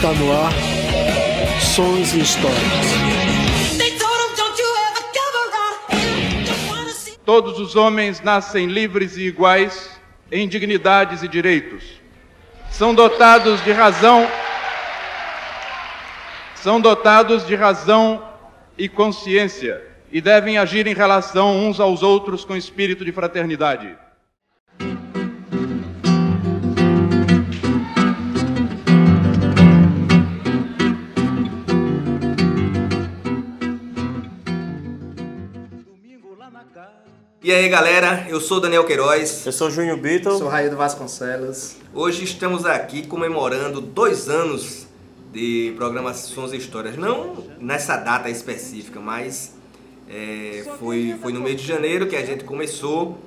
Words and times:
Está 0.00 0.14
no 0.14 0.32
ar 0.32 0.50
Sons 1.60 2.14
e 2.14 2.20
Histórias. 2.20 2.56
Todos 7.22 7.58
os 7.60 7.76
homens 7.76 8.22
nascem 8.22 8.66
livres 8.66 9.18
e 9.18 9.24
iguais 9.24 9.90
em 10.32 10.48
dignidades 10.48 11.22
e 11.22 11.28
direitos. 11.28 12.00
São 12.70 12.94
dotados 12.94 13.62
de 13.62 13.72
razão 13.72 14.26
são 16.54 16.80
dotados 16.80 17.46
de 17.46 17.54
razão 17.54 18.26
e 18.78 18.88
consciência 18.88 19.86
e 20.10 20.22
devem 20.22 20.56
agir 20.56 20.86
em 20.86 20.94
relação 20.94 21.54
uns 21.68 21.78
aos 21.78 22.02
outros 22.02 22.42
com 22.42 22.56
espírito 22.56 23.04
de 23.04 23.12
fraternidade. 23.12 23.94
E 37.42 37.50
aí 37.50 37.70
galera, 37.70 38.26
eu 38.28 38.38
sou 38.38 38.60
Daniel 38.60 38.84
Queiroz. 38.84 39.46
Eu 39.46 39.52
sou 39.52 39.70
Júnior 39.70 39.96
Beatle. 39.96 40.36
Sou 40.36 40.46
Raído 40.46 40.76
Vasconcelos. 40.76 41.76
Hoje 41.94 42.22
estamos 42.22 42.66
aqui 42.66 43.06
comemorando 43.06 43.80
dois 43.80 44.28
anos 44.28 44.86
de 45.32 45.72
programações 45.74 46.52
e 46.52 46.58
histórias. 46.58 46.98
Não 46.98 47.42
nessa 47.58 47.96
data 47.96 48.28
específica, 48.28 49.00
mas 49.00 49.54
é, 50.06 50.66
foi, 50.78 51.16
foi 51.22 51.32
no 51.32 51.40
mês 51.40 51.58
de 51.58 51.66
janeiro 51.66 52.06
que 52.06 52.14
a 52.14 52.26
gente 52.26 52.44
começou. 52.44 53.18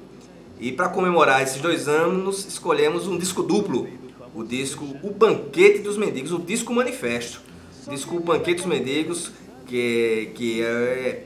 E 0.59 0.71
para 0.71 0.89
comemorar 0.89 1.41
esses 1.41 1.59
dois 1.59 1.87
anos, 1.87 2.45
escolhemos 2.45 3.07
um 3.07 3.17
disco 3.17 3.41
duplo. 3.41 3.89
O 4.35 4.43
disco 4.43 4.85
O 5.01 5.09
Banquete 5.09 5.79
dos 5.79 5.97
Mendigos, 5.97 6.31
o 6.31 6.37
disco 6.37 6.71
manifesto. 6.71 7.41
O 7.87 7.89
disco 7.89 8.17
O 8.17 8.19
Banquete 8.19 8.57
dos 8.57 8.67
Mendigos, 8.67 9.31
que, 9.65 10.29
que 10.35 10.61
é 10.61 11.23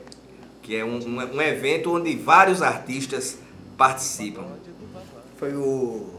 que 0.68 0.76
é 0.76 0.84
um, 0.84 1.00
um, 1.00 1.36
um 1.38 1.42
evento 1.42 1.96
onde 1.96 2.14
vários 2.18 2.62
artistas 2.62 3.38
participam. 3.78 4.44
Foi 5.38 5.56
o 5.56 6.14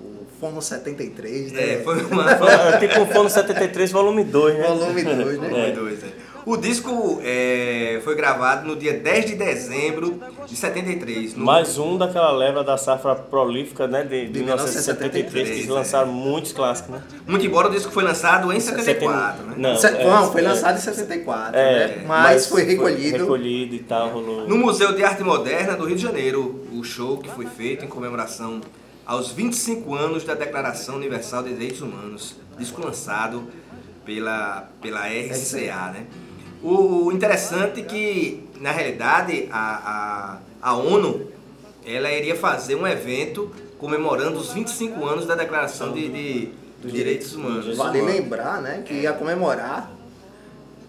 o 0.00 0.26
Fono 0.38 0.62
73, 0.62 1.50
né? 1.50 1.74
É, 1.74 1.82
foi 1.82 2.04
uma. 2.04 2.24
Foi, 2.38 2.78
tipo 2.78 3.00
o 3.00 3.06
Fono 3.06 3.28
73, 3.28 3.90
volume 3.90 4.22
2, 4.22 4.58
né? 4.58 4.68
Volume 4.68 5.02
2, 5.02 5.16
né? 5.40 5.48
Volume 5.48 5.72
2, 5.72 6.04
é. 6.04 6.06
O 6.44 6.56
disco 6.56 7.20
é, 7.22 8.00
foi 8.02 8.16
gravado 8.16 8.66
no 8.66 8.74
dia 8.74 8.94
10 8.94 9.26
de 9.26 9.34
dezembro 9.36 10.20
de 10.46 10.56
73. 10.56 11.36
No... 11.36 11.44
Mais 11.44 11.78
um 11.78 11.96
daquela 11.96 12.32
leva 12.32 12.64
da 12.64 12.76
safra 12.76 13.14
prolífica, 13.14 13.86
né? 13.86 14.02
De, 14.02 14.26
de 14.26 14.40
1973, 14.40 15.48
que 15.48 15.54
eles 15.54 15.68
lançaram 15.68 16.10
é. 16.10 16.12
muitos 16.12 16.52
clássicos, 16.52 16.94
né? 16.96 17.02
Muito 17.26 17.46
embora 17.46 17.68
o 17.68 17.70
disco 17.70 17.92
foi 17.92 18.02
lançado 18.02 18.52
em 18.52 18.58
74, 18.58 19.46
né? 19.46 19.54
Não, 19.56 19.76
Se- 19.76 19.86
é, 19.86 20.04
Não, 20.04 20.32
foi 20.32 20.40
é, 20.40 20.48
lançado 20.48 20.76
em 20.76 20.80
74, 20.80 21.56
É, 21.56 21.86
né? 21.86 22.04
Mas, 22.06 22.46
foi 22.48 22.64
recolhido. 22.64 23.18
recolhido 23.18 23.74
e 23.76 23.80
tal, 23.80 24.08
rolou. 24.08 24.48
No 24.48 24.56
Museu 24.58 24.92
de 24.94 25.04
Arte 25.04 25.22
Moderna 25.22 25.76
do 25.76 25.84
Rio 25.84 25.96
de 25.96 26.02
Janeiro, 26.02 26.66
o 26.72 26.82
show 26.82 27.18
que 27.18 27.30
foi 27.30 27.46
feito 27.46 27.84
em 27.84 27.88
comemoração 27.88 28.60
aos 29.06 29.30
25 29.30 29.94
anos 29.94 30.24
da 30.24 30.34
Declaração 30.34 30.96
Universal 30.96 31.44
de 31.44 31.50
Direitos 31.50 31.82
Humanos, 31.82 32.36
disco 32.58 32.84
lançado 32.84 33.48
pela, 34.04 34.68
pela 34.80 35.06
RCA, 35.06 35.92
né? 35.92 36.06
O, 36.62 37.06
o 37.06 37.12
interessante 37.12 37.80
é 37.80 37.84
que, 37.84 38.48
na 38.60 38.70
realidade, 38.70 39.48
a, 39.50 40.38
a, 40.62 40.70
a 40.70 40.76
ONU 40.76 41.26
ela 41.84 42.10
iria 42.12 42.36
fazer 42.36 42.76
um 42.76 42.86
evento 42.86 43.50
comemorando 43.78 44.38
os 44.38 44.52
25 44.52 45.04
anos 45.04 45.26
da 45.26 45.34
Declaração 45.34 45.92
de, 45.92 46.08
de, 46.08 46.48
dos 46.80 46.92
Direitos 46.92 47.34
Humanos. 47.34 47.76
Vale 47.76 48.00
lembrar, 48.00 48.62
né, 48.62 48.84
que 48.86 48.94
ia 48.94 49.12
comemorar, 49.12 49.90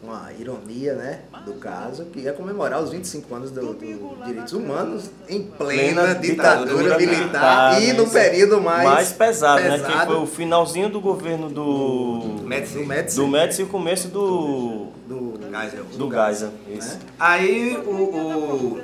uma 0.04 0.30
ironia, 0.38 0.94
né, 0.96 1.22
do 1.46 1.54
caso, 1.54 2.06
que 2.06 2.20
ia 2.20 2.34
comemorar 2.34 2.84
os 2.84 2.92
25 2.92 3.34
anos 3.34 3.52
do, 3.52 3.74
do 3.74 4.24
Direitos 4.26 4.52
Humanos 4.54 5.10
em 5.30 5.44
plena, 5.44 6.02
Plena 6.04 6.16
ditadura, 6.16 6.84
ditadura 6.84 6.98
militar, 6.98 7.80
militar, 7.80 7.82
e 7.82 7.88
né, 7.88 7.94
no 7.94 8.10
período 8.10 8.62
mais, 8.62 8.84
mais 8.84 9.12
pesado, 9.14 9.64
né? 9.64 9.80
Que 9.80 9.86
pesado 9.86 10.06
foi 10.06 10.16
o 10.22 10.28
finalzinho 10.28 10.90
do 10.90 11.00
governo 11.00 11.50
do. 11.50 12.42
Médici. 12.44 12.78
do 12.78 12.86
Médici, 12.86 13.16
Do 13.16 13.28
Médici 13.28 13.62
e 13.62 13.64
o 13.64 13.68
começo 13.68 14.08
do. 14.10 14.88
do- 15.08 15.33
Geisel. 15.62 15.84
Do 15.98 16.10
Geisel. 16.12 16.52
Isso. 16.70 17.00
Aí 17.20 17.78
o, 17.78 17.92
o 17.92 18.82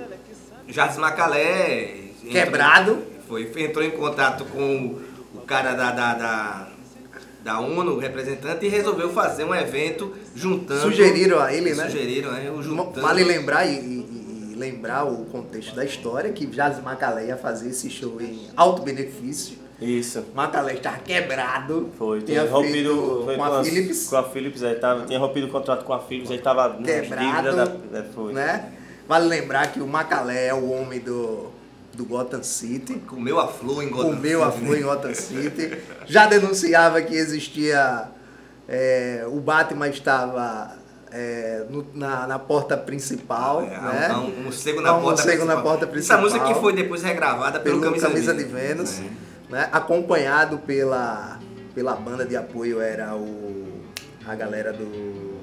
Jardim 0.68 1.00
Macalé 1.00 1.96
entrou- 2.24 2.32
Quebrado. 2.32 3.04
foi, 3.28 3.52
entrou 3.58 3.84
em 3.84 3.92
contato 3.92 4.46
com 4.46 4.98
o 5.36 5.42
cara 5.42 5.74
da, 5.74 5.92
da, 5.92 6.14
da, 6.14 6.68
da 7.44 7.60
ONU, 7.60 7.94
o 7.96 8.00
representante, 8.00 8.66
e 8.66 8.70
resolveu 8.70 9.10
fazer 9.12 9.44
um 9.46 9.54
evento 9.56 10.14
juntando. 10.36 10.82
Sugeriram 10.82 11.40
a 11.40 11.54
ele, 11.54 11.74
né? 11.74 11.86
Sugeriram, 11.86 12.32
né? 12.32 12.52
O 12.52 12.62
juntando. 12.62 13.02
Vale 13.02 13.24
lembrar 13.24 13.66
e, 13.66 13.76
e- 13.76 14.52
e 14.52 14.56
lembrar 14.56 15.06
o 15.06 15.26
contexto 15.26 15.74
da 15.76 15.86
história 15.86 16.32
que 16.34 16.46
Jazz 16.46 16.82
Macalé 16.84 17.28
ia 17.28 17.38
fazer 17.38 17.70
esse 17.70 17.90
show 17.90 18.20
em 18.22 18.48
alto 18.58 18.82
benefício. 18.82 19.58
Isso. 19.82 20.26
Macalé 20.36 20.74
estava 20.74 20.98
quebrado. 21.00 21.90
Foi, 21.98 22.22
tinha 22.22 22.46
rompido 22.50 23.22
foi 23.26 23.36
com 23.38 23.44
a 23.44 23.64
Philips, 23.64 24.08
Com 24.10 24.18
a 24.18 24.24
Philips, 24.24 24.64
aí 24.64 24.76
tava, 24.76 25.06
tinha 25.06 25.20
rompido 25.20 25.48
o 25.48 25.50
contrato 25.50 25.86
com 25.86 25.94
a 25.94 26.00
Philips, 26.00 26.30
aí 26.32 26.40
tava 26.40 26.76
quebrado, 26.84 27.56
da, 27.56 28.00
é, 28.00 28.04
foi. 28.14 28.34
né? 28.34 28.74
Vale 29.08 29.28
lembrar 29.28 29.72
que 29.72 29.80
o 29.82 29.88
Macalé 29.88 30.48
é 30.48 30.54
o 30.54 30.70
homem 30.70 31.00
do, 31.00 31.48
do 31.94 32.06
Gotham 32.06 32.44
City. 32.44 32.96
Comeu 33.08 33.40
a 33.40 33.48
flor 33.48 33.82
em 33.84 33.90
Gotham 33.90 34.10
Comeu 34.16 34.44
a 34.44 34.52
flor 34.52 34.78
em 34.78 34.84
Gotham 34.84 35.14
City. 35.16 35.78
Já 36.06 36.28
denunciava 36.28 37.02
que 37.02 37.16
existia... 37.16 38.04
é, 38.68 39.24
o 39.28 39.40
Batman 39.40 39.88
estava 39.88 40.78
é, 41.12 41.64
no- 41.70 41.88
na, 41.96 42.28
na 42.28 42.38
porta 42.38 42.78
principal, 42.78 43.62
É, 43.62 43.80
um- 43.80 43.84
né? 43.84 44.14
um, 44.16 44.40
um 44.40 44.44
morcego 44.44 44.82
na 44.82 44.94
um 44.96 45.02
porta 45.02 45.24
na 45.26 45.32
principal. 45.32 45.64
porta 45.64 45.86
Essa 45.86 45.92
principal. 45.92 46.22
música 46.22 46.46
que 46.46 46.54
foi 46.60 46.74
depois 46.74 47.02
regravada 47.02 47.60
pelo, 47.60 47.80
pelo 47.80 47.92
Camisa, 47.94 48.08
Camisa, 48.10 48.34
de 48.34 48.44
de 48.44 48.52
Vênus, 48.52 49.00
É. 49.00 49.29
né? 49.50 49.68
acompanhado 49.72 50.60
pela, 50.60 51.40
pela 51.74 51.96
banda 51.96 52.26
de 52.26 52.36
apoio 52.36 52.82
era 52.82 53.16
o 53.16 53.68
a 54.28 54.36
galera 54.36 54.72
do 54.72 55.40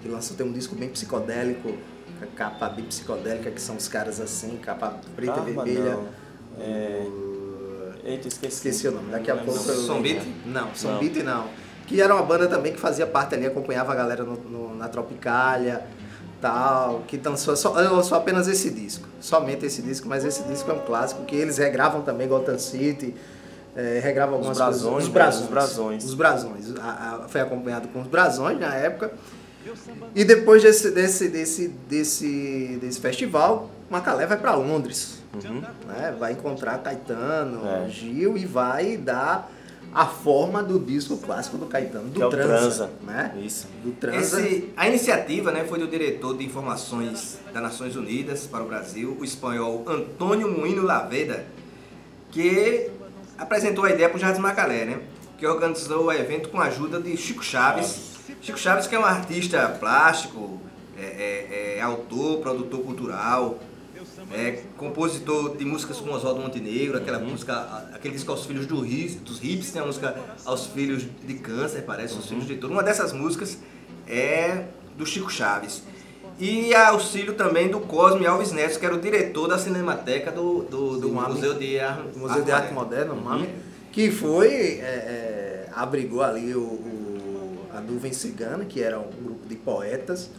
que 0.00 0.08
lançou 0.08 0.36
tem 0.36 0.46
um 0.46 0.52
disco 0.52 0.74
bem 0.76 0.88
psicodélico, 0.88 1.74
a 2.22 2.26
capa 2.26 2.68
bem 2.68 2.84
psicodélica 2.84 3.50
que 3.50 3.60
são 3.60 3.76
os 3.76 3.88
caras 3.88 4.20
assim, 4.20 4.56
capa 4.58 4.98
preta 5.16 5.40
e 5.40 5.52
vermelha. 5.52 5.94
não. 5.96 6.08
É... 6.58 7.06
Eita, 8.04 8.28
esqueci. 8.28 8.54
Esqueci 8.68 8.88
o 8.88 8.92
nome. 8.92 9.10
Daqui 9.12 9.30
a 9.30 9.34
Não 9.34 9.44
pouco 9.44 9.60
lembro. 9.60 9.74
eu 9.74 9.82
Som 9.82 10.00
Beat? 10.00 10.22
Não, 10.46 10.74
Som 10.74 10.92
Não. 10.92 10.98
Beat 11.00 11.16
não. 11.16 11.48
Que 11.86 12.00
era 12.00 12.14
uma 12.14 12.22
banda 12.22 12.46
também 12.48 12.72
que 12.72 12.80
fazia 12.80 13.06
parte 13.06 13.34
ali, 13.34 13.44
acompanhava 13.46 13.92
a 13.92 13.94
galera 13.94 14.24
no- 14.24 14.36
no- 14.36 14.74
na 14.74 14.88
Tropicália, 14.88 15.84
tal, 16.40 17.02
que 17.06 17.20
lançou 17.24 17.56
só, 17.56 17.70
lançou 17.72 18.16
apenas 18.16 18.48
esse 18.48 18.70
disco. 18.70 19.06
Somente 19.20 19.66
esse 19.66 19.82
disco, 19.82 20.08
mas 20.08 20.24
esse 20.24 20.42
disco 20.44 20.70
é 20.70 20.74
um 20.74 20.80
clássico 20.80 21.24
que 21.24 21.36
eles 21.36 21.58
regravam 21.58 22.02
também 22.02 22.26
Gotham 22.28 22.58
City, 22.58 23.14
é, 23.76 24.00
regravam 24.02 24.36
algumas 24.36 24.56
brasões, 24.56 24.82
coisas. 24.84 25.02
Os 25.04 25.08
né? 25.08 25.14
brasões. 25.14 26.04
Os 26.04 26.14
brasões. 26.14 26.66
Os 26.66 26.74
brasões. 26.74 26.74
A- 26.80 27.22
a- 27.24 27.28
foi 27.28 27.40
acompanhado 27.40 27.88
com 27.88 28.00
os 28.00 28.06
brasões 28.08 28.58
na 28.58 28.74
época. 28.74 29.12
E 30.14 30.24
depois 30.24 30.62
desse, 30.62 30.90
desse, 30.90 31.28
desse, 31.28 31.68
desse, 31.68 32.78
desse 32.80 32.98
festival, 33.00 33.70
Macalé 33.90 34.26
vai 34.26 34.36
para 34.38 34.54
Londres. 34.54 35.18
né? 35.86 36.14
Vai 36.18 36.32
encontrar 36.32 36.78
Caetano, 36.78 37.60
É. 37.66 37.88
Gil 37.88 38.36
e 38.36 38.44
vai 38.46 38.96
dar 38.96 39.48
a 39.92 40.06
forma 40.06 40.62
do 40.62 40.78
disco 40.78 41.16
clássico 41.16 41.58
do 41.58 41.66
Caetano, 41.66 42.08
do 42.10 42.14
Que 42.14 42.22
é 42.22 42.26
o 42.26 42.30
Transa. 42.30 42.48
Transa. 42.86 42.90
Né? 43.02 43.34
Isso. 43.44 43.66
Do 43.84 43.90
Transa. 43.92 44.40
Esse- 44.40 44.72
a 44.76 44.86
iniciativa 44.88 45.50
né, 45.50 45.64
foi 45.64 45.78
do 45.78 45.88
diretor 45.88 46.36
de 46.36 46.44
informações 46.44 47.38
das 47.52 47.62
Nações 47.62 47.96
Unidas 47.96 48.46
para 48.46 48.62
o 48.62 48.66
Brasil, 48.68 49.16
o 49.20 49.24
espanhol 49.24 49.84
Antônio 49.88 50.48
Moino 50.50 50.82
Laveda, 50.82 51.44
que 52.30 52.88
apresentou 53.36 53.84
a 53.84 53.90
ideia 53.90 54.08
para 54.08 54.16
o 54.16 54.20
Jardim 54.20 54.40
Macalé, 54.40 54.84
né, 54.84 55.00
que 55.38 55.46
organizou 55.46 56.04
o 56.06 56.12
evento 56.12 56.50
com 56.50 56.60
a 56.60 56.64
ajuda 56.64 57.00
de 57.00 57.16
Chico 57.16 57.42
Chaves. 57.42 58.10
Chico 58.40 58.58
Chaves, 58.58 58.86
que 58.86 58.94
é 58.94 58.98
um 58.98 59.04
artista 59.04 59.68
plástico, 59.80 60.60
é, 60.96 61.02
é- 61.02 61.78
é 61.78 61.80
autor, 61.80 62.38
produtor 62.40 62.80
cultural, 62.82 63.58
é 64.32 64.62
compositor 64.76 65.56
de 65.56 65.64
músicas 65.64 65.98
com 65.98 66.10
Oswaldo 66.12 66.40
Montenegro, 66.40 66.96
aquela 66.96 67.18
música, 67.18 67.52
a- 67.54 67.88
aquele 67.94 68.14
disco 68.14 68.30
aos 68.30 68.46
filhos 68.46 68.66
do 68.66 68.84
His- 68.86 69.16
dos 69.16 69.42
hips, 69.42 69.70
tem 69.72 69.82
a 69.82 69.84
música 69.86 70.16
aos 70.44 70.66
filhos 70.66 71.04
de 71.26 71.34
câncer, 71.34 71.82
parece, 71.82 72.14
aos 72.14 72.26
filhos 72.26 72.46
de 72.46 72.56
tudo. 72.56 72.72
Uma 72.72 72.82
dessas 72.82 73.12
músicas 73.12 73.58
é 74.06 74.64
do 74.96 75.04
Chico 75.04 75.30
Chaves. 75.30 75.82
E 76.38 76.74
auxílio 76.74 77.34
também 77.34 77.68
do 77.68 77.80
Cosme 77.80 78.26
Alves 78.26 78.50
Neto, 78.52 78.78
que 78.78 78.86
era 78.86 78.94
o 78.94 79.00
diretor 79.00 79.46
da 79.48 79.58
Cinemateca 79.58 80.30
do, 80.32 80.62
do, 80.62 80.92
do 80.98 81.00
Do. 81.00 81.08
Museu 81.10 81.54
de 81.54 81.78
Ar- 81.78 82.02
Museu 82.16 82.42
de 82.42 82.50
Arte 82.50 82.72
Moderna, 82.72 83.12
MAME, 83.14 83.48
que 83.92 84.10
foi, 84.10 84.48
é, 84.48 84.80
é, 84.80 85.68
abrigou 85.74 86.22
ali 86.22 86.54
o, 86.54 86.60
o- 86.60 87.58
a 87.74 87.80
Nuvem 87.80 88.12
Cigana, 88.12 88.64
que 88.64 88.82
era 88.82 88.98
um 88.98 89.10
grupo 89.22 89.46
de 89.46 89.54
poetas. 89.56 90.30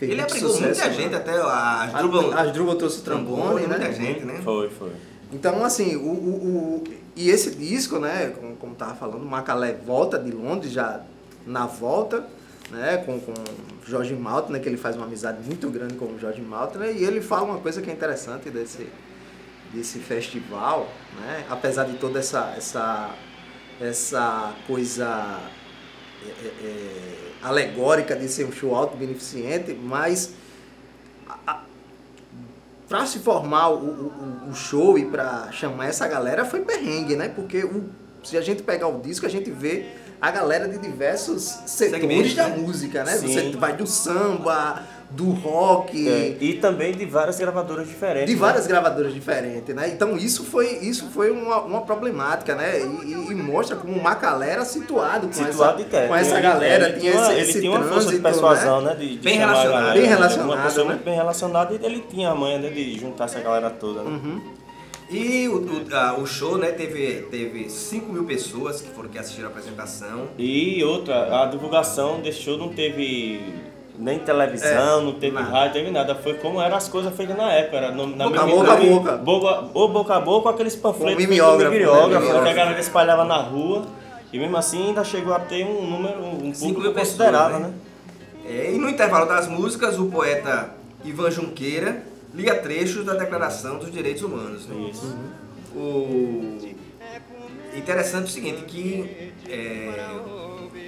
Fez 0.00 0.10
Ele 0.10 0.20
abrigou 0.22 0.48
sucesso, 0.50 0.80
muita 0.80 0.86
né? 0.88 0.92
gente, 0.94 1.14
até 1.14 1.32
a 1.38 1.82
A- 1.82 1.86
Drubal 2.02 2.32
As 2.32 2.52
Drubal 2.52 2.74
trouxe 2.74 3.02
trombone, 3.02 3.66
né? 3.66 3.76
muita 3.78 3.92
gente, 3.92 4.24
né? 4.24 4.40
Foi, 4.42 4.68
foi. 4.70 4.90
Então, 5.32 5.62
assim, 5.64 5.94
o, 5.94 6.00
o- 6.08 6.82
o- 6.82 6.84
E 7.14 7.28
esse 7.28 7.54
disco, 7.54 7.98
né, 7.98 8.32
como, 8.40 8.56
como 8.56 8.74
tava 8.74 8.94
falando, 8.94 9.22
o 9.22 9.26
Macalé 9.26 9.74
volta 9.74 10.18
de 10.18 10.30
Londres 10.32 10.72
já 10.72 11.02
na 11.46 11.66
volta, 11.66 12.24
né, 12.70 12.96
com, 13.04 13.20
com 13.20 13.34
Jorge 13.86 14.14
Malta, 14.14 14.50
né, 14.52 14.58
que 14.58 14.68
ele 14.68 14.76
faz 14.78 14.96
uma 14.96 15.04
amizade 15.04 15.38
muito 15.46 15.68
grande 15.68 15.94
com 15.94 16.06
o 16.06 16.18
Jorge 16.18 16.40
Malta, 16.40 16.78
né, 16.78 16.92
e 16.92 17.04
ele 17.04 17.20
fala 17.20 17.42
uma 17.44 17.58
coisa 17.58 17.82
que 17.82 17.90
é 17.90 17.92
interessante 17.92 18.48
desse, 18.48 18.88
desse 19.74 19.98
festival, 19.98 20.88
né, 21.20 21.44
apesar 21.50 21.84
de 21.84 21.98
toda 21.98 22.18
essa, 22.20 22.54
essa, 22.56 23.10
essa 23.80 24.54
coisa 24.66 25.40
é, 26.24 26.28
é, 26.28 26.46
é, 26.64 27.19
alegórica 27.42 28.14
de 28.14 28.28
ser 28.28 28.44
um 28.44 28.52
show 28.52 28.74
auto-beneficente, 28.74 29.72
mas 29.72 30.32
para 32.88 33.06
se 33.06 33.20
formar 33.20 33.68
o, 33.68 33.76
o, 33.76 34.50
o, 34.50 34.54
show 34.54 34.98
e 34.98 35.04
para 35.04 35.50
chamar 35.52 35.86
essa 35.86 36.08
galera 36.08 36.44
foi 36.44 36.60
perrengue, 36.62 37.14
né? 37.14 37.28
Porque 37.28 37.62
o, 37.64 37.88
se 38.24 38.36
a 38.36 38.40
gente 38.40 38.64
pegar 38.64 38.88
o 38.88 39.00
disco, 39.00 39.24
a 39.24 39.28
gente 39.28 39.50
vê 39.50 39.86
a 40.20 40.30
galera 40.30 40.68
de 40.68 40.78
diversos 40.78 41.42
setores 41.66 42.02
Segmentos, 42.02 42.34
da 42.34 42.48
né? 42.48 42.56
música, 42.56 43.04
né? 43.04 43.12
Sim. 43.12 43.26
Você 43.26 43.56
vai 43.56 43.74
do 43.74 43.86
samba, 43.86 44.82
do 45.10 45.30
rock. 45.30 46.08
É, 46.08 46.36
e 46.40 46.54
também 46.54 46.92
de 46.92 47.04
várias 47.04 47.38
gravadoras 47.38 47.88
diferentes. 47.88 48.28
De 48.28 48.34
né? 48.34 48.40
várias 48.40 48.66
gravadoras 48.66 49.12
diferentes, 49.12 49.74
né? 49.74 49.88
Então 49.88 50.16
isso 50.16 50.44
foi, 50.44 50.78
isso 50.78 51.06
foi 51.10 51.30
uma, 51.30 51.62
uma 51.62 51.80
problemática, 51.82 52.54
né? 52.54 52.80
E, 52.80 53.12
e 53.12 53.34
mostra 53.34 53.76
como 53.76 53.94
o 53.94 54.02
Macalé 54.02 54.50
era 54.50 54.64
situado 54.64 55.26
com 55.26 55.32
situado 55.32 55.82
essa, 55.82 56.06
com 56.06 56.14
essa 56.14 56.40
galera. 56.40 56.90
Ele 56.90 57.00
tinha, 57.00 57.12
esse, 57.12 57.32
ele 57.32 57.40
esse 57.40 57.60
tinha 57.60 57.70
uma 57.70 57.82
força 57.82 58.10
de 58.10 58.18
persuasão, 58.18 58.80
né? 58.80 58.90
né? 58.90 58.96
De, 58.96 59.08
de 59.16 59.18
bem 59.18 59.38
relacionado. 59.38 59.94
Bem 59.94 60.06
relacionado. 60.06 60.46
Uma 60.50 60.62
pessoa 60.62 60.84
né? 60.84 60.92
muito 60.92 61.04
bem 61.04 61.14
relacionada 61.14 61.74
e 61.74 61.84
ele 61.84 62.04
tinha 62.08 62.30
a 62.30 62.34
manha 62.34 62.58
né, 62.58 62.70
de 62.70 62.98
juntar 62.98 63.24
essa 63.24 63.40
galera 63.40 63.70
toda, 63.70 64.02
né? 64.02 64.10
Uhum. 64.10 64.59
E 65.10 65.48
o, 65.48 65.56
o, 65.56 65.96
a, 65.96 66.14
o, 66.14 66.24
show, 66.24 66.56
né, 66.56 66.70
teve, 66.70 67.26
teve 67.30 67.68
5 67.68 68.12
mil 68.12 68.24
pessoas 68.24 68.80
que 68.80 68.88
foram 68.90 69.08
que 69.08 69.18
assistiram 69.18 69.48
a 69.48 69.50
apresentação. 69.50 70.28
E 70.38 70.84
outra, 70.84 71.42
a 71.42 71.46
divulgação 71.46 72.20
desse 72.20 72.42
show 72.42 72.56
não 72.56 72.68
teve 72.68 73.40
nem 73.98 74.20
televisão, 74.20 75.00
é, 75.00 75.04
não 75.04 75.12
teve 75.14 75.34
nada. 75.34 75.50
rádio, 75.50 75.72
teve 75.74 75.90
nada. 75.90 76.14
Foi 76.14 76.34
como 76.34 76.60
eram 76.60 76.76
as 76.76 76.88
coisas 76.88 77.12
feitas 77.16 77.36
na 77.36 77.52
época. 77.52 77.76
Era 77.76 77.90
no, 77.90 78.06
na 78.06 78.28
boca, 78.28 78.46
boca, 78.46 78.76
boca. 78.76 79.16
boca. 79.16 79.70
Ou 79.74 79.88
boca 79.88 80.14
a 80.14 80.20
boca, 80.20 80.50
aqueles 80.50 80.76
panfletos 80.76 81.14
com 81.24 81.30
mimeógrafo, 81.30 81.72
mimeógrafo, 81.72 82.32
né? 82.32 82.42
que 82.42 82.48
a 82.48 82.52
galera 82.52 82.80
espalhava 82.80 83.24
na 83.24 83.38
rua. 83.38 83.86
E 84.32 84.38
mesmo 84.38 84.56
assim 84.56 84.88
ainda 84.88 85.02
chegou 85.02 85.34
a 85.34 85.40
ter 85.40 85.64
um 85.66 85.90
número 85.90 86.20
um 86.22 86.52
público 86.52 86.94
considerável, 86.94 87.58
né? 87.58 87.68
né? 87.68 87.74
É, 88.48 88.72
e 88.72 88.78
no 88.78 88.88
intervalo 88.88 89.26
das 89.26 89.48
músicas, 89.48 89.98
o 89.98 90.06
poeta 90.06 90.70
Ivan 91.04 91.30
Junqueira 91.32 92.09
lia 92.34 92.54
trechos 92.56 93.04
da 93.04 93.14
Declaração 93.14 93.78
dos 93.78 93.90
Direitos 93.90 94.22
Humanos. 94.22 94.66
Né? 94.66 94.90
Isso. 94.90 95.16
O 95.74 96.58
interessante 97.76 98.24
é 98.24 98.26
o 98.26 98.28
seguinte, 98.28 98.62
que 98.62 99.32
é, 99.48 100.10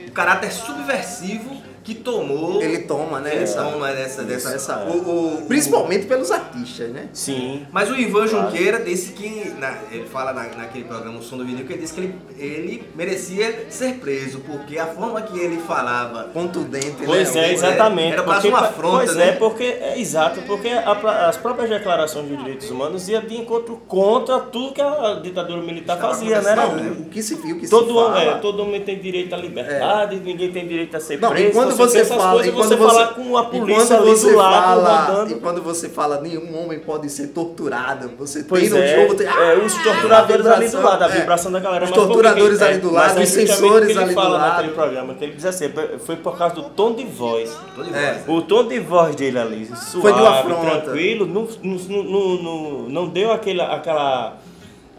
o 0.09 0.13
caráter 0.13 0.51
subversivo 0.51 1.63
que 1.83 1.95
tomou. 1.95 2.63
Ele 2.63 2.79
toma, 2.81 3.21
né? 3.21 3.35
Ele 3.35 3.45
essa, 3.45 3.63
toma 3.63 3.93
dessa. 3.93 4.23
dessa, 4.23 4.55
essa, 4.55 4.85
o, 4.85 5.43
o, 5.43 5.47
principalmente 5.47 6.07
pelos 6.07 6.31
artistas, 6.31 6.91
né? 6.91 7.09
Sim. 7.13 7.67
Mas 7.73 7.91
o 7.91 7.97
Ivan 7.97 8.29
claro. 8.29 8.47
Junqueira 8.51 8.81
disse 8.81 9.13
que. 9.13 9.51
Na, 9.59 9.77
ele 9.91 10.07
fala 10.07 10.33
na, 10.33 10.45
naquele 10.45 10.85
programa 10.85 11.19
O 11.19 11.23
Som 11.23 11.39
do 11.39 11.45
Vinil 11.45 11.67
que 11.67 11.73
ele 11.73 11.83
disse 11.83 11.95
que 11.95 12.01
ele, 12.01 12.15
ele 12.39 12.85
merecia 12.95 13.67
ser 13.69 13.95
preso, 13.95 14.41
porque 14.41 14.79
a 14.79 14.87
forma 14.87 15.21
que 15.23 15.39
ele 15.39 15.59
falava. 15.63 16.25
Contundente, 16.33 16.97
pois 17.05 17.35
né? 17.35 17.49
é, 17.49 17.53
exatamente. 17.53 18.13
Era 18.13 18.23
quase 18.23 18.49
uma 18.49 18.61
afronta. 18.61 18.97
Pois 19.05 19.17
né? 19.17 19.29
é, 19.29 19.33
porque. 19.33 19.65
É 19.65 19.99
exato, 19.99 20.43
porque 20.43 20.69
a, 20.69 21.29
as 21.29 21.37
próprias 21.37 21.69
declarações 21.69 22.29
de 22.29 22.37
direitos 22.37 22.71
humanos 22.71 23.09
iam 23.09 23.23
de 23.23 23.37
encontro 23.37 23.77
contra 23.89 24.39
tudo 24.41 24.73
que 24.73 24.81
a 24.81 25.21
ditadura 25.23 25.61
militar 25.61 25.95
Estava 25.95 26.15
fazia, 26.15 26.41
né? 26.41 26.55
Não, 26.55 26.93
o 27.03 27.05
que 27.07 27.23
se 27.23 27.35
viu, 27.35 27.57
o 27.57 27.61
que 27.61 27.69
todo 27.69 27.89
se 27.89 27.95
fala. 27.95 28.23
É, 28.23 28.35
todo 28.37 28.65
mundo 28.65 28.85
tem 28.85 28.99
direito 28.99 29.35
à 29.35 29.39
liberdade, 29.39 30.17
é. 30.17 30.19
ninguém 30.19 30.53
tem 30.53 30.67
direito 30.67 30.97
a 30.97 31.01
ser 31.01 31.19
não, 31.19 31.31
preso. 31.31 31.72
Quando 31.77 31.91
você, 31.91 32.05
você 32.05 32.05
fala, 32.05 32.33
coisas, 32.33 32.55
você, 32.55 32.77
você 32.77 32.77
falar 32.77 33.07
com 33.09 33.37
a 33.37 33.45
polícia 33.45 33.97
ali 33.97 34.19
do 34.19 34.37
lado 34.37 35.13
rodando. 35.13 35.33
E 35.33 35.35
quando 35.41 35.63
você 35.63 35.89
fala 35.89 36.21
nenhum 36.21 36.63
homem 36.63 36.79
pode 36.79 37.09
ser 37.11 37.29
torturado, 37.29 38.11
você 38.19 38.45
pois 38.45 38.63
tem 38.63 38.71
no 38.71 38.79
é, 38.79 39.03
jogo... 39.03 39.15
Tem, 39.15 39.27
é, 39.27 39.57
os 39.57 39.75
torturadores 39.75 40.47
ali 40.47 40.69
do 40.69 40.83
lado, 40.83 41.05
a 41.05 41.09
vibração 41.09 41.51
é, 41.51 41.55
da 41.55 41.61
galera. 41.61 41.85
Os 41.85 41.91
torturadores 41.91 42.63
ali 42.63 42.79
do 42.79 42.93
lado, 42.93 43.21
os 43.21 43.29
sensores 43.29 43.65
ali 43.65 43.95
do 43.95 43.95
lado. 43.95 44.07
ele 44.09 44.15
fala 44.15 44.39
naquele 44.39 44.69
programa, 44.73 45.15
que 45.15 45.25
ele 45.25 45.33
diz 45.35 45.45
assim, 45.45 45.73
foi 46.05 46.17
por 46.17 46.37
causa 46.37 46.55
do 46.55 46.63
tom 46.65 46.95
de 46.95 47.05
voz. 47.05 47.51
É. 47.95 48.23
O 48.27 48.43
tom 48.43 48.67
de 48.67 48.81
voz 48.81 49.15
dele 49.15 49.39
ali, 49.39 49.67
suave, 49.67 50.01
foi 50.01 50.13
de 50.13 50.21
uma 50.21 50.43
tranquilo, 50.43 51.27
não, 51.27 51.49
não, 51.63 52.43
não, 52.43 52.89
não 52.89 53.09
deu 53.09 53.33
aquele, 53.33 53.61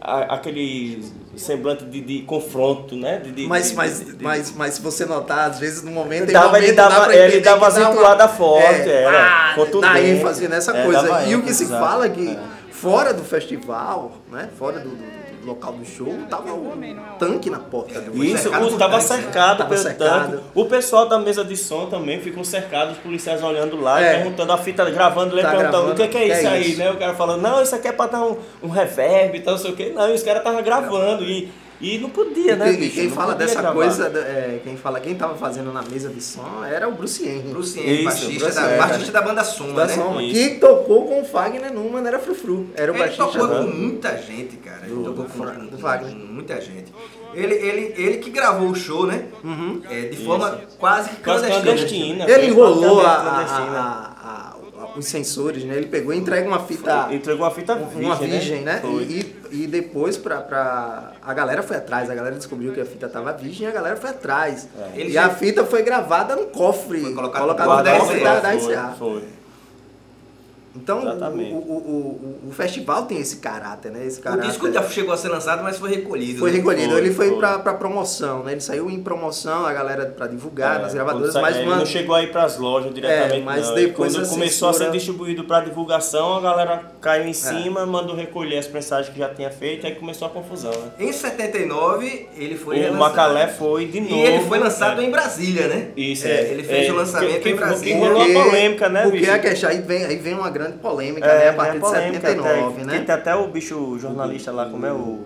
aquele 0.04 1.02
semblante 1.34 1.84
de, 1.86 2.00
de 2.02 2.22
confronto, 2.22 2.94
né? 2.94 3.18
De, 3.18 3.32
de, 3.32 3.46
mas, 3.46 3.72
mas, 3.72 4.04
mas, 4.20 4.52
mas 4.52 4.74
se 4.74 4.82
você 4.82 5.06
notar, 5.06 5.50
às 5.50 5.58
vezes 5.58 5.82
no 5.82 5.90
momento, 5.90 6.30
dava, 6.30 6.48
momento 6.48 6.64
ele 6.64 6.72
dava, 6.72 7.16
ele 7.16 7.40
dava 7.40 7.66
as 7.66 7.78
entoadas 7.78 8.30
forte, 8.32 8.88
é, 8.88 9.02
era, 9.04 9.56
dá 9.80 10.00
ênfase 10.00 10.46
nessa 10.46 10.76
é, 10.76 10.84
coisa. 10.84 11.22
E 11.24 11.34
o 11.34 11.42
que 11.42 11.54
se 11.54 11.66
fala 11.66 12.06
é 12.06 12.08
que 12.10 12.28
é. 12.28 12.38
fora 12.70 13.14
do 13.14 13.24
festival, 13.24 14.12
né? 14.30 14.50
Fora 14.58 14.78
do 14.78 14.90
local 15.44 15.72
do 15.72 15.84
show, 15.84 16.12
tava 16.28 16.52
um 16.52 16.96
tanque 17.18 17.50
na 17.50 17.58
porta 17.58 18.00
do 18.00 18.24
Isso, 18.24 18.48
estava 18.48 19.00
cercado 19.00 19.58
tava 19.58 19.70
pelo 19.70 19.82
cercado. 19.82 20.30
tanque. 20.32 20.44
O 20.54 20.64
pessoal 20.66 21.08
da 21.08 21.18
mesa 21.18 21.44
de 21.44 21.56
som 21.56 21.86
também 21.86 22.20
ficou 22.20 22.44
cercado, 22.44 22.92
os 22.92 22.98
policiais 22.98 23.42
olhando 23.42 23.80
lá, 23.80 24.00
é. 24.00 24.14
perguntando 24.14 24.52
a 24.52 24.58
fita, 24.58 24.88
gravando, 24.90 25.40
tá 25.40 25.50
perguntando 25.50 25.92
o 25.92 25.94
que, 25.94 26.08
que 26.08 26.18
é 26.18 26.28
isso 26.28 26.40
que 26.40 26.46
é 26.46 26.50
aí, 26.50 26.70
isso? 26.70 26.78
né? 26.78 26.90
O 26.90 26.96
cara 26.96 27.14
falando, 27.14 27.42
não, 27.42 27.62
isso 27.62 27.74
aqui 27.74 27.88
é 27.88 27.92
pra 27.92 28.06
dar 28.06 28.24
um, 28.24 28.36
um 28.62 28.68
reverb 28.68 29.36
e 29.36 29.40
tal, 29.40 29.54
não 29.54 29.60
sei 29.60 29.70
o 29.70 29.76
que. 29.76 29.90
Não, 29.90 30.08
e 30.08 30.14
os 30.14 30.22
caras 30.22 30.40
estavam 30.40 30.62
gravando. 30.62 31.24
E 31.24 31.50
e 31.80 31.98
não 31.98 32.10
podia, 32.10 32.56
né, 32.56 32.72
bicho? 32.72 32.94
Quem 32.94 33.10
fala 33.10 33.34
dessa 33.34 33.60
gravar. 33.60 33.74
coisa, 33.74 34.06
é, 34.06 34.60
quem 34.62 34.76
fala, 34.76 35.00
quem 35.00 35.14
tava 35.14 35.34
fazendo 35.34 35.72
na 35.72 35.82
mesa 35.82 36.08
de 36.08 36.20
som 36.20 36.64
era 36.64 36.88
o 36.88 36.92
Bruce 36.92 37.26
Henry. 37.26 37.48
Bruce 37.48 37.78
Henry, 37.78 38.04
baixista, 38.04 38.50
da, 38.52 38.70
é, 38.70 38.78
baixista 38.78 39.12
da 39.12 39.22
banda 39.22 39.44
Soma, 39.44 39.74
da 39.74 39.86
né? 39.86 39.94
Soma, 39.94 40.20
que 40.20 40.50
tocou 40.56 41.06
com 41.06 41.22
o 41.22 41.24
Fagner 41.24 41.72
numa, 41.72 42.00
não 42.00 42.08
era 42.08 42.18
Frufru. 42.18 42.68
Era 42.74 42.92
o 42.92 42.94
ele 42.94 43.04
baixista. 43.04 43.24
tocou 43.24 43.48
com 43.48 43.62
muita 43.64 44.16
gente, 44.18 44.56
cara. 44.56 44.86
Ele 44.86 45.04
tocou 45.04 45.24
com, 45.24 45.38
com, 45.38 45.76
com, 45.76 46.32
muita 46.32 46.60
gente. 46.60 46.92
Ele, 47.34 47.54
ele, 47.54 47.94
ele 47.96 48.18
que 48.18 48.30
gravou 48.30 48.68
o 48.68 48.74
show, 48.74 49.06
né? 49.06 49.26
Uhum. 49.42 49.82
É, 49.90 50.02
de 50.02 50.24
forma 50.24 50.60
Isso. 50.66 50.78
quase 50.78 51.10
clandestina. 51.16 51.62
clandestina. 51.62 52.30
Ele 52.30 52.46
enrolou 52.46 53.00
a, 53.00 53.12
a, 53.12 53.40
a 53.40 54.13
os 54.96 55.06
sensores, 55.06 55.64
né? 55.64 55.76
Ele 55.76 55.86
pegou 55.86 56.12
e 56.12 56.16
entrega 56.16 56.46
uma 56.46 56.60
fita. 56.60 57.08
Entregou 57.10 57.44
uma 57.44 57.50
fita 57.50 57.74
virgem, 57.74 58.04
uma 58.04 58.16
virgem 58.16 58.60
né? 58.62 58.80
né? 58.82 59.02
E, 59.02 59.36
e 59.50 59.66
depois 59.66 60.16
pra, 60.16 60.40
pra. 60.40 61.12
A 61.22 61.34
galera 61.34 61.62
foi 61.62 61.76
atrás, 61.76 62.10
a 62.10 62.14
galera 62.14 62.36
descobriu 62.36 62.72
que 62.72 62.80
a 62.80 62.86
fita 62.86 63.08
tava 63.08 63.32
virgem 63.32 63.66
e 63.66 63.70
a 63.70 63.72
galera 63.72 63.96
foi 63.96 64.10
atrás. 64.10 64.68
É. 64.94 65.00
E 65.00 65.12
já... 65.12 65.26
a 65.26 65.30
fita 65.30 65.64
foi 65.64 65.82
gravada 65.82 66.36
no 66.36 66.46
cofre. 66.46 67.00
Foi 67.00 67.14
colocado 67.14 67.46
no 67.48 68.00
cofre 68.00 68.20
da, 68.22 68.40
da. 68.40 68.92
Foi. 68.98 69.22
Então 70.76 70.98
o, 70.98 71.08
o, 71.08 72.40
o, 72.44 72.48
o, 72.48 72.52
festival 72.52 73.06
tem 73.06 73.18
esse 73.18 73.36
caráter, 73.36 73.92
né? 73.92 74.04
Esse 74.04 74.20
caráter. 74.20 74.44
O 74.44 74.48
disco 74.48 74.72
já 74.72 74.82
chegou 74.88 75.14
a 75.14 75.16
ser 75.16 75.28
lançado, 75.28 75.62
mas 75.62 75.78
foi 75.78 75.90
recolhido. 75.90 76.40
Foi 76.40 76.50
né? 76.50 76.56
recolhido. 76.56 76.90
Foi, 76.90 77.00
ele 77.00 77.14
foi, 77.14 77.28
foi. 77.28 77.38
Pra, 77.38 77.58
pra 77.60 77.74
promoção, 77.74 78.42
né? 78.42 78.52
Ele 78.52 78.60
saiu 78.60 78.90
em 78.90 79.00
promoção, 79.00 79.64
a 79.64 79.72
galera 79.72 80.06
pra 80.06 80.26
divulgar 80.26 80.80
é, 80.80 80.82
nas 80.82 80.92
gravadoras, 80.92 81.34
mas 81.34 81.56
ele 81.56 81.66
não 81.66 81.86
chegou 81.86 82.16
aí 82.16 82.26
pras 82.26 82.58
lojas 82.58 82.92
diretamente. 82.92 83.40
É, 83.40 83.44
mas 83.44 83.68
não. 83.68 83.74
depois 83.76 84.16
quando 84.16 84.28
começou 84.28 84.72
censura... 84.72 84.88
a 84.88 84.92
ser 84.92 84.98
distribuído 84.98 85.44
pra 85.44 85.60
divulgação, 85.60 86.38
a 86.38 86.40
galera 86.40 86.90
caiu 87.00 87.24
em 87.24 87.30
é. 87.30 87.34
cima, 87.34 87.82
é. 87.82 87.86
mandou 87.86 88.16
recolher 88.16 88.58
as 88.58 88.68
mensagens 88.68 89.12
que 89.12 89.18
já 89.18 89.28
tinha 89.28 89.50
feito, 89.50 89.86
aí 89.86 89.94
começou 89.94 90.26
a 90.26 90.30
confusão, 90.30 90.72
né? 90.72 90.90
Em 90.98 91.12
79, 91.12 92.30
ele 92.36 92.56
foi. 92.56 92.76
O 92.76 92.80
relançado. 92.80 92.98
Macalé 92.98 93.46
foi 93.46 93.86
de 93.86 94.00
novo. 94.00 94.14
E 94.16 94.20
ele 94.20 94.44
foi 94.44 94.58
lançado 94.58 95.00
é. 95.00 95.04
em 95.04 95.10
Brasília, 95.10 95.68
né? 95.68 95.88
Isso, 95.96 96.26
é. 96.26 96.50
Ele 96.50 96.64
fez 96.64 96.90
o 96.90 96.96
lançamento 96.96 97.42
que, 97.42 97.50
em 97.50 97.54
Brasília. 97.54 97.94
Que 97.94 98.00
rolou 98.00 98.22
a 98.22 98.44
polêmica, 98.44 98.88
né, 98.88 99.02
Porque 99.02 99.30
a 99.30 99.38
questão, 99.38 99.70
aí 99.70 99.80
vem, 99.80 100.04
aí 100.04 100.16
vem 100.16 100.34
uma 100.34 100.50
grande 100.50 100.63
polêmica, 100.72 101.26
né? 101.26 101.48
A 101.48 101.52
partir 101.52 101.80
de 101.80 101.88
79, 101.88 102.50
até, 102.50 102.84
né? 102.84 103.04
Tem 103.04 103.14
até 103.14 103.34
o 103.34 103.48
bicho 103.48 103.98
jornalista 103.98 104.52
lá, 104.52 104.68
como 104.68 104.84
é 104.84 104.92
o 104.92 105.20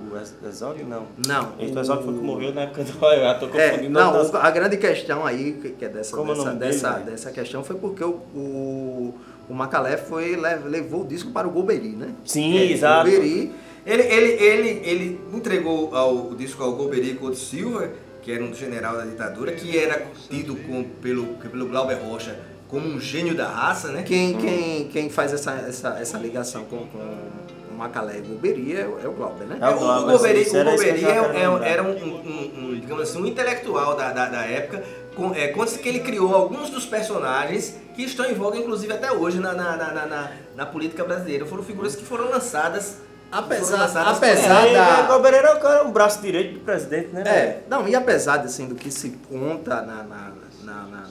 Exódio? 0.46 0.86
Não. 0.86 1.06
Não. 1.26 1.52
O 1.58 1.80
Exódio 1.80 2.04
foi 2.04 2.14
que 2.14 2.20
morreu 2.20 2.54
na 2.54 2.62
época 2.62 2.84
do. 2.84 2.90
Eu 2.90 3.38
tô 3.38 3.48
confundindo. 3.48 3.86
É, 3.86 3.88
não, 3.88 4.36
a 4.36 4.50
grande 4.50 4.76
questão 4.76 5.24
aí, 5.24 5.52
que 5.78 5.84
é 5.84 5.88
dessa, 5.88 6.16
dessa, 6.16 6.52
dessa, 6.52 6.90
dele, 6.92 7.10
dessa 7.10 7.30
questão, 7.30 7.64
foi 7.64 7.76
porque 7.76 8.04
o, 8.04 8.20
o, 8.34 9.14
o 9.48 9.54
Macalé 9.54 9.96
foi, 9.96 10.36
levou 10.36 11.02
o 11.02 11.06
disco 11.06 11.30
para 11.30 11.46
o 11.46 11.50
Golbery, 11.50 11.90
né? 11.90 12.14
Sim, 12.24 12.58
é, 12.58 12.72
exato. 12.72 13.10
Golbery, 13.10 13.52
ele, 13.86 14.02
ele, 14.02 14.32
ele, 14.32 14.68
ele 14.84 15.20
entregou 15.32 15.94
ao, 15.94 16.28
o 16.28 16.36
disco 16.36 16.62
ao 16.62 16.72
Golbery 16.74 17.14
Couto 17.14 17.36
Silva, 17.36 17.90
que 18.22 18.30
era 18.30 18.44
um 18.44 18.52
general 18.52 18.96
da 18.96 19.04
ditadura, 19.04 19.52
que 19.52 19.78
era 19.78 20.06
tido 20.28 20.54
com, 20.56 20.84
pelo, 20.84 21.26
pelo 21.36 21.66
Glauber 21.66 21.94
Rocha 21.94 22.38
como 22.68 22.86
um 22.86 23.00
gênio 23.00 23.34
da 23.34 23.48
raça, 23.48 23.88
né? 23.88 24.02
Quem, 24.02 24.36
quem, 24.36 24.88
quem 24.88 25.10
faz 25.10 25.32
essa, 25.32 25.52
essa, 25.52 25.98
essa 26.00 26.18
ligação 26.18 26.64
com, 26.64 26.86
com 26.86 26.98
o 26.98 27.74
Macalé 27.74 28.18
e 28.18 28.20
o 28.20 28.24
Golbery 28.24 28.76
é, 28.76 28.80
é, 28.80 29.08
o 29.08 29.12
Glauber, 29.12 29.46
né? 29.46 29.58
É, 29.60 29.68
o, 29.68 29.74
o 29.74 30.06
Golbery, 30.06 30.48
o 30.48 30.64
Golbery 30.64 31.04
é, 31.04 31.08
é, 31.08 31.72
era 31.72 31.82
um, 31.82 31.96
um, 31.96 32.52
um, 32.58 32.80
digamos 32.80 33.04
assim, 33.04 33.22
um 33.22 33.26
intelectual 33.26 33.96
da, 33.96 34.12
da, 34.12 34.26
da 34.26 34.44
época, 34.44 34.84
com, 35.16 35.34
é, 35.34 35.48
conta 35.48 35.78
que 35.78 35.88
ele 35.88 36.00
criou 36.00 36.34
alguns 36.34 36.70
dos 36.70 36.84
personagens 36.84 37.76
que 37.94 38.02
estão 38.02 38.26
em 38.26 38.34
voga, 38.34 38.58
inclusive 38.58 38.92
até 38.92 39.10
hoje, 39.10 39.38
na, 39.38 39.54
na, 39.54 39.76
na, 39.76 40.06
na, 40.06 40.32
na 40.54 40.66
política 40.66 41.04
brasileira. 41.04 41.46
Foram 41.46 41.62
figuras 41.62 41.96
que 41.96 42.04
foram 42.04 42.30
lançadas 42.30 42.98
Apesar, 43.30 43.84
apesar 44.08 44.66
é, 44.66 44.72
da. 44.72 44.96
Gabriel 45.02 45.20
Bereira 45.20 45.48
é 45.48 45.54
o 45.54 45.60
cara, 45.60 45.84
um 45.84 45.92
braço 45.92 46.20
direito 46.22 46.54
do 46.54 46.60
presidente, 46.60 47.08
né? 47.08 47.22
É, 47.26 47.62
não, 47.68 47.86
e 47.86 47.94
apesar 47.94 48.40
assim, 48.40 48.66
do 48.66 48.74
que 48.74 48.90
se 48.90 49.10
conta 49.28 49.82
na, 49.82 50.02
na, 50.02 50.32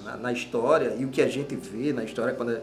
na, 0.07 0.17
na, 0.17 0.31
história 0.31 0.95
e 0.97 1.03
o 1.03 1.09
que 1.09 1.21
a 1.21 1.27
gente 1.27 1.55
vê 1.55 1.91
na 1.91 2.03
história, 2.03 2.33
quando 2.33 2.53
é, 2.53 2.61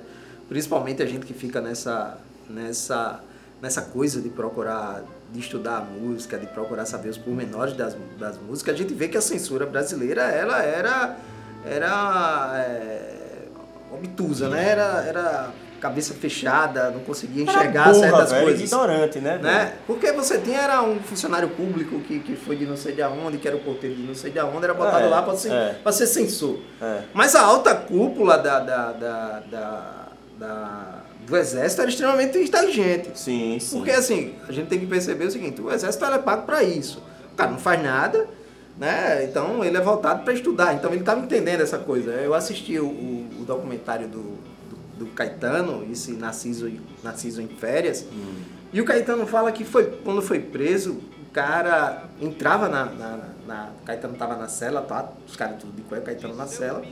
principalmente 0.49 1.03
a 1.03 1.07
gente 1.07 1.27
que 1.27 1.35
fica 1.35 1.61
nessa, 1.61 2.19
nessa, 2.49 3.21
nessa 3.61 3.83
coisa 3.83 4.21
de 4.21 4.31
procurar, 4.31 5.03
de 5.33 5.41
estudar 5.41 5.79
a 5.79 5.81
música, 5.81 6.39
de 6.39 6.47
procurar 6.47 6.87
saber 6.87 7.11
os 7.11 7.19
pormenores 7.19 7.75
das, 7.77 7.97
das 8.19 8.39
músicas, 8.39 8.75
a 8.75 8.79
gente 8.79 8.95
vê 8.95 9.09
que 9.09 9.17
a 9.17 9.21
censura 9.21 9.67
brasileira 9.67 10.23
ela 10.23 10.63
era, 10.63 11.17
era 11.65 12.53
é, 12.57 13.49
obtusa, 13.93 14.49
né? 14.49 14.69
Era, 14.69 15.05
era 15.07 15.53
cabeça 15.85 16.14
fechada, 16.14 16.91
não 16.91 17.00
conseguia 17.00 17.43
enxergar 17.45 17.85
burra, 17.93 17.95
certas 17.95 18.33
velho, 18.33 18.45
coisas. 18.45 18.62
ignorante, 18.73 19.19
né? 19.21 19.37
né? 19.37 19.73
Porque 19.87 20.11
você 20.12 20.38
tinha 20.38 20.59
era 20.62 20.83
um 20.83 20.99
funcionário 20.99 21.50
público 21.50 22.00
que, 22.00 22.21
que 22.21 22.35
foi 22.37 22.57
de 22.57 22.64
não 22.64 22.75
sei 22.76 22.95
de 22.95 23.03
onde, 23.03 23.37
que 23.37 23.47
era 23.47 23.55
o 23.55 23.61
porteiro 23.61 23.95
de 23.95 24.03
não 24.03 24.14
sei 24.14 24.31
de 24.31 24.41
onde, 24.41 24.64
era 24.64 24.73
botado 24.73 25.05
É, 25.05 25.09
lá 25.11 25.21
para 25.23 25.37
ser, 25.37 25.53
é. 25.53 25.76
pra 25.83 25.93
ser 25.93 26.07
censor. 26.07 26.59
É. 26.81 27.03
Mas 27.12 27.35
a 27.35 27.43
alta 27.43 27.75
cúpula 27.75 28.38
da, 28.38 28.61
da, 28.61 28.93
da, 28.93 29.41
da- 29.50 30.09
da- 30.38 30.95
do 31.26 31.37
exército 31.37 31.83
era 31.83 31.91
extremamente 31.91 32.38
inteligente. 32.38 33.11
Sim, 33.14 33.59
sim. 33.61 33.76
Porque 33.76 33.91
assim, 33.91 34.35
a 34.49 34.53
gente 34.53 34.69
tem 34.69 34.79
que 34.81 34.87
perceber 34.87 35.26
o 35.26 35.31
seguinte, 35.31 35.61
o 35.61 35.71
exército 35.71 36.03
é 36.07 36.17
pago 36.19 36.47
para 36.47 36.62
isso. 36.62 37.03
O 37.33 37.37
cara 37.37 37.50
não 37.50 37.59
faz 37.59 37.83
nada, 37.83 38.26
né? 38.79 39.23
Então 39.25 39.62
ele 39.62 39.76
é 39.76 39.81
voltado 39.83 40.23
para 40.25 40.33
estudar. 40.33 40.73
Então 40.75 40.91
ele 40.91 41.00
estava 41.00 41.21
entendendo 41.21 41.61
essa 41.61 41.76
coisa. 41.76 42.11
Eu 42.12 42.33
assisti 42.33 42.79
o, 42.79 42.87
o- 42.87 43.29
o 43.41 43.45
documentário 43.45 44.09
do, 44.09 44.38
do, 44.99 45.07
Caetano, 45.07 45.87
esse 45.91 46.13
Narciso, 46.13 46.71
Narciso 47.03 47.41
em 47.43 47.49
Férias, 47.49 48.05
e 48.73 48.81
o 48.81 48.85
Caetano 48.85 49.27
fala 49.27 49.53
que 49.53 49.65
foi, 49.65 49.85
quando 50.05 50.21
foi 50.23 50.41
preso, 50.41 50.93
o 50.95 51.31
cara 51.33 52.05
entrava 52.21 52.69
na. 52.69 52.85
na, 52.87 53.19
na- 53.47 53.71
o 53.81 53.85
Caetano 53.85 54.15
estava 54.15 54.37
na 54.37 54.49
cela, 54.49 54.83
tá? 54.83 55.09
Os 55.29 55.37
caras 55.37 55.57
tudo 55.61 55.73
de 55.75 55.83
cueca, 55.83 56.03
o 56.03 56.07
Caetano 56.07 56.35
na 56.35 56.47
cela. 56.47 56.83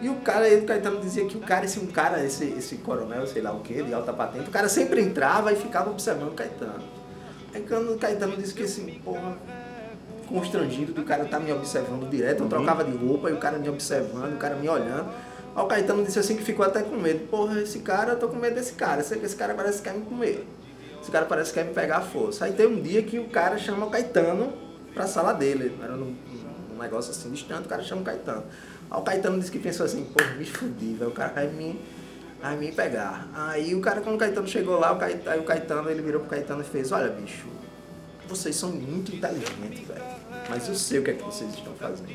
E 0.00 0.08
o 0.08 0.16
cara, 0.16 0.48
o 0.56 0.62
Caetano 0.64 1.00
dizia 1.00 1.24
que 1.26 1.36
o 1.36 1.40
cara, 1.40 1.64
esse 1.64 1.78
um 1.78 1.86
cara, 1.86 2.24
esse, 2.24 2.44
esse 2.44 2.76
coronel, 2.76 3.24
sei 3.26 3.40
lá 3.42 3.52
o 3.52 3.60
que, 3.60 3.82
de 3.82 3.94
alta 3.94 4.12
patente, 4.12 4.48
o 4.48 4.52
cara 4.52 4.68
sempre 4.68 5.00
entrava 5.00 5.52
e 5.52 5.56
ficava 5.56 5.90
observando 5.90 6.30
o 6.32 6.34
Caetano. 6.34 6.82
Aí 7.54 7.62
quando 7.68 7.92
o 7.94 7.98
Caetano 7.98 8.36
disse 8.36 8.52
que 8.54 8.62
assim, 8.64 9.00
porra, 9.04 9.36
constrangido 10.28 10.92
do 10.92 11.02
cara 11.04 11.24
tá 11.26 11.38
me 11.38 11.52
observando 11.52 12.08
direto, 12.08 12.42
eu 12.42 12.48
trocava 12.48 12.82
de 12.84 12.92
roupa 12.96 13.30
e 13.30 13.32
o 13.32 13.36
cara 13.36 13.58
me 13.58 13.68
observando, 13.68 14.34
o 14.34 14.38
cara 14.38 14.56
me 14.56 14.68
olhando. 14.68 15.06
Aí 15.54 15.62
o 15.62 15.66
Caetano 15.66 16.04
disse 16.04 16.18
assim 16.18 16.36
que 16.36 16.42
ficou 16.42 16.64
até 16.64 16.82
com 16.82 16.96
medo. 16.96 17.26
Porra, 17.28 17.60
esse 17.60 17.80
cara, 17.80 18.12
eu 18.12 18.18
tô 18.18 18.28
com 18.28 18.36
medo 18.36 18.54
desse 18.54 18.72
cara. 18.72 19.00
Esse, 19.00 19.18
esse 19.18 19.36
cara 19.36 19.54
parece 19.54 19.78
que 19.78 19.84
quer 19.90 19.94
me 19.94 20.04
comer. 20.04 20.46
Esse 21.00 21.10
cara 21.10 21.26
parece 21.26 21.52
que 21.52 21.58
quer 21.58 21.66
me 21.66 21.74
pegar 21.74 21.98
à 21.98 22.00
força. 22.00 22.44
Aí 22.44 22.52
tem 22.52 22.66
um 22.66 22.80
dia 22.80 23.02
que 23.02 23.18
o 23.18 23.28
cara 23.28 23.58
chama 23.58 23.86
o 23.86 23.90
Caetano 23.90 24.52
pra 24.94 25.06
sala 25.06 25.32
dele. 25.32 25.76
Era 25.82 25.96
num, 25.96 26.14
num 26.70 26.78
negócio 26.80 27.10
assim 27.10 27.30
distante, 27.30 27.66
o 27.66 27.68
cara 27.68 27.82
chama 27.82 28.02
o 28.02 28.04
Caetano. 28.04 28.44
Aí 28.90 28.98
o 28.98 29.02
Caetano 29.02 29.38
disse 29.38 29.50
que 29.50 29.58
pensou 29.58 29.84
assim, 29.84 30.04
porra, 30.04 30.30
me 30.34 30.44
fudi, 30.44 30.94
velho. 30.94 31.10
O 31.10 31.14
cara 31.14 31.32
vai 31.32 31.48
me, 31.48 31.80
vai 32.40 32.56
me 32.56 32.72
pegar. 32.72 33.28
Aí 33.34 33.74
o 33.74 33.80
cara, 33.80 34.00
quando 34.00 34.16
o 34.16 34.18
Caetano 34.18 34.46
chegou 34.46 34.78
lá, 34.78 34.92
o 34.92 34.98
Caetano, 34.98 35.30
aí 35.30 35.40
o 35.40 35.44
Caetano, 35.44 35.90
ele 35.90 36.02
virou 36.02 36.20
pro 36.20 36.30
Caetano 36.30 36.62
e 36.62 36.64
fez, 36.64 36.92
olha, 36.92 37.08
bicho, 37.08 37.46
vocês 38.28 38.56
são 38.56 38.70
muito 38.70 39.14
inteligentes, 39.14 39.86
velho. 39.86 40.02
Mas 40.48 40.68
eu 40.68 40.74
sei 40.74 41.00
o 41.00 41.02
que 41.02 41.10
é 41.10 41.14
que 41.14 41.22
vocês 41.22 41.52
estão 41.52 41.74
fazendo. 41.74 42.08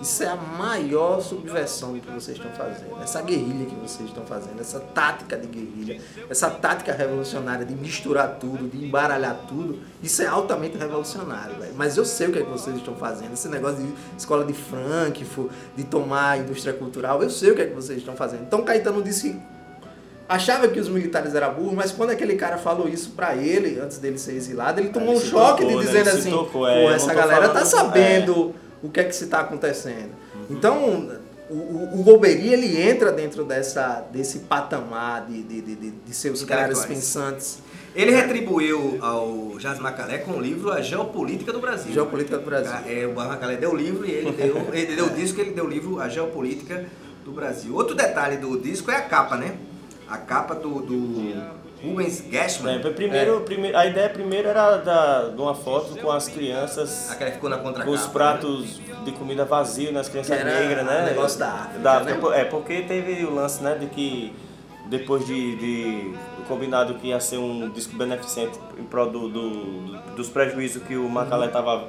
Isso 0.00 0.22
é 0.22 0.26
a 0.28 0.36
maior 0.36 1.20
subversão 1.22 1.94
do 1.94 2.00
que 2.00 2.10
vocês 2.10 2.36
estão 2.36 2.50
fazendo. 2.52 3.02
Essa 3.02 3.22
guerrilha 3.22 3.64
que 3.66 3.74
vocês 3.76 4.08
estão 4.08 4.24
fazendo, 4.26 4.60
essa 4.60 4.78
tática 4.78 5.36
de 5.38 5.46
guerrilha, 5.46 6.00
essa 6.28 6.50
tática 6.50 6.92
revolucionária 6.92 7.64
de 7.64 7.74
misturar 7.74 8.36
tudo, 8.38 8.68
de 8.68 8.84
embaralhar 8.84 9.36
tudo, 9.48 9.78
isso 10.02 10.20
é 10.22 10.26
altamente 10.26 10.76
revolucionário, 10.76 11.56
velho. 11.58 11.72
Mas 11.76 11.96
eu 11.96 12.04
sei 12.04 12.26
o 12.28 12.32
que 12.32 12.38
é 12.40 12.42
que 12.42 12.50
vocês 12.50 12.76
estão 12.76 12.94
fazendo. 12.94 13.32
Esse 13.32 13.48
negócio 13.48 13.78
de 13.78 13.92
escola 14.18 14.44
de 14.44 14.52
Frankfurt, 14.52 15.50
de 15.74 15.84
tomar 15.84 16.30
a 16.32 16.38
indústria 16.38 16.74
cultural, 16.74 17.22
eu 17.22 17.30
sei 17.30 17.52
o 17.52 17.54
que 17.54 17.62
é 17.62 17.66
que 17.66 17.74
vocês 17.74 17.98
estão 17.98 18.14
fazendo. 18.14 18.42
Então 18.42 18.62
Caetano 18.62 19.02
disse 19.02 19.34
achava 20.28 20.66
que 20.68 20.80
os 20.80 20.88
militares 20.88 21.34
eram 21.34 21.54
burros, 21.54 21.74
mas 21.74 21.92
quando 21.92 22.10
aquele 22.10 22.34
cara 22.34 22.58
falou 22.58 22.88
isso 22.88 23.10
pra 23.10 23.36
ele, 23.36 23.78
antes 23.80 23.98
dele 23.98 24.18
ser 24.18 24.32
exilado, 24.32 24.80
ele 24.80 24.88
tomou 24.88 25.14
Ele 25.14 25.18
um 25.18 25.20
choque 25.20 25.62
tocou, 25.62 25.68
de 25.80 25.86
né? 25.86 25.92
dizendo 25.92 26.10
se 26.10 26.18
assim, 26.18 26.30
tocou, 26.30 26.62
pô, 26.62 26.68
é, 26.68 26.84
essa 26.94 27.14
galera 27.14 27.48
tá 27.48 27.64
falando- 27.64 27.66
sabendo 27.66 28.54
o 28.86 28.90
que 28.90 29.00
é 29.00 29.04
que 29.04 29.14
se 29.14 29.26
tá 29.26 29.40
acontecendo. 29.40 30.10
Então, 30.48 31.10
o, 31.50 31.54
o, 31.54 32.00
o 32.00 32.02
Golbery, 32.02 32.52
ele 32.52 32.80
entra 32.80 33.12
dentro 33.12 33.44
dessa, 33.44 34.04
desse 34.12 34.40
patamar 34.40 35.26
de, 35.26 35.42
de, 35.42 35.60
de, 35.60 35.74
de, 35.76 35.90
de 35.90 36.14
seus 36.14 36.44
caras 36.44 36.84
pensantes. 36.84 37.58
Ele 37.94 38.10
retribuiu 38.10 38.98
ao 39.00 39.56
Jazz 39.58 39.78
Macalé 39.78 40.18
com 40.18 40.32
o 40.32 40.40
livro 40.40 40.70
A 40.70 40.82
Geopolítica 40.82 41.52
do 41.52 41.60
Brasil. 41.60 41.92
Geopolítica 41.92 42.36
do 42.36 42.44
Brasil. 42.44 42.76
É, 42.86 43.06
o 43.06 43.12
Barra 43.12 43.30
Macalé 43.30 43.56
deu 43.56 43.70
o 43.70 43.76
livro 43.76 44.04
e 44.04 44.10
ele 44.10 44.32
deu, 44.32 44.68
ele 44.74 44.94
deu 44.94 45.06
o 45.06 45.10
disco, 45.10 45.40
ele 45.40 45.52
deu 45.52 45.64
o 45.64 45.68
livro 45.68 45.98
A 45.98 46.08
Geopolítica 46.08 46.84
do 47.24 47.32
Brasil. 47.32 47.74
Outro 47.74 47.94
detalhe 47.94 48.36
do 48.36 48.60
disco 48.60 48.90
é 48.90 48.96
a 48.96 49.02
capa, 49.02 49.36
né? 49.36 49.56
A 50.06 50.18
capa 50.18 50.54
do, 50.54 50.80
do 50.82 51.55
Rubens 51.82 52.20
Gashman. 52.30 52.76
É, 52.76 52.90
primeiro, 52.90 53.40
primeiro, 53.42 53.76
a 53.76 53.86
ideia 53.86 54.08
primeiro 54.08 54.48
era 54.48 54.76
da, 54.78 55.28
de 55.28 55.40
uma 55.40 55.54
foto 55.54 55.96
com 56.00 56.10
as 56.10 56.26
crianças 56.28 57.10
Aquela 57.10 57.30
que 57.30 57.36
ficou 57.36 57.50
na 57.50 57.58
com 57.58 57.64
contracapa. 57.64 57.90
os 57.94 58.06
pratos 58.06 58.80
de 59.04 59.12
comida 59.12 59.44
vazios 59.44 59.92
nas 59.92 60.08
crianças 60.08 60.42
negras, 60.42 60.84
né? 60.84 61.02
o 61.02 61.04
negócio 61.06 61.38
da 61.38 61.52
África, 61.52 62.00
né? 62.30 62.40
É, 62.40 62.44
porque 62.44 62.82
teve 62.82 63.24
o 63.24 63.34
lance, 63.34 63.62
né, 63.62 63.74
de 63.78 63.86
que 63.86 64.32
depois 64.86 65.26
de, 65.26 65.56
de 65.56 66.14
combinado 66.48 66.94
que 66.94 67.08
ia 67.08 67.20
ser 67.20 67.38
um 67.38 67.68
disco 67.70 67.96
beneficente 67.96 68.58
em 68.78 68.84
prol 68.84 69.10
do, 69.10 69.28
do- 69.28 69.98
dos 70.16 70.28
prejuízos 70.28 70.82
que 70.82 70.96
o 70.96 71.08
Macalé 71.08 71.48
tava 71.48 71.84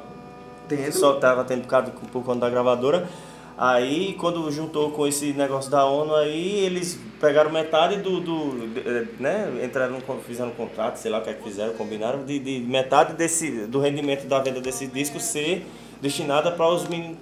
Tendo. 0.68 0.92
só 0.92 1.14
tava 1.14 1.44
tendo 1.46 1.62
por, 1.62 1.68
causa, 1.70 1.92
por 2.12 2.24
conta 2.24 2.42
da 2.42 2.50
gravadora. 2.50 3.08
Aí, 3.58 4.14
quando 4.20 4.52
juntou 4.52 4.92
com 4.92 5.08
esse 5.08 5.34
negócio 5.34 5.72
da 5.72 5.84
ONU, 5.84 6.14
aí 6.14 6.60
eles 6.60 7.00
pegaram 7.20 7.50
metade 7.50 7.98
do. 7.98 8.20
do 8.20 8.80
eh, 8.86 9.06
né? 9.20 9.62
Entraram, 9.64 10.00
fizeram 10.28 10.52
um 10.52 10.54
contrato, 10.54 10.98
sei 10.98 11.10
lá 11.10 11.18
o 11.18 11.22
que 11.24 11.32
é 11.32 11.34
que 11.34 11.44
fizeram, 11.44 11.74
combinaram, 11.74 12.24
de, 12.24 12.38
de 12.38 12.60
metade 12.60 13.14
desse, 13.14 13.66
do 13.66 13.80
rendimento 13.80 14.28
da 14.28 14.38
venda 14.40 14.62
desse 14.62 14.86
disco 14.86 15.20
ser 15.20 15.66
destinada 16.00 16.52
para 16.52 16.68
os 16.68 16.88
meninos, 16.88 17.18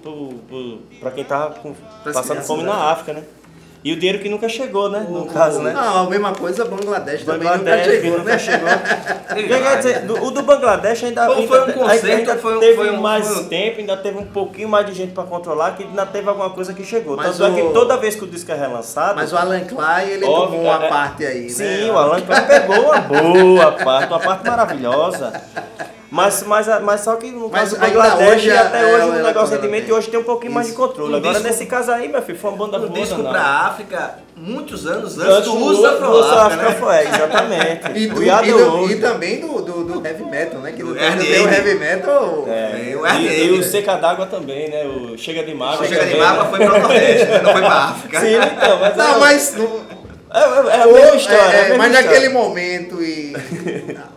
para 1.00 1.10
quem 1.10 1.24
tava 1.24 1.54
com- 1.54 1.74
Pras 2.02 2.14
passando 2.14 2.42
fome 2.42 2.62
né? 2.64 2.68
na 2.68 2.90
África, 2.90 3.14
né? 3.14 3.24
E 3.86 3.92
o 3.92 3.96
dinheiro 3.96 4.18
que 4.18 4.28
nunca 4.28 4.48
chegou, 4.48 4.90
né? 4.90 5.06
No 5.08 5.26
caso, 5.26 5.60
né? 5.62 5.72
Não, 5.72 6.06
a 6.08 6.10
mesma 6.10 6.32
coisa, 6.32 6.64
Bangladesh, 6.64 7.22
também 7.22 7.48
Bangladesh, 7.48 7.86
nunca 7.86 8.00
chegou, 8.00 8.18
nunca 8.18 8.32
né? 8.32 8.38
chegou. 8.40 8.68
Quer 9.62 9.76
dizer, 9.76 9.92
né? 9.92 9.98
do- 10.00 10.24
o 10.24 10.30
do 10.32 10.42
Bangladesh 10.42 11.04
ainda, 11.04 11.26
Foi- 11.26 11.36
ainda, 11.36 11.46
foi 11.46 11.60
um 11.60 11.72
conceito, 11.72 12.06
ainda 12.16 12.36
foi 12.36 12.56
um- 12.56 12.58
teve 12.58 12.74
foi 12.74 12.90
um- 12.90 13.00
mais 13.00 13.28
foi 13.28 13.42
um- 13.44 13.48
tempo, 13.48 13.78
ainda 13.78 13.96
teve 13.96 14.18
um 14.18 14.26
pouquinho 14.26 14.68
mais 14.68 14.86
de 14.86 14.92
gente 14.92 15.12
para 15.12 15.22
controlar, 15.22 15.76
que 15.76 15.84
ainda 15.84 16.04
teve 16.04 16.28
alguma 16.28 16.50
coisa 16.50 16.74
que 16.74 16.82
chegou. 16.82 17.16
Mas 17.16 17.38
Tanto 17.38 17.44
é 17.44 17.62
o- 17.62 17.68
que 17.68 17.72
toda 17.74 17.96
vez 17.96 18.16
que 18.16 18.24
o 18.24 18.26
disco 18.26 18.50
é 18.50 18.56
relançado. 18.56 19.14
Mas 19.14 19.32
o 19.32 19.36
Alan 19.36 19.60
Klein, 19.60 20.08
ele 20.08 20.24
óbvio, 20.24 20.58
tomou 20.58 20.62
uma 20.74 20.84
é- 20.84 20.88
parte 20.88 21.24
aí, 21.24 21.48
Sim, 21.48 21.62
né? 21.84 21.92
o 21.92 21.96
Alan 21.96 22.20
Klein 22.22 22.42
pegou 22.44 22.80
uma 22.86 22.98
boa 22.98 23.70
parte, 23.72 24.08
uma 24.08 24.18
parte 24.18 24.48
maravilhosa. 24.50 25.32
Mas, 26.16 26.42
mas, 26.44 26.66
mas 26.82 27.00
só 27.02 27.14
que 27.16 27.30
no 27.30 27.48
Mas 27.50 27.70
caso 27.70 27.76
do 27.76 27.80
Bangladesh, 27.80 28.28
hoje, 28.36 28.50
até 28.50 28.80
é, 28.80 28.84
hoje 28.94 29.02
ela- 29.02 29.16
o 29.16 29.22
negócio 29.22 29.58
de 29.58 29.68
mente 29.68 29.92
hoje 29.92 30.08
tem 30.08 30.18
um 30.18 30.24
pouquinho 30.24 30.52
mais 30.52 30.66
de 30.66 30.72
Isso. 30.72 30.80
controle. 30.80 31.12
Um 31.12 31.16
Agora 31.16 31.34
disco- 31.34 31.46
nesse 31.48 31.66
caso 31.66 31.92
aí, 31.92 32.08
meu 32.08 32.22
filho, 32.22 32.38
foi 32.38 32.50
uma 32.50 32.56
banda 32.56 32.78
boa. 32.78 32.90
disco 32.90 33.16
danada. 33.22 33.30
pra 33.38 33.46
África, 33.66 34.14
muitos 34.34 34.86
anos 34.86 35.18
antes, 35.18 35.30
Antes 35.32 35.50
do 35.50 35.56
uso 35.58 35.86
afro-áfrica, 35.86 36.62
né? 36.70 36.76
foi, 36.80 36.98
exatamente. 37.00 37.76
E, 37.96 38.06
do, 38.08 38.22
e, 38.22 38.52
do- 38.52 38.90
e 38.90 38.96
também 39.00 39.40
do, 39.40 39.60
do, 39.62 39.84
do 39.84 40.06
heavy 40.06 40.24
metal, 40.24 40.60
né? 40.60 40.72
Que 40.72 40.82
Do 40.82 40.88
no 40.90 40.94
tem 40.94 41.46
o 41.46 41.52
heavy 41.52 41.74
metal. 41.74 42.44
É, 42.48 42.96
o 42.96 43.06
e, 43.06 43.46
e 43.46 43.50
o 43.58 43.62
Seca 43.62 43.96
d'Água 43.96 44.26
também, 44.26 44.70
né? 44.70 44.84
O 44.86 45.18
Chega 45.18 45.42
de 45.44 45.54
Mágoa. 45.54 45.86
Chega 45.86 46.04
de 46.04 46.10
também, 46.12 46.20
mágoa 46.20 46.44
né? 46.44 46.50
foi 46.50 46.58
pro 46.66 46.78
Nordeste, 46.80 47.26
né? 47.26 47.40
não 47.42 47.52
foi 47.52 47.60
pra 47.60 47.74
África. 47.84 48.20
Sim, 48.20 48.34
então, 48.36 48.78
mas, 48.80 48.96
Não, 48.96 49.14
é, 49.14 49.18
mas 49.18 49.54
no, 49.56 49.80
é, 50.36 50.76
é 50.76 50.82
a 50.82 50.86
mesma 50.86 51.16
história. 51.16 51.40
é, 51.40 51.56
é 51.56 51.60
a 51.60 51.62
mesma 51.68 51.78
mas 51.78 51.86
história. 51.92 52.10
naquele 52.10 52.28
momento 52.28 53.02
e 53.02 53.32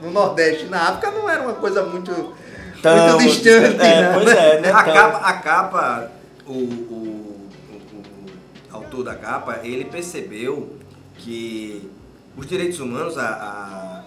no 0.01 0.11
Nordeste 0.11 0.65
e 0.65 0.69
na 0.69 0.89
África 0.89 1.11
não 1.11 1.29
era 1.29 1.41
uma 1.41 1.53
coisa 1.53 1.83
muito, 1.83 2.11
Tão- 2.81 3.09
muito 3.19 3.23
distante, 3.23 3.75
é, 3.81 4.01
né? 4.01 4.11
Pois 4.13 4.27
é, 4.29 4.59
né? 4.61 4.71
A 4.71 4.83
Tão- 4.83 4.93
capa, 4.93 5.17
a 5.27 5.33
capa 5.33 6.11
o, 6.45 6.51
o, 6.51 6.55
o- 6.55 7.49
o 8.71 8.75
autor 8.75 9.03
da 9.03 9.15
capa, 9.15 9.59
ele 9.63 9.85
percebeu 9.85 10.75
que 11.17 11.89
os 12.38 12.45
direitos 12.47 12.79
humanos, 12.79 13.17
a, 13.17 13.23
a, 13.27 13.99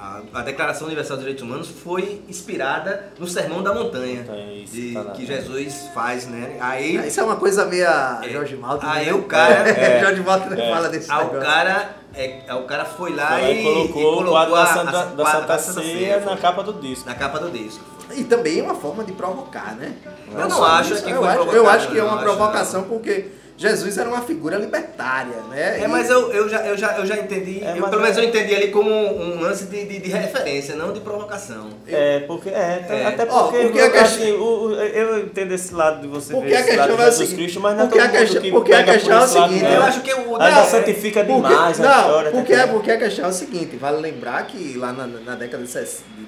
a, 0.00 0.20
a 0.32 0.42
Declaração 0.42 0.86
Universal 0.86 1.16
dos 1.16 1.24
Direitos 1.24 1.42
Humanos 1.44 1.68
foi 1.68 2.22
inspirada 2.28 3.08
no 3.18 3.26
Sermão 3.26 3.62
da 3.62 3.74
Montanha, 3.74 4.24
É 4.28 4.52
isso, 4.54 4.72
de- 4.74 4.94
tá 4.94 5.04
que 5.10 5.26
Jesus 5.26 5.88
faz, 5.94 6.26
né? 6.28 6.56
Aí, 6.60 6.96
Isso 7.06 7.18
é 7.20 7.22
uma 7.24 7.36
coisa 7.36 7.64
meia 7.64 8.20
É. 8.22 8.28
Jorge 8.28 8.56
Malta. 8.56 8.88
Aí 8.90 9.06
né? 9.06 9.12
o 9.12 9.22
cara- 9.24 9.68
É. 9.68 10.00
Jorge 10.00 10.20
Malta 10.22 10.54
É. 10.54 10.70
fala 10.72 10.88
desse 10.88 11.10
aí 11.10 11.26
o 11.26 11.30
cara, 11.40 11.90
é, 12.14 12.40
aí 12.48 12.56
o 12.58 12.62
cara 12.64 12.84
foi 12.84 13.14
lá 13.14 13.28
Foi 13.28 13.40
lá 13.42 13.50
e, 13.50 13.60
e 13.60 13.64
colocou, 13.64 14.20
e 14.20 14.24
o 14.24 14.30
quadro 14.30 14.54
a- 14.54 14.64
da 14.64 14.66
Santa, 14.72 14.90
a- 15.00 15.04
da 15.04 15.26
Santa 15.26 15.46
da 15.46 15.58
Santa 15.58 15.82
Ceia 15.82 16.20
na 16.20 16.36
capa 16.36 16.62
do 16.62 16.72
disco. 16.74 17.08
na 17.08 17.14
capa 17.14 17.38
do 17.40 17.50
disco. 17.50 17.84
E 18.14 18.24
também 18.24 18.60
é 18.60 18.62
uma 18.62 18.74
forma 18.74 19.04
de 19.04 19.12
provocar, 19.12 19.74
né? 19.76 19.92
Eu 20.32 20.38
não 20.40 20.50
só 20.50 20.64
acho 20.66 20.94
isso, 20.94 21.04
que 21.04 21.10
eu 21.10 21.18
foi 21.22 21.28
acho, 21.28 21.42
eu 21.50 21.68
acho 21.68 21.88
que 21.90 21.98
é 21.98 22.02
não, 22.02 22.08
uma 22.08 22.18
provocação 22.18 22.84
porque 22.84 23.26
Jesus 23.58 23.98
era 23.98 24.08
uma 24.08 24.22
figura 24.22 24.56
libertária, 24.56 25.34
né? 25.50 25.80
É, 25.80 25.84
e... 25.84 25.88
mas 25.88 26.08
eu, 26.08 26.30
eu, 26.30 26.48
já, 26.48 26.64
eu, 26.64 26.78
já, 26.78 26.96
eu 26.96 27.04
já 27.04 27.16
entendi, 27.16 27.60
é, 27.64 27.76
eu, 27.76 27.88
pelo 27.88 28.00
menos 28.00 28.16
eu 28.16 28.22
entendi 28.22 28.54
ali 28.54 28.68
como 28.68 28.88
um 28.88 29.40
lance 29.40 29.64
de, 29.64 29.84
de, 29.84 29.98
de 29.98 30.10
referência, 30.10 30.76
não 30.76 30.92
de 30.92 31.00
provocação. 31.00 31.68
É, 31.88 32.20
porque, 32.20 32.50
é, 32.50 32.86
é. 32.88 33.06
até 33.06 33.26
porque, 33.26 33.58
oh, 33.58 33.62
porque 33.62 33.78
eu, 33.80 34.00
assim, 34.00 34.30
o, 34.30 34.74
eu 34.74 35.24
entendo 35.24 35.52
esse 35.52 35.74
lado 35.74 36.00
de 36.02 36.06
você 36.06 36.34
porque 36.34 36.50
ver 36.50 36.60
esse 36.60 36.76
lado 36.76 36.94
de 36.94 37.02
é 37.02 37.04
Jesus 37.06 37.32
Cristo, 37.32 37.60
mas 37.60 37.76
não 37.76 37.84
é 37.84 37.88
todo 37.88 38.00
mundo 38.00 38.10
questão, 38.12 38.42
que 38.42 38.50
porque 38.52 38.72
a 38.72 38.84
questão 38.84 39.18
é 39.18 39.24
o 39.24 39.26
seguinte, 39.26 39.64
lado, 39.64 39.74
eu 39.74 39.82
acho 39.82 40.00
que 40.02 40.14
o... 40.14 40.36
Ainda 40.36 40.64
santifica 40.64 41.24
demais 41.24 41.76
porque, 41.76 41.82
a 41.82 41.98
história. 41.98 42.30
Não, 42.30 42.38
porque, 42.38 42.56
tá 42.56 42.68
porque 42.68 42.90
a 42.92 42.98
questão 42.98 43.24
é 43.24 43.28
o 43.28 43.32
seguinte, 43.32 43.76
vale 43.76 44.00
lembrar 44.00 44.46
que 44.46 44.78
lá 44.78 44.92
na, 44.92 45.04
na, 45.08 45.34
década 45.34 45.64
de, 45.64 45.74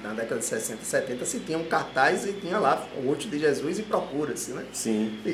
na 0.03 0.09
década 0.09 0.37
de 0.37 0.45
60 0.45 0.79
e 0.81 0.85
70 0.85 1.25
se 1.25 1.39
tinha 1.39 1.57
um 1.57 1.63
cartaz 1.63 2.25
e 2.25 2.33
tinha 2.33 2.59
lá 2.59 2.85
o 3.01 3.07
rosto 3.07 3.29
de 3.29 3.39
Jesus 3.39 3.79
e 3.79 3.83
procura-se, 3.83 4.51
né? 4.51 4.63
Sim. 4.73 5.17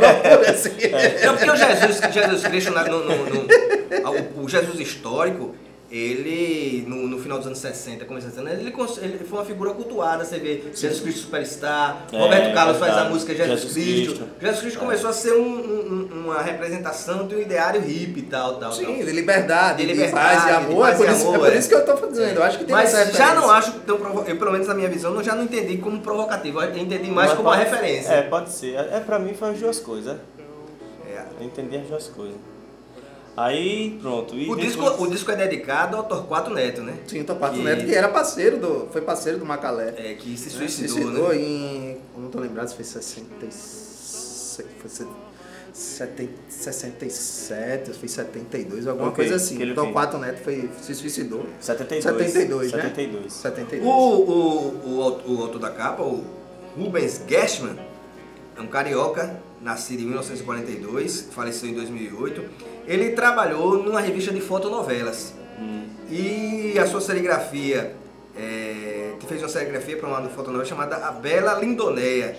procura-se. 0.00 0.61
É 0.68 1.28
porque 1.32 1.50
o 1.50 1.56
Jesus, 1.56 2.00
Jesus 2.12 2.42
Cristo, 2.46 2.70
no, 2.70 3.04
no, 3.04 3.16
no, 3.16 4.42
o, 4.42 4.48
Jesus 4.48 4.80
histórico, 4.80 5.54
ele, 5.92 6.84
no, 6.88 7.06
no, 7.06 7.18
final 7.18 7.36
dos 7.36 7.46
anos 7.46 7.58
60, 7.58 8.06
começo 8.06 8.26
dos 8.26 8.38
anos 8.38 8.50
ele, 8.52 8.72
ele 9.02 9.24
foi 9.24 9.38
uma 9.38 9.44
figura 9.44 9.74
cultuada, 9.74 10.24
você 10.24 10.38
vê 10.38 10.62
Jesus 10.74 11.00
Cristo 11.00 11.20
Superstar, 11.20 12.06
é, 12.10 12.18
Roberto 12.18 12.54
Carlos 12.54 12.78
faz 12.78 12.96
a 12.96 13.04
música 13.10 13.34
Jesus, 13.34 13.60
Jesus 13.60 13.72
Cristo. 13.74 14.14
Cristo. 14.14 14.28
Jesus 14.40 14.60
Cristo 14.60 14.76
é. 14.78 14.80
começou 14.80 15.10
a 15.10 15.12
ser 15.12 15.32
um, 15.34 15.44
um, 15.44 16.24
uma 16.24 16.40
representação 16.40 17.26
de 17.26 17.34
um 17.34 17.40
ideário 17.40 17.78
hippie 17.82 18.20
e 18.20 18.22
tal, 18.22 18.56
tal. 18.56 18.72
Sim, 18.72 18.86
tal. 18.86 18.94
de 18.94 19.12
liberdade, 19.12 19.84
de, 19.84 19.92
liberdade, 19.92 20.30
de 20.30 20.40
paz 20.40 20.46
e 20.46 20.56
amor. 20.56 20.88
É 20.88 20.94
por, 20.94 21.08
isso, 21.10 21.28
amor, 21.28 21.34
é 21.34 21.50
por 21.50 21.58
isso 21.58 21.68
que 21.68 21.74
eu 21.74 21.80
estou 21.80 22.10
dizendo, 22.10 22.36
eu 22.36 22.42
acho 22.42 22.58
que 22.58 22.64
tem 22.64 22.74
Mas 22.74 22.90
já 23.12 23.34
não 23.34 23.50
acho 23.50 23.72
tão 23.80 23.98
provo... 23.98 24.24
eu 24.26 24.38
pelo 24.38 24.50
menos 24.50 24.66
na 24.66 24.74
minha 24.74 24.88
visão, 24.88 25.14
eu 25.14 25.22
já 25.22 25.34
não 25.34 25.44
entendi 25.44 25.76
como 25.76 26.00
provocativo, 26.00 26.62
eu 26.62 26.78
entendi 26.78 27.10
mais 27.10 27.28
Mas 27.28 27.36
como 27.36 27.50
pode, 27.50 27.60
uma 27.60 27.64
referência. 27.64 28.12
É, 28.12 28.22
pode 28.22 28.48
ser. 28.48 28.76
É, 28.76 28.98
pra 29.00 29.18
mim 29.18 29.34
foi 29.34 29.50
as 29.50 29.60
duas 29.60 29.78
coisas. 29.78 30.16
Eu 31.42 31.48
entendi 31.48 31.76
as 31.76 31.86
duas 31.88 32.08
coisas. 32.08 32.36
Aí, 33.36 33.98
pronto. 34.00 34.34
o, 34.34 34.56
disco, 34.56 34.84
o 35.02 35.06
disco 35.10 35.30
é 35.30 35.36
dedicado 35.36 35.96
ao 35.96 36.04
Torquato 36.04 36.50
Neto, 36.50 36.82
né? 36.82 36.98
Sim, 37.06 37.24
Torquato 37.24 37.54
que... 37.56 37.62
Neto, 37.62 37.86
que 37.86 37.94
era 37.94 38.08
parceiro 38.08 38.58
do. 38.58 38.88
Foi 38.92 39.00
parceiro 39.00 39.38
do 39.38 39.46
Macalé. 39.46 39.94
É, 39.96 40.14
que 40.14 40.36
se 40.36 40.50
suicidou. 40.50 40.88
Se 40.88 41.02
suicidou 41.02 41.28
né? 41.30 41.36
em. 41.36 41.98
Não 42.16 42.28
tô 42.28 42.38
lembrado 42.38 42.68
se 42.68 42.74
foi 42.76 42.84
66. 42.84 44.68
Foi 44.78 44.90
67, 46.48 47.92
foi 47.94 48.06
72, 48.08 48.86
alguma 48.86 49.08
okay, 49.08 49.24
coisa 49.24 49.36
assim. 49.36 49.62
Então, 49.62 49.86
Torquato 49.86 50.18
Neto 50.18 50.44
foi, 50.44 50.68
se 50.82 50.94
suicidou. 50.94 51.46
72. 51.58 52.04
72, 52.04 52.70
72. 52.70 53.22
Né? 53.22 53.30
72. 53.30 53.82
O, 53.82 53.90
o, 53.90 54.68
o, 54.84 55.38
o 55.38 55.42
autor 55.42 55.58
da 55.58 55.70
capa, 55.70 56.02
o 56.02 56.22
Rubens 56.76 57.22
Gershman, 57.26 57.78
é 58.56 58.60
um 58.60 58.66
carioca 58.66 59.40
nascido 59.60 60.00
em 60.00 60.06
1942, 60.06 61.28
faleceu 61.30 61.68
em 61.68 61.74
2008. 61.74 62.44
Ele 62.86 63.10
trabalhou 63.10 63.82
numa 63.82 64.00
revista 64.00 64.32
de 64.32 64.40
fotonovelas. 64.40 65.34
Hum. 65.58 65.84
E 66.10 66.78
a 66.78 66.86
sua 66.86 67.00
serigrafia, 67.00 67.94
é, 68.36 69.12
fez 69.26 69.42
uma 69.42 69.48
serigrafia 69.48 69.96
para 69.96 70.08
uma 70.08 70.22
fotonovela 70.28 70.64
chamada 70.64 70.96
A 70.96 71.12
Bela 71.12 71.54
Lindoneia. 71.54 72.36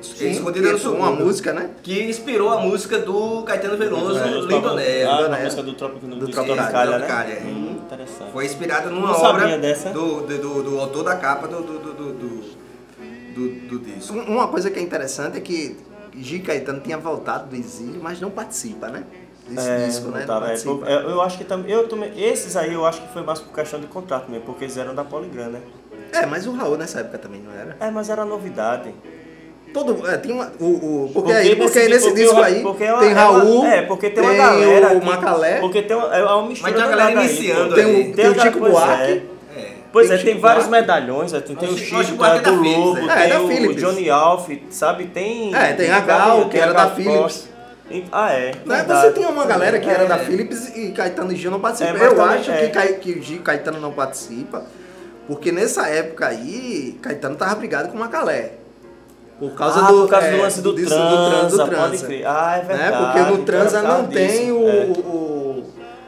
Sim, 0.00 0.30
escondida 0.30 0.72
no 0.72 0.78
segundo, 0.78 0.96
uma 0.96 1.12
música, 1.12 1.52
né? 1.52 1.70
Que 1.80 2.02
inspirou 2.02 2.50
a 2.50 2.58
música 2.58 2.98
do 2.98 3.44
Caetano 3.44 3.76
Veloso, 3.76 4.18
é, 4.18 4.26
Lindoneia. 4.26 5.08
Ah, 5.08 5.26
a 5.26 5.44
música 5.44 5.62
do 5.62 5.74
Trópico 5.74 6.06
do, 6.08 6.16
do 6.16 6.28
Tropicália, 6.28 6.98
né? 6.98 7.42
Hum, 7.44 7.80
interessante. 7.84 8.32
Foi 8.32 8.44
inspirada 8.44 8.90
numa 8.90 9.16
obra 9.16 9.58
do, 9.92 10.22
do, 10.22 10.38
do, 10.38 10.62
do, 10.64 10.80
autor 10.80 11.04
da 11.04 11.14
capa 11.14 11.46
do, 11.46 11.62
do, 11.62 11.78
do, 13.34 13.48
do, 13.68 13.78
disco. 13.78 14.14
Uma 14.14 14.48
coisa 14.48 14.70
que 14.70 14.78
é 14.78 14.82
interessante 14.82 15.38
é 15.38 15.40
que 15.40 15.76
Gi 16.16 16.40
Caetano 16.40 16.80
tinha 16.80 16.98
voltado 16.98 17.48
do 17.48 17.56
exílio, 17.56 18.00
mas 18.02 18.20
não 18.20 18.30
participa, 18.30 18.88
né? 18.88 19.04
Desse 19.48 19.68
é, 19.68 19.86
disco, 19.86 20.08
né? 20.10 20.24
Tava, 20.24 20.52
é, 20.52 20.54
é, 20.54 21.02
eu 21.04 21.20
acho 21.20 21.38
que 21.38 21.44
também. 21.44 21.72
Eu 21.72 21.88
também. 21.88 22.12
Esses 22.16 22.56
aí 22.56 22.72
eu 22.72 22.86
acho 22.86 23.02
que 23.02 23.12
foi 23.12 23.22
mais 23.22 23.40
por 23.40 23.52
questão 23.52 23.80
de 23.80 23.86
contrato 23.86 24.30
mesmo, 24.30 24.46
porque 24.46 24.64
eles 24.64 24.76
eram 24.76 24.94
da 24.94 25.04
Polygram, 25.04 25.50
né? 25.50 25.60
É, 26.12 26.26
mas 26.26 26.46
o 26.46 26.52
Raul 26.52 26.76
nessa 26.76 27.00
época 27.00 27.18
também 27.18 27.40
não 27.40 27.52
era? 27.52 27.76
É, 27.80 27.90
mas 27.90 28.08
era 28.08 28.24
novidade. 28.24 28.94
Todo, 29.72 30.06
é, 30.06 30.18
tem 30.18 30.32
uma, 30.32 30.52
o, 30.60 30.66
o, 30.66 31.10
porque, 31.12 31.12
porque, 31.12 31.32
aí, 31.32 31.56
porque 31.56 31.88
nesse 31.88 32.08
porque 32.08 32.22
disco 32.22 32.40
aí 32.40 32.62
porque 32.62 32.84
é 32.84 32.98
tem 32.98 33.12
Raul, 33.14 33.64
é, 33.64 33.82
porque 33.82 34.10
tem, 34.10 34.22
uma 34.22 34.34
galera. 34.34 34.92
O 34.92 35.04
Macalé. 35.04 35.60
Porque 35.60 35.82
tem 35.82 35.96
uma, 35.96 36.14
é 36.14 36.22
uma 36.22 36.46
mistura. 36.46 36.72
Mas 36.72 36.80
tem 36.80 36.90
uma 36.90 36.96
galera 36.96 37.24
iniciando. 37.24 37.74
Tem, 37.74 37.86
tem, 37.86 38.12
tem 38.12 38.28
o 38.28 38.40
Chico 38.40 38.60
Buarque. 38.60 39.31
Pois 39.92 40.08
tem 40.08 40.18
é, 40.18 40.22
tem 40.22 40.38
vários 40.38 40.68
medalhões, 40.68 41.32
tem, 41.32 41.54
tem 41.54 41.68
o 41.68 41.76
Chico, 41.76 42.02
tem 42.02 42.42
do 42.42 42.62
Lobo, 42.62 43.10
é, 43.10 43.28
tem 43.28 43.66
o 43.68 43.74
Johnny 43.74 44.08
Alf, 44.08 44.48
sabe? 44.70 45.06
Tem. 45.06 45.54
É, 45.54 45.74
tem 45.74 45.90
a 45.90 46.00
Gal, 46.00 46.48
que 46.48 46.56
era 46.56 46.72
da 46.72 46.90
Philips. 46.90 47.48
Ah, 48.10 48.32
é. 48.32 48.54
Né? 48.64 48.84
Você 48.84 49.12
tinha 49.12 49.28
uma 49.28 49.44
galera 49.44 49.78
que 49.78 49.88
era 49.88 50.06
da 50.06 50.18
Philips 50.18 50.74
e 50.74 50.92
Caetano 50.92 51.30
e 51.30 51.36
Gil 51.36 51.50
não 51.50 51.60
participam. 51.60 51.98
É, 51.98 52.06
Eu 52.06 52.22
acho 52.22 52.50
é. 52.50 52.68
que, 52.68 52.92
que 52.94 53.18
o 53.18 53.22
Gil 53.22 53.42
Caetano 53.42 53.78
não 53.80 53.92
participa, 53.92 54.64
porque 55.26 55.52
nessa 55.52 55.86
época 55.88 56.26
aí, 56.26 56.98
Caetano 57.02 57.36
tava 57.36 57.54
brigado 57.56 57.88
com 57.88 57.96
o 57.96 58.00
Macalé. 58.00 58.52
Por 59.38 59.52
causa 59.54 59.80
ah, 59.80 59.88
do, 59.88 60.02
por 60.02 60.08
causa 60.08 60.26
é, 60.26 60.30
do 60.30 60.42
lance 60.42 60.60
do, 60.60 60.72
do, 60.72 60.86
transa, 60.86 61.48
do 61.48 61.68
transa. 61.68 62.08
Ah, 62.24 62.56
é 62.56 62.64
verdade. 62.64 62.90
Né? 62.90 62.98
Porque 62.98 63.30
no 63.30 63.44
transa 63.44 63.82
não 63.82 64.06
tem 64.06 64.52
o, 64.52 64.68
é. 64.68 64.84
o 65.04 65.51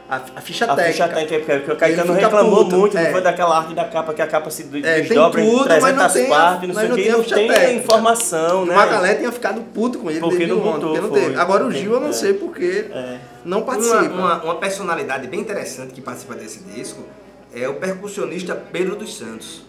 a, 0.07 0.17
a 0.17 0.41
ficha 0.41 0.65
a 0.65 0.75
técnica. 0.75 1.05
A 1.05 1.07
ficha 1.07 1.07
técnica, 1.07 1.55
porque 1.57 1.71
o 1.71 1.75
Caetano 1.75 2.13
reclamou 2.13 2.63
puto, 2.65 2.77
muito, 2.77 2.97
é. 2.97 3.05
não 3.05 3.11
foi 3.11 3.21
daquela 3.21 3.57
arte 3.57 3.73
da 3.73 3.85
capa, 3.85 4.13
que 4.13 4.21
a 4.21 4.27
capa 4.27 4.51
se 4.51 4.63
é, 4.83 5.01
desdobra 5.01 5.41
em 5.41 5.63
300 5.63 6.13
tem 6.13 6.29
partes, 6.29 6.67
não 6.67 6.75
sei 6.75 6.91
o 6.91 6.95
que, 6.95 7.09
não 7.09 7.23
tem 7.23 7.51
a 7.51 7.73
informação, 7.73 8.65
né? 8.65 8.73
O 8.73 8.77
Macalé 8.77 9.15
tinha 9.15 9.31
ficado 9.31 9.61
puto 9.61 9.99
com 9.99 10.11
ele, 10.11 10.19
porque 10.19 10.45
não 10.45 10.59
botou, 10.59 10.93
porque 10.93 11.01
não 11.01 11.09
teve. 11.09 11.35
Agora 11.35 11.65
o 11.65 11.71
Gil 11.71 11.93
eu 11.93 11.99
não 11.99 12.09
é. 12.09 12.13
sei 12.13 12.33
porque 12.35 12.87
é. 12.91 13.19
não 13.43 13.63
participa. 13.63 13.97
Uma, 13.97 14.09
uma, 14.09 14.43
uma, 14.43 14.55
personalidade 14.55 15.27
bem 15.27 15.39
interessante 15.39 15.91
que 15.91 16.01
participa 16.01 16.35
desse 16.35 16.59
disco 16.59 17.03
é 17.53 17.67
o 17.67 17.75
percussionista 17.75 18.55
Pedro 18.55 18.95
dos 18.95 19.17
Santos. 19.17 19.63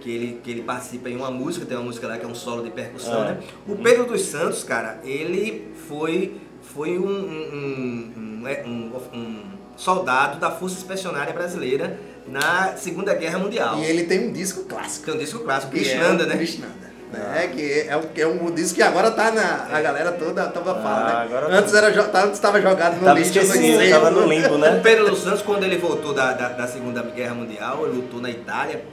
Que 0.00 0.10
ele, 0.10 0.40
que 0.44 0.50
ele 0.50 0.62
participa 0.62 1.08
em 1.08 1.16
uma 1.16 1.30
música, 1.30 1.64
tem 1.64 1.78
uma 1.78 1.84
música 1.84 2.06
lá 2.06 2.18
que 2.18 2.26
é 2.26 2.28
um 2.28 2.34
solo 2.34 2.62
de 2.62 2.70
percussão, 2.70 3.24
é. 3.24 3.28
né? 3.28 3.38
O 3.66 3.74
Pedro 3.76 4.04
dos 4.04 4.20
Santos, 4.20 4.62
cara, 4.62 4.98
ele 5.02 5.72
foi, 5.88 6.36
foi 6.60 6.98
um, 6.98 7.08
um, 7.08 8.44
um, 8.44 8.92
um 9.14 9.54
soldado 9.76 10.38
da 10.38 10.50
Força 10.50 10.76
Expedicionária 10.76 11.32
Brasileira 11.32 11.98
na 12.26 12.76
Segunda 12.76 13.14
Guerra 13.14 13.38
Mundial. 13.38 13.78
E 13.78 13.84
ele 13.84 14.04
tem 14.04 14.28
um 14.28 14.32
disco 14.32 14.64
clássico. 14.64 15.06
Tem 15.06 15.14
um 15.14 15.18
disco 15.18 15.40
clássico, 15.40 15.72
Krishnanda, 15.72 16.24
é 16.24 16.26
né? 16.26 16.36
Krishnanda. 16.36 16.94
É, 17.14 17.46
que 17.46 17.86
é, 17.88 17.96
um, 17.96 18.02
é 18.16 18.26
um 18.26 18.50
disco 18.50 18.74
que 18.74 18.82
agora 18.82 19.10
tá 19.10 19.30
na. 19.30 19.68
A 19.70 19.80
galera 19.80 20.12
toda 20.12 20.46
tava 20.48 20.72
ah, 20.72 20.82
fala, 20.82 21.48
né? 21.48 21.58
Antes 21.58 21.72
era 21.72 21.88
antes 21.88 22.32
estava 22.32 22.60
jogado 22.60 22.96
no 22.96 23.04
tava 23.04 23.18
lixo, 23.18 23.38
esquecido, 23.38 23.88
tava 23.88 24.10
no 24.10 24.26
limbo, 24.26 24.58
né? 24.58 24.78
O 24.78 24.82
Pedro 24.82 25.10
dos 25.10 25.20
Santos, 25.20 25.42
quando 25.42 25.62
ele 25.62 25.78
voltou 25.78 26.12
da, 26.12 26.32
da, 26.32 26.48
da, 26.48 26.66
Segunda 26.66 27.02
Guerra 27.02 27.34
Mundial, 27.34 27.86
ele 27.86 27.96
lutou 27.96 28.20
na 28.20 28.30
Itália, 28.30 28.84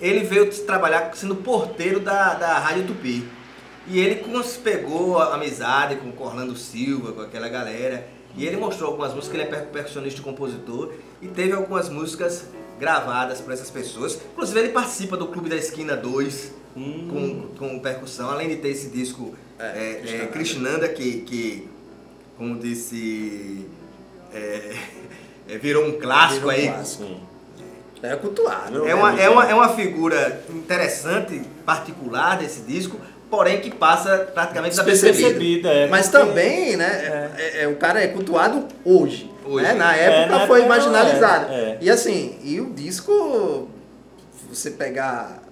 ele 0.00 0.20
veio 0.24 0.48
trabalhar 0.64 1.10
sendo 1.14 1.34
porteiro 1.36 1.98
da, 1.98 2.34
da 2.34 2.58
Rádio 2.58 2.84
Tupi. 2.84 3.28
E 3.86 3.98
ele 3.98 4.24
pegou 4.62 5.18
a 5.18 5.34
amizade 5.34 5.96
com 5.96 6.08
o 6.08 6.26
Orlando 6.26 6.56
Silva, 6.56 7.12
com 7.12 7.20
aquela 7.20 7.48
galera. 7.48 8.06
E 8.36 8.46
ele 8.46 8.56
mostrou 8.56 8.90
algumas 8.90 9.14
músicas, 9.14 9.40
ele 9.40 9.54
é 9.54 9.60
percussionista 9.60 10.20
e 10.20 10.22
compositor, 10.24 10.92
e 11.22 11.28
teve 11.28 11.52
algumas 11.52 11.88
músicas 11.88 12.46
gravadas 12.78 13.40
por 13.40 13.52
essas 13.52 13.70
pessoas. 13.70 14.18
Inclusive 14.32 14.60
ele 14.60 14.68
participa 14.70 15.16
do 15.16 15.28
Clube 15.28 15.48
da 15.48 15.56
Esquina 15.56 15.96
2 15.96 16.52
hum. 16.76 17.08
com, 17.58 17.68
com 17.68 17.78
percussão, 17.78 18.30
além 18.30 18.48
de 18.48 18.56
ter 18.56 18.68
esse 18.68 18.88
disco 18.88 19.34
é, 19.58 19.64
é, 19.64 20.22
é, 20.22 20.26
Krishnanda, 20.26 20.88
que, 20.88 21.20
que, 21.20 21.68
como 22.36 22.58
disse, 22.58 23.66
é, 24.32 24.76
é, 25.48 25.58
virou 25.58 25.86
um 25.86 25.98
clássico 25.98 26.48
virou 26.48 26.50
um 26.50 26.54
aí. 26.54 26.68
Clássico. 26.68 27.34
É 28.02 28.16
cultuado. 28.16 28.86
É 28.86 28.94
uma, 28.94 29.18
é, 29.18 29.30
uma, 29.30 29.50
é 29.50 29.54
uma 29.54 29.68
figura 29.70 30.44
interessante, 30.50 31.40
particular 31.64 32.36
desse 32.36 32.60
disco, 32.60 33.00
porém 33.30 33.60
que 33.60 33.70
passa 33.70 34.30
praticamente 34.32 34.76
despercebida. 34.76 35.68
É, 35.68 35.86
Mas 35.88 36.08
porque... 36.08 36.26
também, 36.26 36.76
né, 36.76 37.30
é. 37.36 37.42
é. 37.42 37.64
É, 37.64 37.68
o 37.68 37.76
cara 37.76 38.02
é 38.02 38.08
cultuado 38.08 38.66
hoje. 38.84 39.30
hoje. 39.44 39.64
Né? 39.64 39.74
Na 39.74 39.96
é, 39.96 40.04
época 40.04 40.38
na 40.38 40.46
foi 40.46 40.60
época 40.60 40.74
marginalizado. 40.74 41.52
É, 41.52 41.78
e 41.80 41.90
assim, 41.90 42.38
e 42.42 42.60
o 42.60 42.70
disco, 42.70 43.68
você 44.48 44.70
pegar 44.70 45.42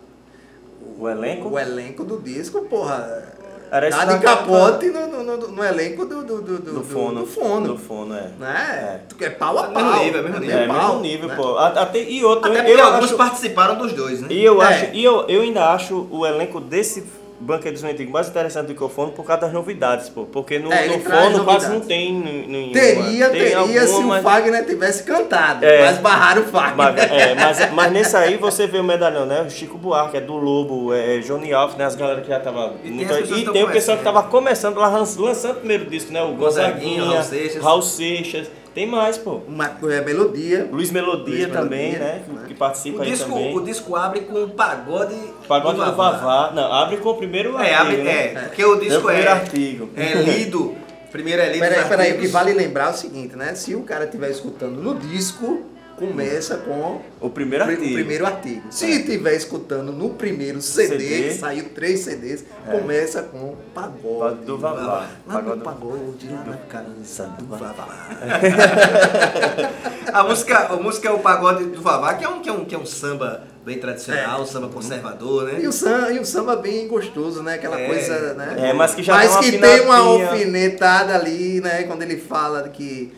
o, 0.80 1.02
o 1.02 1.08
elenco? 1.08 1.48
O 1.48 1.58
elenco 1.58 2.04
do 2.04 2.18
disco, 2.18 2.62
porra. 2.62 3.30
Era 3.72 3.88
tá 3.88 4.04
de 4.04 4.18
capote 4.22 4.90
no, 4.90 5.06
no, 5.06 5.22
no, 5.24 5.48
no, 5.48 5.64
elenco 5.64 6.04
do, 6.04 6.22
do, 6.22 6.42
do, 6.42 6.58
do, 6.58 6.72
do 6.74 6.84
fono. 6.84 7.20
Do 7.20 7.26
fono. 7.26 7.66
Do 7.68 7.78
fono, 7.78 8.14
é. 8.14 8.28
Né? 8.38 9.00
É. 9.18 9.24
é 9.24 9.30
pau 9.30 9.58
a 9.58 9.68
pau. 9.68 9.80
É 9.80 9.82
mesmo 9.82 10.04
nível, 10.04 10.20
é 10.20 10.22
mesmo 10.24 10.40
nível. 10.40 10.58
É, 10.58 10.66
mesmo 10.66 11.00
nível, 11.00 11.28
né? 11.30 11.36
pô. 11.36 11.56
Até, 11.56 12.02
e 12.02 12.22
outro, 12.22 12.52
Até 12.52 12.70
eu 12.70 12.84
alguns 12.84 13.06
acho, 13.06 13.16
participaram 13.16 13.78
dos 13.78 13.94
dois, 13.94 14.20
né? 14.20 14.28
E 14.30 14.44
eu, 14.44 14.60
acho, 14.60 14.90
e 14.92 15.02
eu, 15.02 15.26
eu 15.26 15.40
ainda 15.40 15.70
acho 15.70 16.06
o 16.10 16.26
elenco 16.26 16.60
desse 16.60 17.02
Banquete 17.42 17.72
dos 17.72 17.82
Mendigos 17.82 18.12
mais 18.12 18.28
interessante 18.28 18.68
do 18.68 18.74
que 18.74 18.82
o 18.82 18.88
Fono 18.88 19.12
por 19.12 19.24
causa 19.24 19.42
das 19.42 19.52
novidades, 19.52 20.08
pô. 20.08 20.24
Porque 20.24 20.58
no, 20.58 20.72
é, 20.72 20.86
no 20.86 21.00
Fono 21.00 21.44
quase 21.44 21.68
não 21.68 21.80
tem 21.80 22.12
nenhuma. 22.12 22.72
Teria, 22.72 23.28
tem 23.30 23.40
teria 23.40 23.58
alguma, 23.58 23.86
se 23.86 24.02
mas... 24.04 24.20
o 24.20 24.22
Fagner 24.22 24.64
tivesse 24.64 25.02
cantado, 25.02 25.64
é, 25.64 25.84
mas 25.84 25.98
barraram 25.98 26.42
o 26.42 26.44
Fagner. 26.44 26.76
Mas, 26.76 26.98
é, 26.98 27.34
mas, 27.38 27.72
mas 27.72 27.92
nesse 27.92 28.16
aí 28.16 28.36
você 28.36 28.66
vê 28.66 28.78
o 28.78 28.84
medalhão, 28.84 29.26
né? 29.26 29.42
O 29.42 29.50
Chico 29.50 29.76
Buarque, 29.76 30.16
é 30.16 30.20
do 30.20 30.34
Lobo, 30.36 30.94
é, 30.94 31.16
é 31.16 31.18
Johnny 31.18 31.52
Alf, 31.52 31.76
né? 31.76 31.84
As 31.84 31.96
galera 31.96 32.20
que 32.20 32.28
já 32.28 32.38
tava... 32.38 32.74
E 32.84 32.90
muito, 32.90 33.12
tem, 33.12 33.38
e 33.40 33.50
tem 33.50 33.64
o 33.64 33.70
pessoal 33.70 33.98
que 33.98 34.04
tava 34.04 34.22
começando 34.24 34.76
lá, 34.76 34.88
lançando 34.88 35.52
o 35.52 35.56
primeiro 35.56 35.86
disco, 35.86 36.12
né? 36.12 36.22
O 36.22 36.34
Gonzaguinha, 36.34 37.04
Raul 37.04 37.22
Seixas. 37.22 37.62
Raul 37.62 37.82
Seixas. 37.82 38.61
Tem 38.74 38.86
mais, 38.86 39.18
pô. 39.18 39.40
Uma 39.46 39.66
é, 39.66 40.00
Melodia. 40.00 40.68
Luiz 40.70 40.90
Melodia 40.90 41.46
Luiz 41.46 41.52
também, 41.52 41.92
Melodia, 41.92 41.98
né? 41.98 42.24
né? 42.28 42.44
Que 42.48 42.54
participa 42.54 42.98
o 42.98 43.02
aí 43.02 43.10
disco, 43.10 43.28
também. 43.28 43.56
O 43.56 43.60
disco 43.60 43.96
abre 43.96 44.20
com 44.20 44.44
o 44.44 44.48
pagode. 44.48 45.14
Pagode 45.46 45.76
do 45.76 45.84
Vavá. 45.84 46.10
do 46.10 46.20
Vavá. 46.20 46.52
Não, 46.54 46.72
abre 46.72 46.96
com 46.96 47.10
o 47.10 47.14
primeiro 47.16 47.58
é, 47.58 47.74
artigo. 47.74 47.92
Abre, 47.92 48.02
né? 48.02 48.24
É, 48.24 48.28
porque 48.46 48.64
o 48.64 48.76
disco 48.76 49.10
é. 49.10 49.26
artigo. 49.26 49.90
É 49.96 50.14
lido. 50.14 50.74
Primeiro 51.10 51.42
é 51.42 51.52
lido. 51.52 51.60
Peraí, 51.60 51.88
peraí, 51.88 52.12
o 52.12 52.20
que 52.20 52.26
vale 52.28 52.54
lembrar 52.54 52.88
é 52.88 52.90
o 52.90 52.96
seguinte, 52.96 53.36
né? 53.36 53.54
Se 53.54 53.74
o 53.74 53.82
cara 53.82 54.06
estiver 54.06 54.30
escutando 54.30 54.80
no 54.80 54.94
disco, 54.94 55.62
começa 55.96 56.56
com 56.58 57.00
o 57.20 57.30
primeiro 57.30 57.64
artigo. 57.64 57.84
O 57.84 57.92
primeiro 57.92 58.26
artigo. 58.26 58.62
Se 58.70 58.90
estiver 58.90 59.32
é. 59.32 59.36
escutando 59.36 59.92
no 59.92 60.10
primeiro 60.10 60.60
CD, 60.60 60.88
CD, 60.88 61.28
que 61.28 61.34
saiu 61.34 61.68
três 61.70 62.00
CDs, 62.00 62.44
é. 62.66 62.70
começa 62.70 63.22
com 63.22 63.56
Pagode. 63.74 64.44
Do 64.44 64.58
Vavá. 64.58 65.08
Lá 65.26 65.26
pagode 65.26 65.58
no 65.58 65.64
pagode, 65.64 66.28
lá 66.28 66.44
na 66.44 66.56
casa 66.56 67.26
do 67.38 67.46
Vavá. 67.46 67.88
a, 70.12 70.24
música, 70.24 70.66
a 70.66 70.76
música 70.76 71.08
é 71.08 71.12
o 71.12 71.18
Pagode 71.18 71.64
do 71.64 71.80
Vavá, 71.80 72.14
que 72.14 72.24
é 72.24 72.28
um, 72.28 72.40
que 72.40 72.48
é 72.48 72.52
um, 72.52 72.64
que 72.64 72.74
é 72.74 72.78
um 72.78 72.86
samba 72.86 73.44
bem 73.64 73.78
tradicional, 73.78 74.40
é. 74.40 74.42
um 74.42 74.46
samba 74.46 74.68
conservador, 74.68 75.44
né? 75.44 75.60
E 75.62 75.66
o, 75.66 75.72
samba, 75.72 76.12
e 76.12 76.18
o 76.18 76.26
samba 76.26 76.56
bem 76.56 76.88
gostoso, 76.88 77.42
né? 77.42 77.54
Aquela 77.54 77.80
é. 77.80 77.86
coisa, 77.86 78.34
né? 78.34 78.70
É, 78.70 78.72
mas 78.72 78.94
que 78.94 79.02
já 79.02 79.14
mas 79.14 79.36
que 79.36 79.58
tem 79.58 79.80
uma 79.82 79.98
alfinetada 79.98 81.14
ali, 81.14 81.60
né? 81.60 81.84
Quando 81.84 82.02
ele 82.02 82.16
fala 82.16 82.68
que 82.68 83.12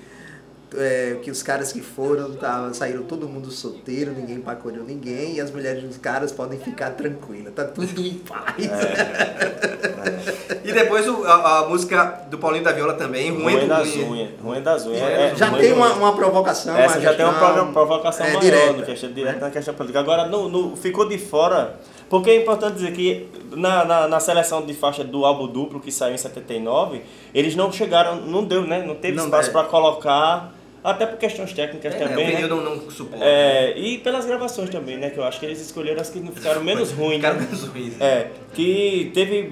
é, 0.77 1.19
que 1.23 1.31
os 1.31 1.43
caras 1.43 1.73
que 1.73 1.81
foram 1.81 2.35
tá, 2.35 2.71
saíram 2.73 3.03
todo 3.03 3.29
mundo 3.29 3.51
solteiro, 3.51 4.13
ninguém 4.13 4.41
pacoreou 4.41 4.85
ninguém, 4.85 5.37
e 5.37 5.41
as 5.41 5.51
mulheres 5.51 5.83
dos 5.83 5.97
caras 5.97 6.33
podem 6.33 6.59
ficar 6.59 6.91
tranquilas, 6.91 7.53
tá 7.55 7.65
tudo 7.65 8.01
em 8.01 8.15
paz. 8.15 8.55
É. 8.59 10.61
e 10.65 10.73
depois 10.73 11.09
o, 11.09 11.25
a, 11.25 11.59
a, 11.59 11.69
música 11.69 12.27
do 12.31 12.39
Paulinho 12.39 12.65
da 12.65 12.73
Viola 12.73 12.95
também, 12.95 13.31
Ruim, 13.31 13.43
Ruim 13.43 13.69
das 13.69 13.97
Unhas. 13.97 14.31
Ruim 14.43 14.63
das 14.63 14.87
Unhas. 14.87 15.03
É, 15.03 15.35
já 15.35 15.51
tem 15.51 15.73
uma, 15.73 15.93
uma 15.95 16.15
provocação. 16.15 16.77
Essa 16.77 17.01
já 17.01 17.15
tem 17.15 17.25
uma 17.25 17.73
provocação 17.73 18.27
é, 18.27 18.31
maior 18.31 18.41
direta. 18.41 18.73
no 18.73 18.85
questão, 18.85 19.13
direto 19.13 19.41
na 19.41 19.51
questão 19.51 19.75
política. 19.75 20.01
Agora, 20.01 20.27
no, 20.27 20.49
no, 20.49 20.77
ficou 20.77 21.09
de 21.09 21.19
fora. 21.19 21.77
Porque 22.09 22.31
é 22.31 22.37
importante 22.37 22.75
dizer 22.75 22.93
que 22.93 23.29
na, 23.57 23.85
na, 23.85 24.09
na, 24.09 24.21
seleção 24.21 24.65
de 24.65 24.75
faixa 24.75 25.03
do 25.03 25.25
álbum 25.25 25.49
duplo 25.49 25.81
que 25.81 25.91
saiu 25.91 26.15
em 26.15 26.19
79, 26.19 27.01
eles 27.35 27.57
não 27.57 27.73
chegaram, 27.73 28.17
não 28.17 28.45
deu, 28.45 28.63
né? 28.63 28.85
Não 28.87 28.95
teve 28.95 29.17
não 29.17 29.25
espaço 29.25 29.51
para 29.51 29.65
colocar 29.65 30.53
até 30.85 31.07
por 31.07 31.18
questões 31.18 31.55
técnicas 31.55 31.94
é, 31.94 31.99
também. 31.99 32.37
O 32.37 32.40
né? 32.42 32.47
não, 32.47 32.61
não 32.62 32.90
suporta. 32.90 33.25
É, 33.25 33.73
e 33.77 33.99
pelas 33.99 34.27
gravações 34.27 34.68
também, 34.68 34.99
né? 34.99 35.09
Que 35.09 35.18
eu 35.18 35.25
acho 35.25 35.40
que 35.40 35.47
eles 35.47 35.59
escolheram 35.59 36.03
as 36.03 36.11
que 36.11 36.20
ficaram 36.20 36.62
menos 36.62 36.92
ruins. 36.92 37.16
Ficaram 37.16 37.37
né? 37.37 37.47
menos 37.47 37.64
ruins. 37.64 38.01
É. 38.01 38.27
Que 38.53 39.11
teve, 39.14 39.51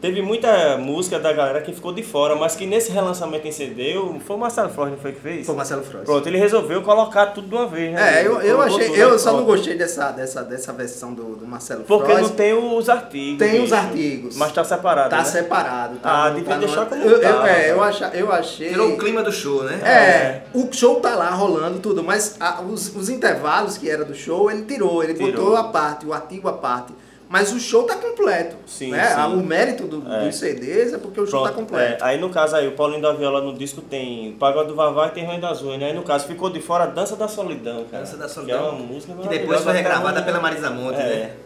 teve 0.00 0.22
muita 0.22 0.78
música 0.78 1.18
da 1.20 1.32
galera 1.32 1.60
que 1.60 1.72
ficou 1.72 1.92
de 1.92 2.02
fora, 2.02 2.34
mas 2.34 2.56
que 2.56 2.66
nesse 2.66 2.90
relançamento 2.90 3.46
em 3.46 3.52
CD, 3.52 3.94
foi 4.24 4.36
o 4.36 4.38
Marcelo 4.38 4.70
Frost, 4.70 4.90
não 4.92 4.98
foi 4.98 5.12
que 5.12 5.20
fez? 5.20 5.44
Foi 5.44 5.54
o 5.54 5.58
Marcelo 5.58 5.82
Frost. 5.84 6.06
Pronto, 6.06 6.26
ele 6.26 6.38
resolveu 6.38 6.80
colocar 6.80 7.26
tudo 7.26 7.46
de 7.48 7.54
uma 7.54 7.66
vez, 7.66 7.92
né? 7.92 8.20
É, 8.20 8.26
eu, 8.26 8.40
eu 8.40 8.60
achei. 8.60 8.90
Eu 8.90 9.18
só 9.18 9.32
não 9.32 9.44
gostei 9.44 9.76
dessa, 9.76 10.10
dessa, 10.12 10.42
dessa 10.42 10.72
versão 10.72 11.12
do, 11.12 11.36
do 11.36 11.46
Marcelo 11.46 11.84
Porque 11.84 12.12
Frost. 12.12 12.32
Porque 12.32 12.42
não 12.52 12.58
tem 12.58 12.78
os 12.78 12.88
artigos. 12.88 13.38
Tem 13.38 13.50
bicho. 13.52 13.64
os 13.64 13.72
artigos. 13.72 14.36
Mas 14.36 14.52
tá 14.52 14.64
separado. 14.64 15.10
Tá 15.10 15.18
né? 15.18 15.24
separado. 15.24 15.98
Tá, 15.98 16.24
ah, 16.24 16.30
devia 16.30 16.54
tá 16.54 16.58
deixar 16.58 16.86
como 16.86 17.04
eu, 17.04 17.20
tá. 17.20 17.28
Eu, 17.28 17.46
é, 17.46 17.70
eu, 17.70 17.82
acha, 17.82 18.10
eu 18.14 18.32
achei. 18.32 18.70
Tirou 18.70 18.94
o 18.94 18.98
clima 18.98 19.22
do 19.22 19.30
show, 19.30 19.62
né? 19.64 19.80
É, 19.84 19.90
é. 19.90 20.42
o 20.54 20.69
show 20.72 21.00
tá 21.00 21.14
lá 21.14 21.30
rolando 21.30 21.78
tudo, 21.80 22.02
mas 22.02 22.36
a, 22.40 22.60
os, 22.62 22.94
os 22.94 23.08
intervalos 23.08 23.76
que 23.76 23.88
era 23.88 24.04
do 24.04 24.14
show, 24.14 24.50
ele 24.50 24.62
tirou, 24.62 25.02
ele 25.02 25.14
tirou. 25.14 25.32
botou 25.32 25.56
a 25.56 25.64
parte, 25.64 26.06
o 26.06 26.12
artigo 26.12 26.48
a 26.48 26.52
parte. 26.52 26.92
Mas 27.28 27.52
o 27.52 27.60
show 27.60 27.84
tá 27.84 27.94
completo. 27.94 28.56
Sim, 28.66 28.90
né? 28.90 29.14
sim. 29.14 29.34
O 29.34 29.36
mérito 29.36 29.84
do, 29.84 30.12
é. 30.12 30.24
dos 30.24 30.34
CDs 30.34 30.92
é 30.92 30.98
porque 30.98 31.20
o 31.20 31.26
show 31.28 31.44
tá 31.44 31.52
completo. 31.52 32.02
É. 32.02 32.08
Aí 32.08 32.18
no 32.18 32.28
caso 32.28 32.56
aí, 32.56 32.66
o 32.66 32.72
Paulinho 32.72 33.00
da 33.00 33.12
Viola 33.12 33.40
no 33.40 33.56
disco 33.56 33.80
tem 33.80 34.32
Pagode 34.32 34.68
do 34.68 34.74
Vavá 34.74 35.06
e 35.06 35.10
tem 35.10 35.24
Ruim 35.24 35.38
das 35.38 35.60
Ruas, 35.60 35.78
né? 35.78 35.86
Aí 35.86 35.92
no 35.92 36.02
caso 36.02 36.26
ficou 36.26 36.50
de 36.50 36.60
fora 36.60 36.86
Dança 36.86 37.14
da 37.14 37.28
Solidão, 37.28 37.84
cara. 37.88 38.02
Dança 38.02 38.16
da 38.16 38.28
Solidão. 38.28 38.58
Que 38.58 38.66
é 38.66 38.68
uma 38.68 38.78
música 38.80 39.14
Que 39.14 39.28
depois 39.28 39.60
foi 39.60 39.72
regravada 39.74 40.22
pela 40.22 40.40
Marisa 40.40 40.70
Monte, 40.70 40.96
é. 40.96 41.36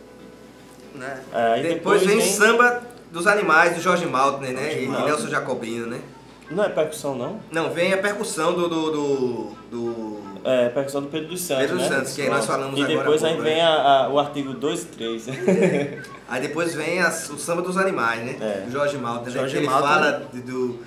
né? 0.95 1.21
É. 1.35 1.61
depois, 1.61 1.75
depois 1.75 2.07
vem, 2.07 2.19
vem 2.19 2.27
Samba 2.29 2.83
dos 3.13 3.27
Animais, 3.27 3.75
do 3.75 3.83
Jorge 3.83 4.07
Maltner, 4.07 4.55
né? 4.55 4.81
E, 4.81 4.85
e 4.85 4.89
Nelson 4.89 5.29
Jacobino, 5.29 5.87
né? 5.87 6.01
Não 6.51 6.65
é 6.65 6.69
percussão, 6.69 7.15
não? 7.15 7.41
Não, 7.51 7.71
vem 7.71 7.93
a 7.93 7.99
percussão 7.99 8.53
do, 8.53 8.69
do, 8.69 8.91
do, 8.91 9.53
do 9.71 10.23
é, 10.45 10.69
percussão 10.69 11.01
do 11.01 11.09
Pedro 11.09 11.29
dos 11.31 11.41
Santos. 11.41 11.63
Pedro 11.63 11.79
dos 11.79 11.89
né? 11.89 11.97
Santos, 11.97 12.13
que 12.13 12.23
aí 12.23 12.29
nós 12.29 12.45
falamos 12.45 12.79
e 12.79 12.83
agora. 12.83 12.93
E 12.93 12.99
depois 12.99 13.25
aí 13.25 13.33
pouco, 13.33 13.45
vem 13.45 13.57
né? 13.57 13.63
a, 13.63 13.75
a, 13.75 14.09
o 14.11 14.19
artigo 14.19 14.53
2 14.53 14.83
e 14.83 14.87
3. 14.87 15.27
aí 16.29 16.43
depois 16.43 16.75
vem 16.75 17.01
a, 17.01 17.09
o 17.09 17.39
samba 17.39 17.63
dos 17.63 17.79
animais, 17.79 18.25
né? 18.25 18.37
É. 18.41 18.71
Jorge 18.71 18.99
Malta, 18.99 19.31
né? 19.31 19.31
Jorge 19.31 19.59
que 19.59 19.65
Malta, 19.65 19.89
ele 19.89 19.95
fala 19.95 20.11
do, 20.35 20.79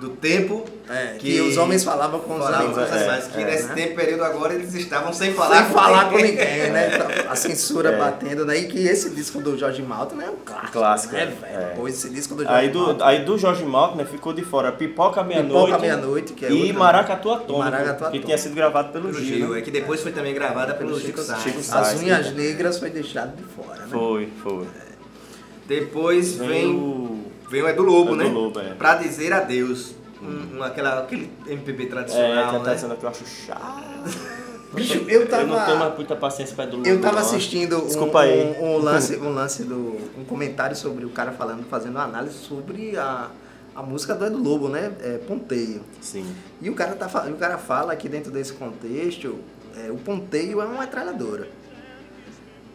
do 0.00 0.08
tempo 0.08 0.64
é, 0.88 1.14
que, 1.18 1.34
que, 1.34 1.40
os 1.42 1.58
homens 1.58 1.84
falavam 1.84 2.20
com 2.20 2.36
os 2.36 2.46
animais. 2.46 2.74
Com 2.74 2.82
os 2.82 2.92
animais 2.92 3.26
é, 3.26 3.30
que 3.30 3.40
é, 3.40 3.44
nesse 3.44 3.68
né? 3.68 3.74
tempo, 3.74 3.94
período 3.94 4.24
agora, 4.24 4.54
eles 4.54 4.74
estavam 4.74 5.12
sem 5.12 5.34
falar 5.34 5.56
sem 5.56 5.66
com 5.66 5.72
falar 5.74 6.10
ninguém. 6.10 6.18
com 6.18 6.26
ninguém, 6.26 6.70
né? 6.70 6.90
A 7.28 7.36
censura 7.36 7.90
é. 7.90 7.98
batendo, 7.98 8.46
né? 8.46 8.56
E 8.58 8.64
que 8.66 8.78
esse 8.78 9.10
disco 9.10 9.40
do 9.40 9.56
Jorge 9.58 9.82
Malta 9.82 10.16
né, 10.16 10.24
é 10.26 10.30
um 10.30 10.36
clássico. 10.36 10.72
Clássico, 10.72 11.14
né, 11.14 11.26
velho? 11.26 11.62
É. 11.62 11.74
Pô, 11.76 11.86
esse 11.86 12.08
disco 12.08 12.34
do 12.34 12.42
Jorge 12.42 12.58
aí 12.58 12.68
do, 12.70 12.78
Malta. 12.80 13.06
Aí 13.06 13.24
do 13.24 13.38
Jorge 13.38 13.64
Malta, 13.64 13.96
né, 13.96 14.04
ficou 14.06 14.32
de 14.32 14.42
fora 14.42 14.72
Pipoca 14.72 15.22
Meia-Noite. 15.22 15.66
Pipoca 15.66 15.78
Meia-Noite, 15.78 16.32
que 16.32 16.46
é 16.46 16.50
E 16.50 16.72
Maracatu 16.72 17.30
Atômico, 17.30 17.58
Maracatu 17.58 18.10
que 18.10 18.20
tinha 18.20 18.38
sido 18.38 18.54
gravado 18.54 18.90
pelo, 18.90 19.10
pelo 19.10 19.22
Gil. 19.22 19.36
Gil. 19.36 19.56
É 19.56 19.60
que 19.60 19.70
depois 19.70 20.00
foi 20.00 20.12
também 20.12 20.32
gravada 20.32 20.74
pelo, 20.74 20.90
pelo 20.90 21.00
Chico, 21.00 21.22
Chico, 21.22 21.40
Chico 21.40 21.62
Sainz. 21.62 21.88
As 21.88 22.00
Unhas 22.00 22.32
Negras 22.32 22.78
foi 22.78 22.88
deixado 22.88 23.36
de 23.36 23.44
fora, 23.44 23.82
né? 23.82 23.88
Foi, 23.90 24.28
foi. 24.42 24.66
Depois 25.68 26.34
vem, 26.34 26.66
o... 26.66 27.29
vem 27.50 27.62
o 27.62 27.68
Edu 27.68 27.82
Lobo, 27.82 28.14
né? 28.14 28.24
Lobo, 28.24 28.60
é. 28.60 28.74
Pra 28.74 28.94
dizer 28.94 29.32
adeus 29.32 29.94
um, 30.22 30.62
aquela, 30.62 31.00
aquele 31.00 31.30
MPB 31.46 31.86
tradicional. 31.86 32.30
É, 32.30 32.48
que 32.48 32.54
é 32.54 32.58
né? 32.58 32.64
tradicional 32.64 32.96
que 32.96 33.04
eu 33.04 33.10
acho 33.10 33.24
chato. 33.26 34.40
Bicho, 34.72 35.04
eu 35.08 35.28
tava. 35.28 35.42
Eu 35.42 35.48
não 35.48 35.66
tenho 35.66 35.96
muita 35.96 36.14
paciência 36.14 36.54
pra 36.54 36.64
do 36.64 36.86
Eu 36.86 37.00
tava 37.00 37.18
assistindo 37.20 37.84
Desculpa 37.84 38.24
um. 38.24 38.62
Um, 38.62 38.74
um, 38.74 38.78
lance, 38.78 39.16
um 39.18 39.34
lance 39.34 39.64
do. 39.64 39.98
um 40.16 40.24
comentário 40.24 40.76
sobre 40.76 41.04
o 41.04 41.10
cara 41.10 41.32
falando, 41.32 41.64
fazendo 41.68 41.96
uma 41.96 42.04
análise 42.04 42.38
sobre 42.38 42.96
a, 42.96 43.30
a 43.74 43.82
música 43.82 44.14
do 44.14 44.26
Edu 44.26 44.38
Lobo, 44.38 44.68
né? 44.68 44.92
É, 45.00 45.18
Ponteio. 45.18 45.80
Sim. 46.00 46.24
E 46.62 46.70
o 46.70 46.74
cara, 46.74 46.94
tá, 46.94 47.06
o 47.28 47.34
cara 47.34 47.58
fala 47.58 47.96
que 47.96 48.08
dentro 48.08 48.30
desse 48.30 48.52
contexto, 48.52 49.40
é, 49.76 49.90
o 49.90 49.96
ponteio 49.96 50.60
é 50.60 50.64
uma 50.64 50.80
metralhadora. 50.82 51.48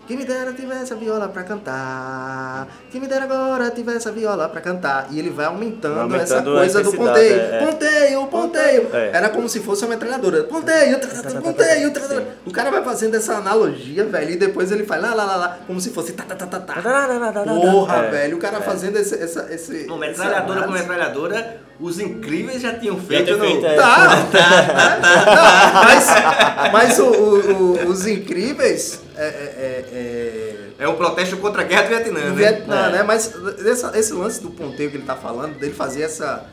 Quem 0.08 0.18
me 0.18 0.26
dera 0.26 0.54
tivesse 0.54 0.94
a 0.94 0.96
viola 0.96 1.28
pra 1.28 1.44
cantar. 1.44 2.68
Quem 2.92 3.02
me 3.02 3.08
dera 3.08 3.26
agora 3.26 3.72
tivesse 3.72 4.08
a 4.08 4.12
viola 4.12 4.48
pra 4.48 4.62
cantar. 4.62 5.08
E 5.10 5.18
ele 5.18 5.32
vai 5.32 5.46
aumentando, 5.46 6.00
aumentando 6.00 6.24
essa 6.24 6.42
coisa 6.44 6.84
do 6.84 6.94
ponteio. 6.94 7.34
É, 7.34 7.58
é. 7.58 7.66
Ponteio, 7.66 8.28
ponteio. 8.28 8.90
É. 8.94 9.12
Era 9.14 9.30
como 9.30 9.50
se 9.50 9.60
fosse 9.62 9.84
uma 9.84 9.96
metralhadora. 9.96 10.44
Ponteio, 10.44 11.00
ponteio. 11.42 11.94
O 12.46 12.52
cara 12.52 12.70
vai 12.70 12.84
fazendo 12.84 13.16
essa 13.16 13.34
analogia, 13.34 14.06
velho. 14.06 14.32
E 14.32 14.36
depois 14.36 14.72
ele 14.72 14.86
faz 14.86 15.02
lá, 15.02 15.16
lá, 15.16 15.26
lá, 15.26 15.36
lá. 15.36 15.60
Como 15.66 15.82
se 15.82 15.90
fosse 15.90 16.14
tá, 16.14 16.24
tá, 16.24 16.36
tá, 16.36 16.46
tá, 16.46 16.60
tá. 16.60 16.82
Porra, 17.44 17.98
é. 17.98 18.12
velho. 18.12 18.38
O 18.38 18.40
cara 18.40 18.58
é. 18.58 18.62
fazendo 18.62 18.98
esse. 18.98 19.16
Essa, 19.16 19.48
esse 19.52 19.88
Bom, 19.88 19.98
metralhadora 19.98 20.64
com 20.64 20.72
metralhadora, 20.72 21.58
os 21.80 22.00
incríveis 22.00 22.62
já 22.62 22.74
tinham 22.74 23.00
feito. 23.00 23.28
Já 23.28 23.38
no... 23.38 23.46
feito 23.46 23.66
é. 23.66 23.76
Tá, 23.76 24.26
tá, 24.32 24.64
tá, 24.64 25.26
tá. 25.26 25.82
Mas, 25.84 26.72
mas 26.72 27.00
o, 27.00 27.06
o, 27.06 27.88
os 27.90 28.08
incríveis. 28.08 29.02
É, 29.18 29.26
é, 29.28 29.86
é, 29.94 30.56
é 30.78 30.88
um 30.90 30.96
protesto 30.96 31.38
contra 31.38 31.62
a 31.62 31.66
guerra 31.66 31.84
do 31.84 31.90
Vietnã, 31.90 32.20
né? 32.20 32.32
Vietnã, 32.32 32.90
né? 32.90 33.04
Mas 33.04 33.34
essa, 33.66 33.98
esse 33.98 34.12
lance 34.14 34.42
do 34.42 34.50
ponteio 34.50 34.90
que 34.90 34.98
ele 34.98 35.04
está 35.04 35.16
falando, 35.16 35.58
dele 35.58 35.74
fazer 35.74 36.02
essa 36.04 36.46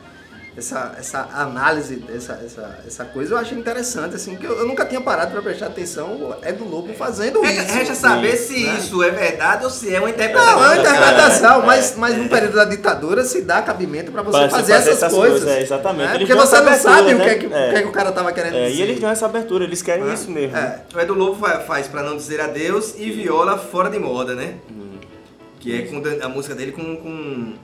essa, 0.55 0.93
essa 0.99 1.29
análise, 1.33 2.03
essa, 2.15 2.33
essa, 2.45 2.79
essa 2.85 3.05
coisa, 3.05 3.33
eu 3.33 3.37
achei 3.39 3.57
interessante, 3.57 4.15
assim, 4.15 4.35
que 4.35 4.45
eu, 4.45 4.59
eu 4.59 4.67
nunca 4.67 4.85
tinha 4.85 5.01
parado 5.01 5.31
para 5.31 5.41
prestar 5.41 5.67
atenção, 5.67 6.35
é 6.43 6.51
do 6.51 6.63
Lobo 6.63 6.93
fazendo 6.93 7.43
é, 7.43 7.53
isso. 7.53 7.73
Resta 7.73 7.95
saber 7.95 8.37
se 8.37 8.63
né? 8.63 8.77
isso 8.77 9.01
é 9.01 9.09
verdade 9.09 9.63
ou 9.63 9.71
se 9.71 9.93
é 9.93 9.99
uma 9.99 10.11
interpretação. 10.11 10.55
Não, 10.55 10.63
é 10.63 10.67
uma 10.67 10.77
interpretação, 10.77 11.63
é, 11.63 11.65
mas, 11.65 11.95
mas 11.97 12.17
no 12.17 12.29
período 12.29 12.55
da 12.55 12.65
ditadura 12.65 13.23
se 13.23 13.41
dá 13.41 13.63
cabimento 13.63 14.11
para 14.11 14.21
você 14.21 14.47
fazer, 14.49 14.73
fazer, 14.73 14.91
essas, 14.91 15.11
coisas. 15.11 15.39
coisas 15.39 15.57
é, 15.57 15.61
exatamente. 15.63 16.11
Né? 16.11 16.17
Porque 16.19 16.35
você 16.35 16.61
não 16.61 16.73
sabe 16.75 17.13
né? 17.13 17.15
o, 17.15 17.23
que 17.23 17.29
é 17.29 17.35
que, 17.35 17.45
é. 17.45 17.47
o 17.47 17.69
que, 17.71 17.75
é 17.75 17.81
que 17.81 17.87
o 17.87 17.91
cara 17.91 18.11
tava 18.11 18.31
querendo 18.31 18.55
é, 18.55 18.67
dizer. 18.67 18.79
E 18.79 18.81
eles 18.83 18.99
dão 18.99 19.09
essa 19.09 19.25
abertura, 19.25 19.63
eles 19.63 19.81
querem 19.81 20.13
isso 20.13 20.29
mesmo. 20.29 20.55
O 20.93 20.99
Edu 20.99 21.15
Lobo 21.15 21.47
faz 21.65 21.87
para 21.87 22.03
não 22.03 22.15
dizer 22.15 22.39
adeus 22.39 22.93
e 22.95 23.09
viola 23.09 23.57
fora 23.57 23.89
de 23.89 23.97
moda, 23.97 24.35
né? 24.35 24.55
Hum. 24.69 24.99
Que 25.59 25.79
é 25.79 25.81
com 25.83 26.01
a 26.23 26.29
música 26.29 26.53
dele 26.53 26.73
com, 26.73 26.95
com 26.97 27.55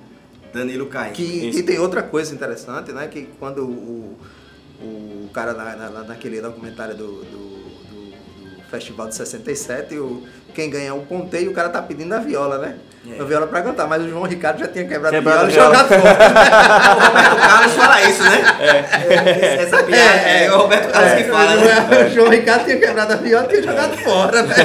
Danilo 0.54 0.88
Caim. 0.88 1.14
Que, 1.14 1.52
que 1.52 1.64
tem 1.64 1.80
outra 1.80 2.04
coisa 2.04 2.34
interessante, 2.34 2.92
né? 2.92 3.08
Que 3.08 3.30
quando 3.40 3.64
o, 3.64 4.18
o 4.82 5.30
cara 5.34 5.54
na, 5.54 5.76
na, 5.76 5.90
naquele 6.04 6.42
documentário 6.42 6.96
do, 6.96 7.08
do, 7.08 7.24
do, 7.26 8.56
do 8.56 8.62
festival 8.70 9.08
de 9.08 9.16
67, 9.16 9.98
o, 9.98 10.24
quem 10.54 10.70
ganha 10.70 10.94
o 10.94 11.06
ponteio, 11.06 11.52
o 11.52 11.54
cara 11.54 11.70
tá 11.70 11.82
pedindo 11.82 12.14
a 12.14 12.20
viola, 12.20 12.58
né? 12.58 12.78
É. 13.10 13.22
A 13.22 13.24
viola 13.24 13.48
pra 13.48 13.62
cantar, 13.62 13.88
mas 13.88 14.04
o 14.04 14.10
João 14.10 14.24
Ricardo 14.24 14.60
já 14.60 14.68
tinha 14.68 14.86
quebrado, 14.86 15.16
quebrado 15.16 15.46
a 15.46 15.46
viola 15.46 15.72
e 15.72 15.86
jogado 15.86 15.88
fora. 15.88 16.18
o 17.00 17.06
Roberto 17.06 17.36
Carlos 17.38 17.74
fala 17.74 18.02
isso, 18.02 18.24
né? 18.24 18.44
É. 18.60 19.64
Essa 19.64 19.84
piada 19.84 20.02
é, 20.02 20.46
é, 20.46 20.54
o 20.54 20.58
Roberto 20.58 20.92
Carlos 20.92 21.14
que 21.14 21.24
fala. 21.24 21.56
Né? 21.56 22.06
O 22.06 22.10
João 22.10 22.30
Ricardo 22.30 22.66
tinha 22.66 22.78
quebrado 22.78 23.14
a 23.14 23.16
viola 23.16 23.46
e 23.46 23.50
tinha 23.50 23.64
jogado 23.64 23.98
fora, 23.98 24.44
né? 24.44 24.56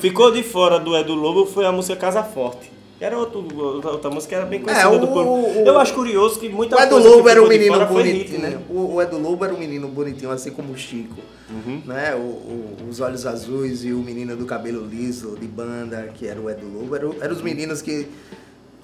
Ficou 0.00 0.30
de 0.30 0.42
fora 0.42 0.78
do 0.78 0.96
Edu 0.96 1.14
Lobo 1.14 1.46
foi 1.46 1.64
a 1.64 1.72
música 1.72 1.96
Casa 1.96 2.22
Forte. 2.22 2.79
Era 3.00 3.18
outro, 3.18 3.46
outra 3.56 4.10
música 4.10 4.28
que 4.28 4.34
era 4.34 4.44
bem 4.44 4.60
conhecida 4.60 4.86
é, 4.86 4.94
o, 4.94 4.98
do 4.98 5.08
povo. 5.08 5.46
Eu 5.64 5.78
acho 5.78 5.94
curioso 5.94 6.38
que 6.38 6.50
muita 6.50 6.76
o 6.76 6.80
Edu 6.80 6.98
Lobo 6.98 7.28
era 7.28 7.42
um 7.42 7.48
menino 7.48 7.86
bonitinho, 7.86 8.40
né? 8.40 8.58
O, 8.68 8.94
o 8.94 9.02
Edu 9.02 9.18
Lobo 9.18 9.42
era 9.42 9.54
um 9.54 9.58
menino 9.58 9.88
bonitinho, 9.88 10.30
assim 10.30 10.50
como 10.50 10.72
o 10.72 10.76
Chico. 10.76 11.16
Uhum. 11.48 11.82
Né? 11.86 12.14
O, 12.14 12.18
o, 12.18 12.76
os 12.90 13.00
olhos 13.00 13.24
azuis 13.24 13.84
e 13.84 13.92
o 13.92 13.98
menino 13.98 14.36
do 14.36 14.44
cabelo 14.44 14.86
liso, 14.86 15.34
de 15.40 15.46
banda, 15.46 16.10
que 16.14 16.26
era 16.26 16.38
o 16.38 16.50
Edu 16.50 16.68
Lobo. 16.68 16.94
Eram 16.94 17.14
era 17.20 17.32
os 17.32 17.40
meninos 17.40 17.80
que 17.80 18.06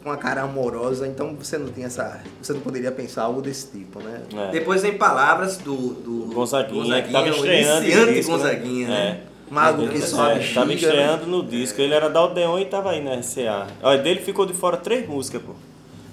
com 0.02 0.12
a 0.12 0.16
cara 0.16 0.42
amorosa, 0.42 1.06
então 1.06 1.34
você 1.34 1.58
não 1.58 1.66
tinha 1.66 1.88
essa. 1.88 2.20
Você 2.40 2.52
não 2.52 2.60
poderia 2.60 2.92
pensar 2.92 3.24
algo 3.24 3.42
desse 3.42 3.66
tipo, 3.66 4.00
né? 4.00 4.22
É. 4.34 4.50
Depois 4.52 4.80
vem 4.80 4.96
palavras 4.96 5.58
do, 5.58 5.94
do 5.94 6.32
Gonzaguinha, 6.32 6.84
Gonzaguinha, 6.84 7.02
que 7.02 7.12
tava 7.12 7.28
estreando. 7.28 7.84
Iniciante 7.84 8.14
disco, 8.14 8.32
né? 8.32 8.38
Gonzaguinha, 8.38 8.88
né? 8.88 8.94
né? 8.94 9.20
Mago 9.50 9.88
que 9.88 10.00
só 10.00 10.30
é, 10.30 10.40
Tava 10.52 10.72
estreando 10.72 11.26
no 11.26 11.42
disco. 11.42 11.80
Ele 11.80 11.94
era 11.94 12.08
da 12.08 12.20
Aldeon 12.20 12.58
e 12.58 12.64
tava 12.66 12.90
aí 12.90 13.02
na 13.02 13.14
RCA. 13.14 13.66
Olha, 13.82 14.02
dele 14.02 14.20
ficou 14.20 14.44
de 14.44 14.54
fora 14.54 14.76
três 14.76 15.08
músicas, 15.08 15.42
pô. 15.42 15.52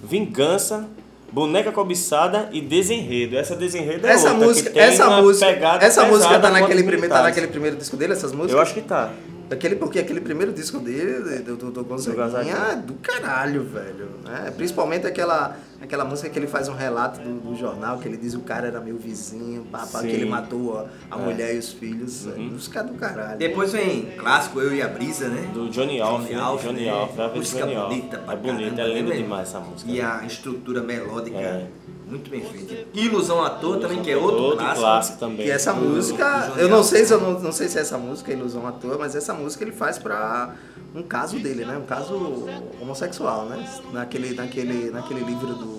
Vingança, 0.04 0.88
Boneca 1.32 1.72
Cobiçada 1.72 2.50
e 2.52 2.62
Desenredo. 2.62 3.38
Essa 3.38 3.56
Desenredo 3.56 4.06
é 4.06 4.12
essa 4.12 4.32
outra, 4.32 4.48
música, 4.48 4.80
essa 4.80 5.22
música, 5.22 5.78
essa 5.82 6.06
música 6.06 6.40
tá 6.40 6.52
naquele, 6.52 6.84
primeiro, 6.84 7.10
tá 7.10 7.24
naquele 7.24 7.48
primeiro 7.48 7.76
disco 7.76 7.98
dele, 7.98 8.14
essas 8.14 8.32
músicas? 8.32 8.54
Eu 8.54 8.62
acho 8.62 8.74
que 8.74 8.82
tá. 8.82 9.12
Aquele, 9.50 9.76
porque 9.76 10.00
aquele 10.00 10.22
primeiro 10.22 10.52
disco 10.52 10.80
dele, 10.80 11.40
do, 11.40 11.56
do, 11.56 11.72
do 11.72 11.84
Gonzaguinha, 11.84 12.56
é 12.72 12.76
do 12.76 12.94
caralho, 12.96 13.64
velho. 13.64 14.10
Né? 14.24 14.52
Principalmente 14.56 15.06
aquela, 15.06 15.58
aquela 15.84 16.06
música 16.06 16.30
que 16.30 16.40
ele 16.40 16.48
faz 16.48 16.70
um 16.70 16.74
relato 16.74 17.20
do, 17.20 17.40
do 17.40 17.56
jornal, 17.56 17.98
que 17.98 18.08
ele 18.08 18.18
diz 18.18 18.34
que 18.34 18.40
o 18.40 18.44
cara 18.44 18.68
era 18.68 18.80
meu 18.80 18.98
vizinho, 18.98 19.66
papá, 19.66 20.02
que 20.02 20.08
ele 20.08 20.26
matou 20.26 20.78
a, 20.78 20.86
a 21.12 21.20
é. 21.20 21.24
mulher 21.24 21.56
e 21.56 21.58
os 21.58 21.74
filhos. 21.74 22.26
É, 22.26 22.32
uhum. 22.32 22.52
Música 22.52 22.84
do 22.84 22.94
caralho. 22.94 23.38
Depois 23.38 23.74
vem 23.74 24.06
clássico 24.18 24.62
Eu 24.62 24.74
e 24.74 24.82
a 24.82 24.88
Brisa, 24.88 25.28
né? 25.28 25.50
Do 25.54 25.70
Johnny 25.70 26.00
Alf. 26.00 26.24
Johnny 26.24 26.36
Alf, 26.36 26.64
Johnny 26.64 26.90
Alf. 26.90 27.18
Né? 27.18 27.32
Música 27.36 27.60
Johnny 27.66 27.76
bonita 27.76 28.18
Alf. 28.18 28.30
É 28.32 28.36
bonita, 28.36 28.82
é 28.82 28.88
linda 28.88 29.16
demais 29.16 29.50
essa 29.50 29.60
música. 29.60 29.92
E 29.92 30.02
a 30.02 30.24
estrutura 30.26 30.82
melódica. 30.82 31.38
É. 31.38 31.68
Muito 32.08 32.30
bem 32.30 32.42
feito. 32.42 32.98
Ilusão 32.98 33.44
à 33.44 33.50
toa 33.50 33.80
também, 33.80 34.02
que 34.02 34.12
é 34.12 34.18
outro, 34.18 34.38
outro 34.38 34.60
clássico. 34.60 34.82
clássico 34.82 35.20
também. 35.20 35.48
E 35.48 35.50
essa 35.50 35.74
música, 35.74 36.54
eu 36.58 36.70
não 36.70 36.84
sei 36.84 37.06
se 37.06 37.14
eu 37.14 37.20
não, 37.20 37.40
não 37.40 37.52
sei 37.52 37.68
se 37.68 37.78
é 37.78 37.82
essa 37.82 37.98
música, 37.98 38.32
Ilusão 38.32 38.68
à 38.68 38.72
toa, 38.72 38.98
mas 38.98 39.16
essa 39.16 39.34
música 39.34 39.64
ele 39.64 39.72
faz 39.72 39.98
pra 39.98 40.54
um 40.96 41.04
caso 41.04 41.40
dele, 41.40 41.66
né? 41.66 41.78
Um 41.78 41.86
caso 41.86 42.46
homossexual, 42.80 43.46
né? 43.46 43.68
Naquele, 43.92 44.34
naquele, 44.34 44.92
naquele 44.92 45.24
livro 45.24 45.56
do, 45.56 45.78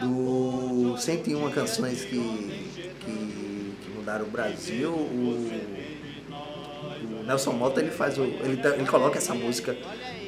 do 0.00 0.96
101 0.98 1.50
canções 1.50 2.04
que, 2.04 2.18
que, 3.00 3.76
que 3.80 3.90
mudaram 3.94 4.24
o 4.24 4.30
Brasil, 4.30 4.90
o, 4.90 5.50
o 7.20 7.24
Nelson 7.24 7.52
Mota 7.52 7.80
ele 7.80 7.90
faz 7.90 8.18
o, 8.18 8.24
ele, 8.24 8.60
ele 8.66 8.86
coloca 8.86 9.18
essa 9.18 9.34
música 9.34 9.76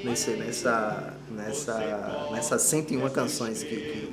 nesse, 0.05 0.31
nessa, 0.33 1.15
nessa, 1.31 2.29
nessas 2.31 2.63
101 2.63 3.11
canções 3.11 3.63
que, 3.63 3.77
que, 3.77 4.10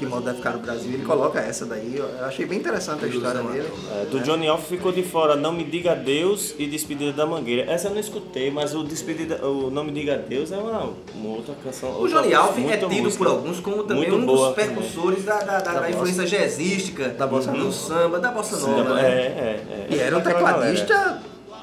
que 0.00 0.06
modificaram 0.06 0.58
o 0.58 0.62
Brasil, 0.62 0.92
ele 0.94 1.04
coloca 1.04 1.38
essa 1.38 1.66
daí. 1.66 1.96
Eu 1.96 2.24
achei 2.24 2.46
bem 2.46 2.58
interessante 2.58 3.04
a 3.04 3.08
história 3.08 3.42
dele. 3.42 3.68
É, 3.92 4.06
do 4.06 4.20
Johnny 4.20 4.48
Alf 4.48 4.66
ficou 4.66 4.90
de 4.90 5.02
fora 5.02 5.36
Não 5.36 5.52
Me 5.52 5.62
Diga 5.62 5.94
Deus 5.94 6.54
e 6.58 6.66
Despedida 6.66 7.12
da 7.12 7.26
Mangueira. 7.26 7.70
Essa 7.70 7.88
eu 7.88 7.92
não 7.92 8.00
escutei, 8.00 8.50
mas 8.50 8.74
o 8.74 8.82
Despedida, 8.82 9.44
o 9.46 9.70
Não 9.70 9.84
Me 9.84 9.92
Diga 9.92 10.16
Deus 10.16 10.50
é 10.50 10.56
uma, 10.56 10.94
uma 11.14 11.36
outra 11.36 11.54
canção. 11.62 12.00
O 12.00 12.08
Johnny 12.08 12.32
Alf 12.32 12.58
é 12.58 12.76
tido 12.78 12.90
música, 12.90 13.18
por 13.18 13.26
alguns 13.26 13.60
como 13.60 13.84
também 13.84 14.10
um 14.10 14.24
dos 14.24 14.54
percussores 14.54 15.24
da, 15.24 15.38
da, 15.40 15.60
da, 15.60 15.80
da, 15.80 15.90
influência 15.90 16.26
jazzística, 16.26 17.10
da 17.10 17.26
bossa 17.26 17.52
no 17.52 17.70
samba, 17.70 18.18
da 18.18 18.32
bossa 18.32 18.56
nova. 18.56 18.94
Né? 18.94 19.02
É, 19.02 19.06
é, 19.06 19.86
é. 19.90 19.94
E 19.94 19.98
era 19.98 20.16
um 20.16 20.20
tecladista 20.22 21.20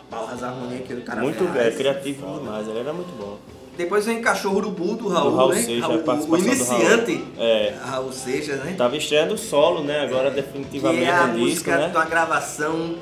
as 0.10 0.42
harmonias 0.42 0.88
que 0.88 0.94
o 0.94 1.02
cara 1.02 1.22
Muito 1.22 1.44
é, 1.58 1.72
criativo 1.72 2.40
demais, 2.40 2.68
ele 2.68 2.80
era 2.80 2.94
muito 2.94 3.12
bom. 3.18 3.38
Depois 3.78 4.06
vem 4.06 4.22
Cachorro 4.22 4.58
Urubu 4.58 4.96
do 4.96 5.08
Raul, 5.08 5.36
Raul 5.36 5.50
né? 5.54 5.62
Seixas, 5.62 5.84
Raul, 5.84 6.04
o, 6.04 6.32
o 6.32 6.38
iniciante, 6.38 7.14
Raul. 7.16 7.28
É. 7.38 7.76
Raul 7.84 8.12
Seixas, 8.12 8.60
né? 8.64 8.74
Tava 8.78 8.98
estreando 8.98 9.38
solo, 9.38 9.84
né? 9.84 10.02
Agora 10.02 10.32
definitivamente 10.32 11.04
que 11.04 11.10
é 11.10 11.14
a 11.14 11.28
disco, 11.28 11.38
música 11.38 11.78
né? 11.78 11.90
de 11.90 11.96
uma 11.96 12.06
gravação 12.06 12.96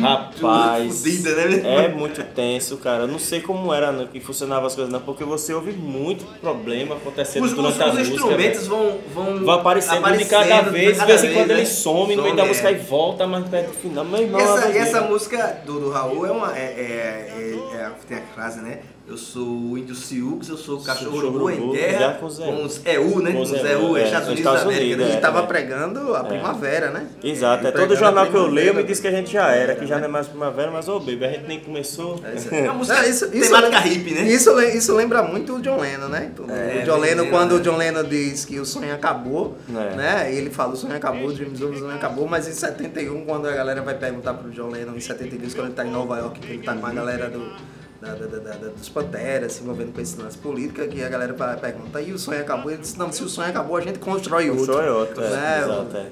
Rapaz, 0.00 1.04
né? 1.04 1.84
é 1.84 1.88
muito 1.88 2.22
tenso, 2.22 2.76
cara. 2.76 3.04
Eu 3.04 3.08
não 3.08 3.18
sei 3.18 3.40
como 3.40 3.72
era 3.72 3.90
né, 3.90 4.06
que 4.12 4.20
funcionava 4.20 4.66
as 4.66 4.74
coisas, 4.74 4.92
não, 4.92 5.00
porque 5.00 5.24
você 5.24 5.54
ouve 5.54 5.72
muito 5.72 6.24
problema 6.38 6.96
acontecendo 6.96 7.44
os, 7.44 7.54
durante 7.54 7.76
os, 7.76 7.80
a 7.80 7.86
os 7.86 7.94
música. 7.94 8.14
Os 8.14 8.20
instrumentos 8.20 8.66
vão, 8.66 8.98
vão, 9.14 9.38
vão 9.42 9.54
aparecendo, 9.54 9.98
aparecendo 9.98 10.24
de 10.24 10.30
cada 10.30 10.70
vez, 10.70 10.98
de 10.98 11.06
vez 11.06 11.24
em 11.24 11.32
quando 11.32 11.48
né? 11.48 11.54
ele 11.54 11.66
some 11.66 12.14
no 12.14 12.22
meio 12.22 12.36
da 12.36 12.44
música 12.44 12.68
é. 12.68 12.72
e 12.72 12.76
volta 12.76 13.26
mais 13.26 13.48
perto 13.48 13.68
do 13.68 13.72
final. 13.72 14.04
Meu 14.04 14.20
irmão, 14.20 14.40
essa, 14.40 14.68
e 14.68 14.76
essa 14.76 15.00
música 15.00 15.62
do, 15.64 15.80
do 15.80 15.90
Raul 15.90 16.26
é 16.26 16.30
uma. 16.30 16.56
É, 16.56 16.60
é, 16.60 17.54
é, 17.72 17.76
é, 17.76 17.90
tem 18.06 18.18
a 18.18 18.22
frase, 18.34 18.60
né? 18.60 18.80
Eu 19.10 19.16
sou 19.16 19.44
o 19.44 19.76
índio 19.76 19.92
Siux, 19.92 20.48
eu 20.48 20.56
sou 20.56 20.78
o 20.78 20.84
cachorro 20.84 21.16
urubu 21.16 21.50
em 21.50 21.72
guerra 21.72 22.18
com, 22.20 22.28
com 22.28 22.64
os 22.64 22.80
EU, 22.86 23.20
né? 23.20 23.32
Com 23.32 23.40
os 23.40 23.52
EU, 23.52 23.96
é, 23.96 24.04
Estados 24.04 24.28
Unidos 24.28 24.44
da 24.44 24.60
América. 24.62 24.96
Né? 24.98 25.02
Ele 25.02 25.14
estava 25.14 25.42
pregando 25.48 26.14
a 26.14 26.22
primavera, 26.22 26.92
né? 26.92 27.08
Exato, 27.20 27.66
é 27.66 27.72
todo 27.72 27.96
jornal 27.96 28.28
que 28.28 28.36
eu 28.36 28.46
leio 28.46 28.72
me 28.72 28.84
diz 28.84 29.00
que 29.00 29.08
a 29.08 29.10
gente 29.10 29.32
já 29.32 29.50
era, 29.50 29.74
que 29.74 29.84
já 29.84 29.98
não 29.98 30.04
é 30.04 30.08
mais 30.08 30.28
primavera, 30.28 30.70
mas 30.70 30.86
ô 30.86 30.94
oh, 30.94 31.00
baby, 31.00 31.24
a 31.24 31.28
gente 31.32 31.48
nem 31.48 31.58
começou. 31.58 32.20
É 32.22 32.60
uma 32.70 32.74
música 32.74 33.04
isso, 33.04 33.24
isso, 33.34 33.52
temática 33.52 33.80
hippie, 33.80 34.14
né? 34.14 34.22
Isso, 34.28 34.60
isso 34.60 34.94
lembra 34.94 35.24
muito 35.24 35.56
o 35.56 35.60
John 35.60 35.80
Lennon, 35.80 36.06
né? 36.06 36.30
o 36.38 36.84
John 36.84 36.98
Lennon, 36.98 37.30
quando 37.30 37.56
o 37.56 37.60
John 37.60 37.78
Lennon 37.78 38.04
diz 38.04 38.44
que 38.44 38.60
o 38.60 38.64
sonho 38.64 38.94
acabou, 38.94 39.58
né? 39.68 40.32
Ele 40.32 40.50
fala 40.50 40.74
o 40.74 40.76
sonho 40.76 40.94
acabou, 40.94 41.30
o 41.30 41.32
Dreams 41.32 41.60
of 41.60 41.76
sonho 41.76 41.96
acabou, 41.96 42.28
mas 42.28 42.46
em 42.46 42.52
71, 42.52 43.24
quando 43.24 43.48
a 43.48 43.52
galera 43.52 43.82
vai 43.82 43.94
perguntar 43.94 44.34
pro 44.34 44.52
John 44.52 44.68
Lennon, 44.68 44.94
em 44.94 45.00
72, 45.00 45.52
quando 45.52 45.66
ele 45.66 45.74
tá 45.74 45.84
em 45.84 45.90
Nova 45.90 46.16
York, 46.16 46.38
que 46.38 46.52
ele 46.52 46.62
tá 46.62 46.76
com 46.76 46.86
a 46.86 46.92
galera 46.92 47.28
do 47.28 47.79
da, 48.00 48.14
da, 48.14 48.38
da, 48.38 48.68
dos 48.68 48.88
Panteras, 48.88 49.52
se 49.52 49.62
envolvendo 49.62 49.92
com 49.92 50.00
esse 50.00 50.20
lance 50.20 50.38
política, 50.38 50.86
que 50.86 51.02
a 51.02 51.08
galera 51.08 51.34
pergunta, 51.60 52.00
e 52.00 52.12
o 52.12 52.18
sonho 52.18 52.40
acabou? 52.40 52.70
Ele 52.70 52.80
disse, 52.80 52.98
não, 52.98 53.12
se 53.12 53.22
o 53.22 53.28
sonho 53.28 53.50
acabou, 53.50 53.76
a 53.76 53.80
gente 53.80 53.98
constrói 53.98 54.48
outro. 54.48 54.66
Constrói 54.66 54.88
outro, 54.88 55.22
é, 55.22 55.30
né? 55.30 55.60
exato, 55.62 55.96
é. 55.96 56.06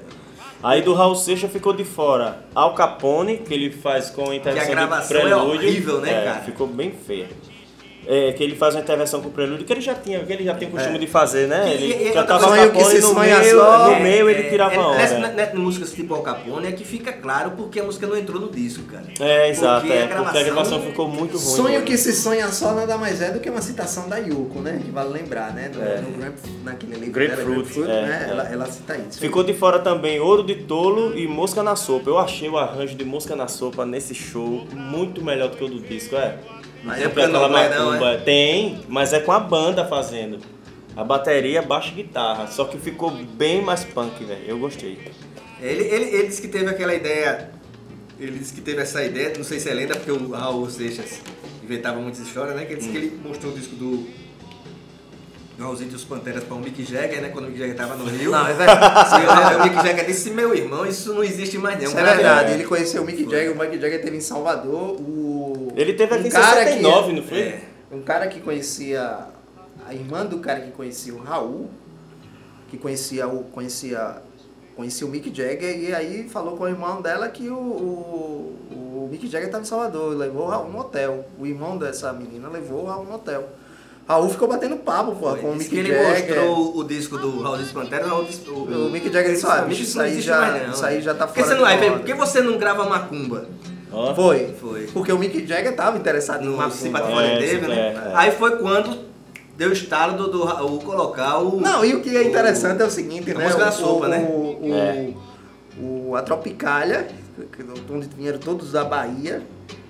Aí 0.61 0.81
do 0.81 0.93
Raul 0.93 1.15
Seixas 1.15 1.49
ficou 1.51 1.73
de 1.73 1.85
fora 1.85 2.43
Al 2.53 2.75
Capone, 2.75 3.37
que 3.37 3.53
ele 3.53 3.71
faz 3.71 4.09
com 4.09 4.29
a 4.29 4.35
intervenção 4.35 4.67
que 4.67 4.71
a 4.71 4.75
gravação 4.75 5.17
de 5.17 5.23
prelúdio. 5.23 5.53
É 5.53 5.55
horrível, 5.55 6.01
né, 6.01 6.11
é, 6.11 6.25
cara? 6.25 6.41
Ficou 6.41 6.67
bem 6.67 6.91
feio 6.91 7.27
é, 8.11 8.33
que 8.33 8.43
ele 8.43 8.55
faz 8.55 8.73
uma 8.73 8.81
intervenção 8.81 9.21
com 9.21 9.27
o 9.27 9.31
prelúdio, 9.31 9.63
que 9.63 9.71
ele 9.71 9.81
já 9.81 9.93
tinha, 9.93 10.25
que 10.25 10.33
ele 10.33 10.43
já 10.43 10.55
tem 10.55 10.67
o 10.67 10.71
costume 10.71 10.95
é. 10.95 10.97
de 10.97 11.05
fazer, 11.05 11.47
né? 11.47 11.71
Ele 11.71 12.07
e, 12.07 12.11
cantava 12.11 12.47
sonho 12.47 12.71
que 12.71 12.83
se 12.83 13.01
no 13.01 13.13
sonha 13.13 13.37
meio, 13.37 13.55
só. 13.55 13.87
no 13.87 13.99
meio 13.99 14.27
ele 14.27 14.47
é, 14.47 14.49
tirava 14.49 14.73
é, 14.73 14.79
uma 14.79 14.87
hora. 14.87 15.29
Nessas 15.29 15.53
músicas 15.53 15.91
tipo 15.91 16.15
Al 16.15 16.23
Capone 16.23 16.67
é 16.69 16.71
que 16.71 16.83
fica 16.83 17.13
claro 17.13 17.51
porque 17.51 17.79
a 17.79 17.83
música 17.83 18.07
não 18.07 18.17
entrou 18.17 18.41
no 18.41 18.49
disco, 18.49 18.81
cara. 18.85 19.03
É, 19.19 19.49
exato, 19.49 19.81
porque, 19.81 19.93
é, 19.93 20.05
a, 20.05 20.07
gravação, 20.07 20.23
porque 20.23 20.37
a 20.39 20.43
gravação 20.43 20.81
ficou 20.81 21.07
muito 21.07 21.37
ruim. 21.37 21.55
Sonho 21.55 21.83
que 21.83 21.95
se 21.97 22.11
sonha 22.13 22.47
só 22.47 22.73
nada 22.73 22.97
mais 22.97 23.21
é 23.21 23.29
do 23.29 23.39
que 23.39 23.47
uma 23.47 23.61
citação 23.61 24.09
da 24.09 24.17
Yuko, 24.17 24.59
né? 24.59 24.81
Que 24.83 24.89
vale 24.89 25.09
lembrar, 25.09 25.53
né? 25.53 25.69
No, 25.71 25.79
é. 25.79 26.01
no 26.01 26.17
Grape, 26.17 26.39
naquele 26.63 26.95
livro 26.95 27.11
Grapefruit, 27.11 27.45
dela, 27.45 27.53
Grapefruit 27.53 27.91
é, 27.91 28.05
né? 28.07 28.27
Ela, 28.27 28.49
ela 28.51 28.65
cita 28.71 28.97
isso. 28.97 29.19
Ficou 29.19 29.43
de 29.43 29.53
fora 29.53 29.77
também 29.77 30.19
Ouro 30.19 30.41
de 30.41 30.55
Tolo 30.55 31.15
e 31.15 31.27
Mosca 31.27 31.61
na 31.61 31.75
Sopa. 31.75 32.09
Eu 32.09 32.17
achei 32.17 32.49
o 32.49 32.57
arranjo 32.57 32.95
de 32.95 33.05
Mosca 33.05 33.35
na 33.35 33.47
Sopa 33.47 33.85
nesse 33.85 34.15
show 34.15 34.65
muito 34.73 35.23
melhor 35.23 35.49
do 35.49 35.57
que 35.57 35.63
o 35.63 35.67
do 35.67 35.79
disco, 35.79 36.15
é. 36.15 36.39
Mas 36.83 37.01
é 37.01 37.05
aquela 37.05 37.49
macumba. 37.49 38.11
É? 38.11 38.17
Tem, 38.17 38.81
mas 38.87 39.13
é 39.13 39.19
com 39.19 39.31
a 39.31 39.39
banda 39.39 39.85
fazendo. 39.85 40.39
A 40.95 41.03
bateria, 41.03 41.61
baixo 41.61 41.91
e 41.91 42.03
guitarra. 42.03 42.47
Só 42.47 42.65
que 42.65 42.77
ficou 42.77 43.11
bem 43.11 43.61
mais 43.61 43.83
punk, 43.83 44.23
velho. 44.23 44.43
Eu 44.45 44.59
gostei. 44.59 44.97
Ele, 45.61 45.83
ele, 45.83 46.05
ele 46.05 46.27
disse 46.27 46.41
que 46.41 46.47
teve 46.47 46.69
aquela 46.69 46.93
ideia. 46.93 47.51
Ele 48.19 48.37
disse 48.37 48.53
que 48.53 48.61
teve 48.61 48.81
essa 48.81 49.03
ideia, 49.03 49.33
não 49.37 49.45
sei 49.45 49.59
se 49.59 49.69
é 49.69 49.73
lenda, 49.73 49.95
porque 49.95 50.11
o 50.11 50.31
Raul 50.31 50.69
Seixas 50.69 51.21
inventava 51.63 51.99
muitas 51.99 52.19
histórias, 52.19 52.55
né? 52.55 52.65
Que 52.65 52.73
ele 52.73 52.79
disse 52.79 52.89
hum. 52.89 52.93
que 52.93 52.97
ele 52.97 53.21
mostrou 53.23 53.53
o 53.53 53.55
disco 53.55 53.75
do 53.75 54.05
Raulzinho 55.59 55.89
dos 55.89 56.05
Panteras 56.05 56.43
para 56.43 56.55
o 56.55 56.59
Mick 56.59 56.83
Jagger, 56.83 57.21
né? 57.21 57.29
Quando 57.29 57.45
o 57.45 57.47
Mick 57.47 57.59
Jagger 57.59 57.75
estava 57.75 57.95
no 57.95 58.05
Rio. 58.05 58.31
Não, 58.31 58.47
é 58.47 58.53
verdade. 58.53 59.55
o 59.55 59.63
Mick 59.63 59.75
Jagger 59.75 60.05
disse, 60.05 60.29
meu 60.31 60.55
irmão, 60.55 60.85
isso 60.85 61.13
não 61.13 61.23
existe 61.23 61.57
mais 61.57 61.77
não. 61.77 61.85
Isso 61.85 61.97
é 61.97 62.03
verdade, 62.03 62.53
ele 62.53 62.63
conheceu 62.63 63.03
o 63.03 63.05
Mick 63.05 63.23
Jagger, 63.23 63.51
o 63.51 63.59
Mick 63.59 63.79
Jagger 63.79 64.01
teve 64.01 64.17
em 64.17 64.21
Salvador, 64.21 64.99
o... 64.99 65.38
Ele 65.75 65.93
teve 65.93 66.13
aqui 66.13 66.23
um 66.23 66.27
em 66.27 66.31
69, 66.31 67.07
que, 67.07 67.15
não 67.19 67.23
foi? 67.27 67.39
É, 67.39 67.61
um 67.91 68.01
cara 68.01 68.27
que 68.27 68.39
conhecia, 68.39 69.27
a 69.85 69.93
irmã 69.93 70.25
do 70.25 70.39
cara 70.39 70.61
que 70.61 70.71
conhecia 70.71 71.13
o 71.13 71.19
Raul, 71.19 71.69
que 72.69 72.77
conhecia 72.77 73.27
o, 73.27 73.43
conhecia, 73.45 74.17
conhecia 74.75 75.07
o 75.07 75.09
Mick 75.09 75.33
Jagger, 75.35 75.77
e 75.79 75.93
aí 75.93 76.29
falou 76.29 76.55
com 76.55 76.63
o 76.63 76.67
irmão 76.67 77.01
dela 77.01 77.27
que 77.29 77.49
o, 77.49 77.55
o, 77.55 78.59
o 78.71 79.09
Mick 79.11 79.27
Jagger 79.27 79.47
estava 79.47 79.63
em 79.63 79.67
Salvador, 79.67 80.15
levou 80.15 80.43
o 80.43 80.49
Raul 80.49 80.69
no 80.69 80.79
hotel. 80.79 81.25
O 81.39 81.45
irmão 81.45 81.77
dessa 81.77 82.13
menina 82.13 82.49
levou 82.49 82.83
o 82.83 82.85
Raul 82.85 83.05
no 83.05 83.15
hotel. 83.15 83.49
Raul 84.07 84.27
ficou 84.27 84.47
batendo 84.47 84.77
papo, 84.77 85.15
pô, 85.15 85.35
com 85.35 85.51
o 85.51 85.55
Mick 85.55 85.75
Jagger. 85.75 85.95
ele 85.95 86.09
mostrou 86.09 86.77
o 86.77 86.83
disco 86.83 87.17
do 87.17 87.41
Raul 87.43 87.57
dos 87.57 87.71
Pantera, 87.71 88.07
o, 88.07 88.23
o, 88.23 88.87
o 88.87 88.89
Mick 88.89 89.11
Jagger 89.11 89.33
disse, 89.33 89.45
ah, 89.45 89.61
bicho, 89.61 89.83
isso 89.83 90.01
aí, 90.01 90.19
já, 90.19 90.57
isso 90.67 90.83
aí 90.83 90.99
já 90.99 91.13
tá 91.13 91.27
fora. 91.27 91.33
Por 91.33 91.43
que 91.43 91.43
você 91.43 91.55
não, 91.55 91.97
por 91.97 92.05
que 92.05 92.13
você 92.13 92.41
não 92.41 92.57
grava 92.57 92.89
macumba? 92.89 93.47
Oh. 93.91 94.13
Foi. 94.13 94.53
Foi. 94.59 94.87
Porque 94.87 95.11
o 95.11 95.17
Mick 95.17 95.45
Jagger 95.45 95.75
tava 95.75 95.97
interessado 95.97 96.43
no 96.43 96.55
macumba. 96.55 96.75
Simpatia 96.75 97.21
é, 97.21 97.37
teve, 97.39 97.67
né? 97.67 97.75
É, 97.75 97.93
é. 97.93 98.11
Aí 98.13 98.31
foi 98.31 98.57
quando 98.57 99.09
deu 99.57 99.69
o 99.69 99.73
estalo 99.73 100.17
do, 100.17 100.31
do 100.31 100.43
Raul 100.43 100.79
colocar 100.79 101.39
o. 101.39 101.59
Não, 101.59 101.83
e 101.83 101.93
o 101.95 102.01
que 102.01 102.15
é 102.15 102.23
interessante 102.23 102.79
o, 102.79 102.83
é 102.83 102.85
o 102.85 102.91
seguinte, 102.91 103.33
né? 103.33 103.43
Música 103.43 103.61
o, 103.61 103.65
da 103.65 103.71
sopa, 103.71 104.05
o, 104.05 104.09
né? 104.09 104.27
O, 104.29 104.73
é. 104.73 105.13
o, 105.81 106.15
a 106.15 106.21
Tropicália, 106.21 107.07
onde 107.89 108.07
vieram 108.15 108.39
todos 108.39 108.71
da 108.71 108.85
Bahia, 108.85 109.43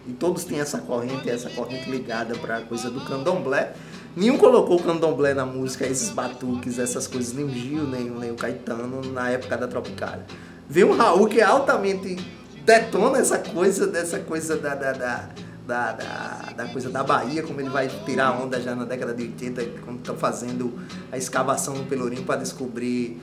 e 0.07 0.13
todos 0.13 0.43
têm 0.43 0.59
essa 0.59 0.79
corrente, 0.79 1.29
essa 1.29 1.49
corrente 1.49 1.89
ligada 1.89 2.35
para 2.35 2.57
a 2.57 2.61
coisa 2.61 2.89
do 2.89 3.01
candomblé. 3.01 3.73
Nenhum 4.15 4.37
colocou 4.37 4.79
o 4.79 4.83
candomblé 4.83 5.35
na 5.35 5.45
música, 5.45 5.85
esses 5.85 6.09
batuques, 6.09 6.79
essas 6.79 7.05
coisas, 7.05 7.31
nem 7.33 7.45
o 7.45 7.49
Gil, 7.49 7.83
nem, 7.83 8.09
nem 8.09 8.31
o 8.31 8.35
Caetano, 8.35 9.01
na 9.11 9.29
época 9.29 9.55
da 9.55 9.67
Tropicália. 9.67 10.25
Veio 10.67 10.89
um 10.89 10.95
Raul 10.95 11.27
que 11.27 11.39
é 11.39 11.43
altamente 11.43 12.17
detona 12.65 13.19
essa 13.19 13.39
coisa, 13.39 13.87
dessa 13.87 14.19
coisa 14.19 14.57
da, 14.57 14.75
da, 14.75 14.91
da 14.91 15.29
da, 15.69 15.91
da, 15.91 16.53
da, 16.57 16.65
coisa 16.69 16.89
da 16.89 17.03
Bahia, 17.03 17.43
como 17.43 17.61
ele 17.61 17.69
vai 17.69 17.87
tirar 18.03 18.41
onda 18.41 18.59
já 18.59 18.73
na 18.73 18.85
década 18.85 19.13
de 19.13 19.21
80, 19.21 19.63
quando 19.85 19.99
estão 19.99 20.17
fazendo 20.17 20.73
a 21.11 21.17
escavação 21.17 21.75
no 21.75 21.85
Pelourinho 21.85 22.23
para 22.23 22.39
descobrir 22.39 23.21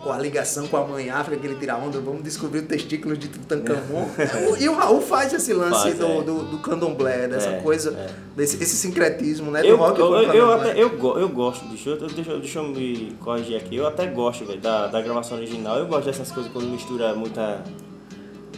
com 0.00 0.12
a 0.12 0.18
ligação 0.18 0.68
com 0.68 0.76
a 0.76 0.86
mãe 0.86 1.10
África 1.10 1.40
que 1.40 1.46
ele 1.48 1.56
tira 1.56 1.76
onda, 1.76 1.98
vamos 1.98 2.22
descobrir 2.22 2.60
o 2.60 2.66
testículo 2.66 3.16
de 3.16 3.26
Tutankhamon. 3.26 4.06
É. 4.18 4.62
E 4.62 4.68
o 4.68 4.74
Raul 4.74 5.00
faz 5.00 5.32
esse 5.32 5.52
lance 5.52 5.82
faz, 5.82 5.98
do, 5.98 6.06
é. 6.06 6.22
do, 6.22 6.44
do, 6.44 6.58
candomblé, 6.58 7.26
dessa 7.26 7.48
é, 7.48 7.60
coisa, 7.60 7.90
é. 7.90 8.08
Desse, 8.36 8.62
esse 8.62 8.76
sincretismo, 8.76 9.50
né? 9.50 9.62
Do 9.62 9.66
eu, 9.66 9.76
rock 9.76 9.98
eu, 9.98 10.14
eu, 10.14 10.32
eu, 10.32 10.52
até, 10.52 10.72
eu, 10.80 11.18
eu 11.18 11.28
gosto, 11.28 11.66
deixa 11.66 11.90
eu, 11.90 11.96
deixa, 12.08 12.38
deixa 12.38 12.58
eu 12.60 12.68
me 12.68 13.16
corrigir 13.20 13.56
aqui, 13.56 13.74
eu 13.74 13.86
até 13.86 14.06
gosto 14.06 14.44
véio, 14.44 14.60
da, 14.60 14.86
da 14.86 15.00
gravação 15.00 15.36
original, 15.36 15.76
eu 15.78 15.86
gosto 15.86 16.06
dessas 16.06 16.30
coisas 16.30 16.52
quando 16.52 16.68
mistura 16.68 17.14
muita 17.14 17.64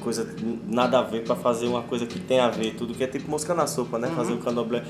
coisa 0.00 0.34
nada 0.66 0.98
a 0.98 1.02
ver 1.02 1.24
para 1.24 1.36
fazer 1.36 1.66
uma 1.66 1.82
coisa 1.82 2.06
que 2.06 2.18
tem 2.18 2.40
a 2.40 2.48
ver, 2.48 2.74
tudo 2.74 2.94
que 2.94 3.04
é 3.04 3.06
tipo 3.06 3.30
música 3.30 3.54
na 3.54 3.66
sopa, 3.66 3.98
né? 3.98 4.08
Uhum. 4.08 4.14
Fazer 4.16 4.32
o 4.32 4.38
candomblé. 4.38 4.84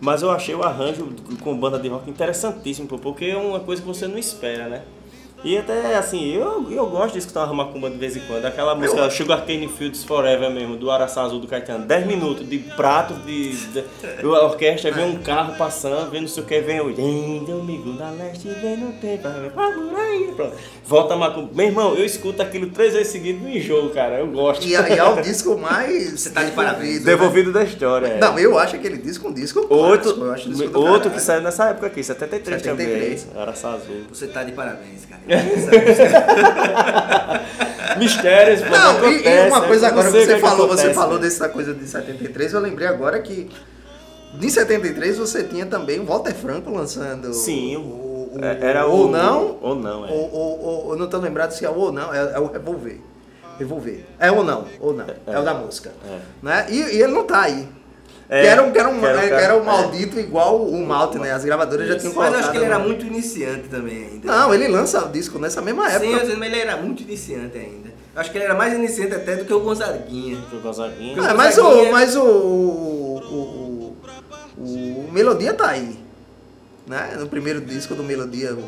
Mas 0.00 0.22
eu 0.22 0.30
achei 0.30 0.54
o 0.54 0.62
arranjo 0.62 1.08
com 1.40 1.56
banda 1.56 1.78
de 1.78 1.88
rock 1.88 2.10
interessantíssimo, 2.10 2.86
porque 2.86 3.26
é 3.26 3.36
uma 3.36 3.60
coisa 3.60 3.80
que 3.80 3.88
você 3.88 4.06
não 4.06 4.18
espera, 4.18 4.68
né? 4.68 4.82
E 5.44 5.56
até 5.56 5.94
assim, 5.96 6.32
eu, 6.32 6.66
eu 6.70 6.86
gosto 6.86 7.12
de 7.12 7.18
escutar 7.18 7.44
uma 7.44 7.64
macumba 7.64 7.88
de 7.90 7.96
vez 7.96 8.16
em 8.16 8.20
quando. 8.20 8.44
Aquela 8.46 8.74
música 8.74 9.00
eu... 9.00 9.10
Sugar 9.10 9.44
Cane 9.46 9.68
Fields 9.68 10.02
Forever 10.02 10.50
mesmo, 10.50 10.76
do 10.76 10.90
Araçá 10.90 11.22
Azul 11.22 11.38
do 11.38 11.46
Caetano. 11.46 11.84
10 11.84 12.06
minutos 12.06 12.48
de 12.48 12.58
prato 12.58 13.14
de, 13.14 13.54
de, 13.54 13.82
de 14.20 14.26
orquestra, 14.26 14.90
vem 14.90 15.04
um 15.04 15.22
carro 15.22 15.54
passando, 15.56 16.10
vem 16.10 16.22
não 16.22 16.28
sei 16.28 16.42
o 16.42 16.46
que, 16.46 16.60
vem 16.60 16.80
o 16.80 16.88
amigo 17.60 17.92
da 17.92 18.10
leste, 18.10 18.48
vem 18.48 18.76
no 18.76 18.92
tempo, 18.92 19.28
pronto. 20.36 20.54
Volta 20.84 21.14
a 21.14 21.16
macumba. 21.16 21.50
Meu 21.52 21.66
irmão, 21.66 21.94
eu 21.94 22.04
escuto 22.04 22.40
aquilo 22.40 22.70
três 22.70 22.94
vezes 22.94 23.08
seguidas 23.08 23.42
no 23.42 23.48
enjoo, 23.48 23.90
cara. 23.90 24.20
Eu 24.20 24.28
gosto. 24.28 24.64
E, 24.64 24.70
e 24.70 24.74
é 24.74 25.04
o 25.04 25.20
disco 25.20 25.58
mais. 25.58 26.20
Você 26.20 26.30
tá 26.30 26.44
de 26.44 26.52
parabéns. 26.52 27.00
Né? 27.00 27.06
Devolvido 27.06 27.52
né? 27.52 27.60
da 27.60 27.64
história. 27.64 28.06
É. 28.06 28.18
Não, 28.18 28.38
eu 28.38 28.56
acho 28.58 28.76
aquele 28.76 28.98
disco 28.98 29.28
um 29.28 29.32
disco 29.32 29.66
outro, 29.68 30.14
clássico. 30.14 30.24
Eu 30.24 30.32
acho 30.32 30.50
disco 30.50 30.78
outro 30.78 31.10
que 31.10 31.20
saiu 31.20 31.42
nessa 31.42 31.70
época 31.70 31.88
aqui, 31.88 32.04
73, 32.04 32.62
73. 32.62 33.22
também. 33.24 33.42
Araçá 33.42 33.72
Azul. 33.72 34.02
Você 34.08 34.28
tá 34.28 34.44
de 34.44 34.52
parabéns, 34.52 35.04
cara. 35.06 35.20
Mistérios, 37.98 38.60
pô, 38.60 38.70
não, 38.70 39.00
não 39.00 39.10
e, 39.10 39.26
e, 39.26 39.48
uma 39.48 39.62
coisa 39.62 39.88
agora, 39.88 40.10
você, 40.10 40.34
que 40.34 40.40
falou, 40.40 40.66
acontece, 40.66 40.88
você 40.88 40.94
falou 40.94 41.18
dessa 41.18 41.48
coisa 41.48 41.74
de 41.74 41.86
73, 41.86 42.52
eu 42.52 42.60
lembrei 42.60 42.86
agora 42.86 43.18
que 43.20 43.50
em 44.40 44.48
73 44.48 45.18
você 45.18 45.44
tinha 45.44 45.66
também 45.66 45.98
o 45.98 46.04
Walter 46.04 46.34
Franco 46.34 46.70
lançando. 46.70 47.32
Sim, 47.32 47.76
o, 47.76 47.80
o, 47.80 48.38
é, 48.42 48.58
era 48.60 48.86
ou 48.86 49.10
não. 49.10 49.58
Ou 49.60 49.74
não, 49.74 50.06
é. 50.06 50.10
Ou, 50.10 50.32
ou, 50.32 50.86
ou, 50.88 50.96
não 50.96 51.08
tô 51.08 51.18
lembrado 51.18 51.52
se 51.52 51.64
é 51.64 51.70
ou 51.70 51.90
não, 51.90 52.12
é, 52.12 52.34
é 52.34 52.38
o 52.38 52.46
Revolver. 52.46 53.00
Revolver. 53.58 54.04
É 54.18 54.30
ou 54.30 54.44
não, 54.44 54.66
ou 54.78 54.92
não. 54.92 55.06
É, 55.06 55.16
é 55.26 55.38
o 55.38 55.42
da 55.42 55.54
música. 55.54 55.90
É. 56.06 56.18
Né? 56.42 56.66
E, 56.68 56.76
e 56.76 57.02
ele 57.02 57.12
não 57.12 57.24
tá 57.24 57.42
aí. 57.42 57.66
É, 58.28 58.42
que 58.42 58.48
era 58.48 58.62
um, 58.62 58.72
que 58.72 58.78
era 58.78 58.88
um, 58.88 58.98
que 58.98 59.06
era, 59.06 59.20
que 59.20 59.34
era 59.34 59.56
um 59.56 59.64
maldito 59.64 60.18
é. 60.18 60.22
igual 60.22 60.60
o 60.60 60.84
Malte, 60.84 61.18
né? 61.18 61.32
As 61.32 61.44
gravadoras 61.44 61.86
já 61.86 61.96
tinham 61.96 62.12
colocado. 62.12 62.32
Mas 62.32 62.40
eu 62.40 62.44
acho 62.44 62.50
que 62.50 62.56
ele 62.56 62.66
era 62.66 62.78
muito 62.78 63.06
iniciante 63.06 63.68
também 63.68 64.08
ainda. 64.08 64.26
Não, 64.26 64.52
ele 64.52 64.66
lança 64.66 65.04
o 65.04 65.08
disco 65.08 65.38
nessa 65.38 65.62
mesma 65.62 65.88
época. 65.88 66.06
Sim, 66.06 66.16
mas 66.16 66.28
ele 66.28 66.58
era 66.58 66.76
muito 66.76 67.02
iniciante 67.02 67.56
ainda. 67.56 67.88
Eu 68.14 68.20
acho 68.20 68.32
que 68.32 68.38
ele 68.38 68.44
era 68.44 68.54
mais 68.54 68.74
iniciante 68.74 69.14
até 69.14 69.36
do 69.36 69.44
que 69.44 69.52
o 69.52 69.60
Gonzaguinha. 69.60 70.38
O 70.52 70.60
Gonzaguinha. 70.60 71.22
Ah, 71.22 71.34
mas 71.34 71.56
o, 71.58 71.92
mas 71.92 72.16
o, 72.16 72.24
o, 72.24 73.96
o, 74.58 74.62
o 74.62 75.08
Melodia 75.12 75.54
tá 75.54 75.68
aí. 75.68 75.96
Né? 76.86 77.16
No 77.18 77.28
primeiro 77.28 77.60
disco 77.60 77.94
do 77.94 78.02
Melodia, 78.02 78.54
o, 78.54 78.58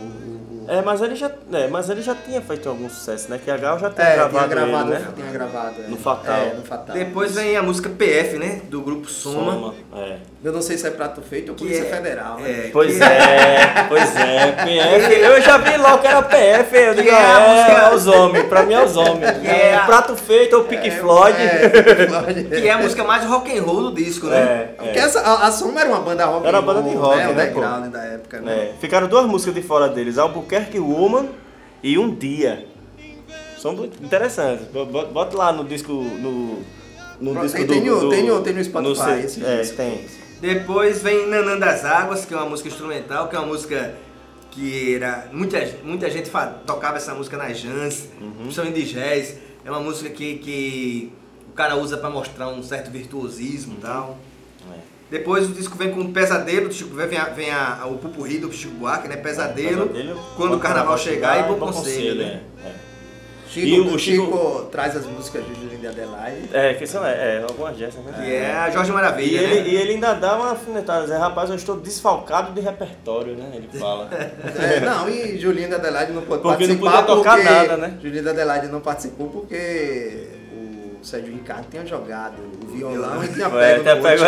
é, 0.68 0.82
mas 0.82 1.00
ele 1.00 1.16
já, 1.16 1.30
é, 1.50 1.66
mas 1.66 1.88
ele 1.88 2.02
já 2.02 2.14
tinha 2.14 2.42
feito 2.42 2.68
algum 2.68 2.90
sucesso, 2.90 3.30
né? 3.30 3.40
Que 3.42 3.50
a 3.50 3.56
Gal 3.56 3.78
já 3.78 3.88
tinha 3.88 4.06
é, 4.06 4.14
gravado, 4.16 4.34
tinha 4.36 4.46
gravado 4.46 4.92
ele, 4.92 4.98
né? 4.98 5.08
Tinha 5.16 5.32
gravado, 5.32 5.74
é. 5.82 5.88
No 5.88 5.96
Fatal. 5.96 6.36
É, 6.36 6.54
no 6.54 6.62
Fatal. 6.62 6.94
Depois 6.94 7.34
vem 7.34 7.56
a 7.56 7.62
música 7.62 7.88
PF, 7.88 8.36
né? 8.38 8.60
Do 8.68 8.82
grupo 8.82 9.08
Soma. 9.08 9.52
Soma 9.52 9.74
é. 9.96 10.16
Eu 10.44 10.52
não 10.52 10.60
sei 10.60 10.76
se 10.76 10.86
é 10.86 10.90
Prato 10.90 11.22
Feito 11.22 11.48
ou 11.48 11.54
Polícia 11.56 11.82
é, 11.82 11.86
Federal, 11.86 12.38
né? 12.38 12.50
É, 12.50 12.70
pois 12.70 13.00
é, 13.00 13.86
pois 13.88 14.14
é. 14.14 14.52
PF, 14.52 15.14
eu 15.18 15.40
já 15.40 15.56
vi 15.56 15.76
logo 15.78 15.98
que 15.98 16.06
era 16.06 16.22
PF, 16.22 16.76
eu 16.76 16.94
digo, 16.94 17.08
é, 17.08 17.12
a 17.12 17.40
música... 17.40 17.72
é 17.72 17.94
os 17.94 18.06
homens, 18.06 18.46
pra 18.46 18.62
mim 18.62 18.74
é 18.74 18.84
os 18.84 18.96
homens. 18.96 19.44
É, 19.44 19.72
é 19.72 19.78
Prato 19.86 20.14
Feito 20.16 20.54
ou 20.54 20.64
Pink 20.64 20.90
Floyd. 20.90 21.36
que 22.48 22.68
é 22.68 22.72
a 22.72 22.78
música 22.78 23.02
mais 23.04 23.24
rock 23.24 23.58
and 23.58 23.62
roll 23.62 23.90
do 23.90 23.92
disco, 23.94 24.26
né? 24.26 24.38
É, 24.38 24.74
Porque 24.76 24.98
essa, 24.98 25.20
a, 25.20 25.46
a 25.46 25.50
Soma 25.50 25.80
era 25.80 25.88
uma 25.88 26.00
banda 26.00 26.26
rock 26.26 26.46
Era 26.46 26.60
uma 26.60 26.74
banda 26.74 26.88
de 26.88 26.94
rock, 26.94 27.16
né? 27.16 27.24
né? 27.24 27.30
O 27.30 27.34
background 27.34 27.90
da 27.90 28.04
época, 28.04 28.40
né? 28.40 28.72
Ficaram 28.80 29.08
duas 29.08 29.24
músicas 29.24 29.54
de 29.54 29.62
fora 29.62 29.88
deles, 29.88 30.18
Albuquerque 30.18 30.57
Woman 30.78 31.28
e 31.82 31.98
Um 31.98 32.14
Dia. 32.14 32.66
São 33.58 33.72
interessantes. 33.84 34.66
Bota 35.12 35.36
lá 35.36 35.52
no 35.52 35.64
disco. 35.64 35.92
No, 35.92 36.62
no 37.20 37.40
disco 37.40 37.58
tem, 37.58 37.66
do, 37.66 37.72
tem, 37.72 37.84
do, 37.84 38.08
tem, 38.08 38.22
no, 38.24 38.42
tem 38.42 38.54
no 38.54 38.64
Spotify 38.64 39.10
no, 39.10 39.18
esse 39.18 39.44
é, 39.44 39.60
disco. 39.60 39.76
tem. 39.76 40.04
Depois 40.40 41.02
vem 41.02 41.26
Nanã 41.26 41.58
das 41.58 41.84
Águas, 41.84 42.24
que 42.24 42.32
é 42.32 42.36
uma 42.36 42.46
música 42.46 42.68
instrumental, 42.68 43.28
que 43.28 43.34
é 43.34 43.38
uma 43.38 43.48
música 43.48 43.94
que 44.52 44.94
era. 44.94 45.28
Muita, 45.32 45.58
muita 45.82 46.08
gente 46.08 46.30
tocava 46.64 46.96
essa 46.96 47.14
música 47.14 47.36
nas 47.36 47.58
jams, 47.58 48.08
uhum. 48.20 48.32
principalmente 48.42 48.80
de 48.80 48.92
jazz. 48.92 49.36
É 49.64 49.70
uma 49.70 49.80
música 49.80 50.08
que, 50.10 50.38
que 50.38 51.12
o 51.50 51.52
cara 51.52 51.76
usa 51.76 51.96
para 51.96 52.08
mostrar 52.08 52.48
um 52.48 52.62
certo 52.62 52.90
virtuosismo 52.90 53.74
e 53.78 53.80
tal. 53.80 54.16
Depois 55.10 55.48
o 55.48 55.52
disco 55.52 55.76
vem 55.76 55.90
com 55.90 56.12
Pesadelo, 56.12 56.70
Chico, 56.70 56.94
vem, 56.94 57.16
a, 57.16 57.24
vem 57.24 57.50
a, 57.50 57.86
o 57.86 57.96
pupurri 57.96 58.38
do 58.38 58.52
Chico 58.52 58.74
Buarque, 58.74 59.08
né? 59.08 59.16
Pesadelo, 59.16 59.88
Pesadelo 59.88 60.20
quando 60.36 60.56
o 60.56 60.60
carnaval 60.60 60.98
chegar, 60.98 61.40
e 61.40 61.42
Bom, 61.44 61.58
bom 61.58 61.72
Conselho, 61.72 62.16
né? 62.16 62.42
É. 62.64 62.88
Chico, 63.48 63.66
e 63.66 63.80
o 63.80 63.98
Chico, 63.98 64.26
Chico, 64.26 64.68
traz 64.70 64.94
as 64.94 65.06
músicas 65.06 65.42
de 65.46 65.54
Julinho 65.54 65.78
de 65.78 65.86
Adelaide. 65.86 66.50
É, 66.52 66.74
que 66.74 66.86
são 66.86 67.04
é, 67.06 67.36
é, 67.36 67.42
algumas 67.42 67.74
dessas, 67.76 68.04
né? 68.04 68.12
Que 68.14 68.34
é 68.34 68.52
a 68.52 68.70
Jorge 68.70 68.92
Maravilha. 68.92 69.40
E, 69.40 69.46
né? 69.46 69.56
ele, 69.56 69.70
e 69.70 69.76
ele 69.76 69.92
ainda 69.92 70.12
dá 70.12 70.36
uma 70.36 70.50
alfinetada, 70.50 71.06
né? 71.06 71.16
rapaz, 71.16 71.48
eu 71.48 71.56
estou 71.56 71.80
desfalcado 71.80 72.52
de 72.52 72.60
repertório, 72.60 73.34
né? 73.34 73.50
Ele 73.54 73.68
fala. 73.78 74.10
é, 74.12 74.80
não, 74.80 75.08
e 75.08 75.38
Julinho 75.38 75.68
de 75.68 75.74
Adelaide 75.76 76.12
não 76.12 76.22
pode 76.22 76.42
porque 76.42 76.66
participar. 76.66 76.90
Não 76.90 77.02
podia 77.02 77.16
tocar 77.16 77.36
porque 77.36 77.50
nada, 77.50 77.76
né? 77.78 77.98
Julinho 78.02 78.22
de 78.22 78.28
Adelaide 78.28 78.66
não 78.68 78.80
participou 78.80 79.28
porque 79.28 80.28
o 81.00 81.04
Sérgio 81.04 81.32
Ricardo 81.32 81.68
tinha 81.70 81.86
jogado 81.86 82.57
violão 82.68 83.24
e 83.24 83.28
tinha 83.28 83.50
pego 83.50 83.88
é, 83.88 83.96
pego... 83.96 84.24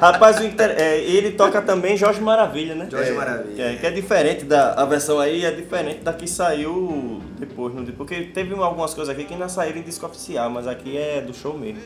Rapaz, 0.00 0.40
o 0.40 0.44
inter... 0.44 0.74
é, 0.78 0.98
ele 0.98 1.32
toca 1.32 1.60
também 1.60 1.94
Jorge 1.94 2.22
Maravilha, 2.22 2.74
né? 2.74 2.88
Jorge 2.90 3.10
é, 3.10 3.12
Maravilha. 3.12 3.62
É, 3.62 3.76
que 3.76 3.86
é 3.86 3.90
diferente 3.90 4.46
da 4.46 4.72
a 4.72 4.86
versão 4.86 5.20
aí, 5.20 5.44
é 5.44 5.50
diferente 5.50 6.00
da 6.00 6.12
que 6.14 6.26
saiu 6.26 7.20
depois, 7.38 7.74
não 7.74 7.84
porque 7.84 8.22
teve 8.22 8.54
algumas 8.54 8.94
coisas 8.94 9.14
aqui 9.14 9.24
que 9.24 9.34
ainda 9.34 9.48
saíram 9.50 9.78
em 9.78 9.82
disco 9.82 10.06
oficial, 10.06 10.48
mas 10.48 10.66
aqui 10.66 10.96
é 10.96 11.20
do 11.20 11.34
show 11.34 11.56
mesmo. 11.56 11.82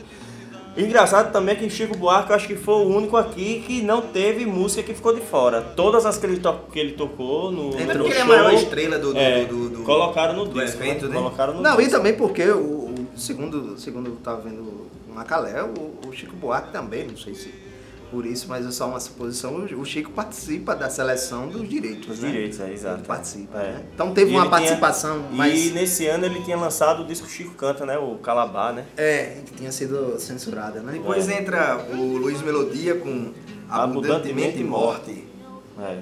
Engraçado 0.77 1.31
também 1.31 1.55
que 1.55 1.69
Chico 1.69 1.95
Buarque 1.97 2.31
eu 2.31 2.35
acho 2.35 2.47
que 2.47 2.55
foi 2.55 2.75
o 2.75 2.87
único 2.87 3.15
aqui 3.15 3.63
que 3.65 3.81
não 3.81 4.01
teve 4.01 4.45
música 4.45 4.83
que 4.83 4.93
ficou 4.93 5.15
de 5.15 5.21
fora. 5.21 5.61
Todas 5.61 6.05
as 6.05 6.17
que 6.17 6.25
ele, 6.25 6.37
to 6.37 6.53
que 6.71 6.77
ele 6.77 6.91
tocou 6.93 7.49
no, 7.49 7.79
é 7.79 7.85
no 7.85 8.03
show, 8.05 8.13
é 8.13 8.21
a 8.21 8.25
maior 8.25 8.53
estrela 8.53 8.99
do, 8.99 9.13
do, 9.13 9.19
é, 9.19 9.45
do, 9.45 9.69
do, 9.69 9.83
colocaram 9.83 10.33
no 10.33 10.45
do 10.45 10.59
disco, 10.59 10.83
evento, 10.83 11.07
né? 11.07 11.15
Colocaram 11.15 11.53
no 11.53 11.61
não, 11.61 11.77
disco. 11.77 11.89
e 11.89 11.91
também 11.91 12.13
porque 12.13 12.43
o 12.49 12.84
segundo, 13.15 13.77
segundo 13.77 14.09
eu 14.09 14.15
tava 14.17 14.41
vendo 14.41 14.61
o 14.61 15.13
Macalé, 15.13 15.63
o, 15.63 16.07
o 16.07 16.13
Chico 16.13 16.35
Buarque 16.35 16.71
também, 16.71 17.07
não 17.07 17.17
sei 17.17 17.33
se 17.33 17.65
por 18.11 18.25
isso, 18.25 18.47
mas 18.47 18.65
é 18.65 18.71
só 18.71 18.87
uma 18.87 18.99
suposição. 18.99 19.55
O 19.55 19.83
Chico 19.83 20.11
participa 20.11 20.75
da 20.75 20.89
seleção 20.89 21.47
dos 21.47 21.67
direitos. 21.67 22.07
Dos 22.07 22.19
né? 22.19 22.31
direitos, 22.31 22.59
é, 22.59 22.71
exato. 22.71 22.99
Ele 22.99 23.07
participa, 23.07 23.59
é. 23.59 23.73
né? 23.73 23.85
Então 23.93 24.13
teve 24.13 24.31
e 24.31 24.35
uma 24.35 24.49
participação 24.49 25.23
tinha, 25.23 25.31
mais. 25.31 25.65
E 25.65 25.71
nesse 25.71 26.07
ano 26.07 26.25
ele 26.25 26.41
tinha 26.41 26.55
lançado 26.55 27.03
o 27.03 27.05
disco 27.05 27.27
Chico 27.27 27.55
Canta, 27.55 27.85
né? 27.85 27.97
O 27.97 28.15
Calabar, 28.15 28.73
né? 28.73 28.85
É, 28.95 29.41
que 29.45 29.55
tinha 29.55 29.71
sido 29.71 30.19
censurada, 30.19 30.81
né? 30.81 30.93
Depois 30.93 31.27
é. 31.27 31.41
entra 31.41 31.77
o 31.93 32.17
Luiz 32.17 32.41
Melodia 32.41 32.95
com 32.95 33.33
Abundantemente, 33.67 33.71
Abundantemente 33.71 34.63
Morte. 34.63 35.27
É. 35.79 35.99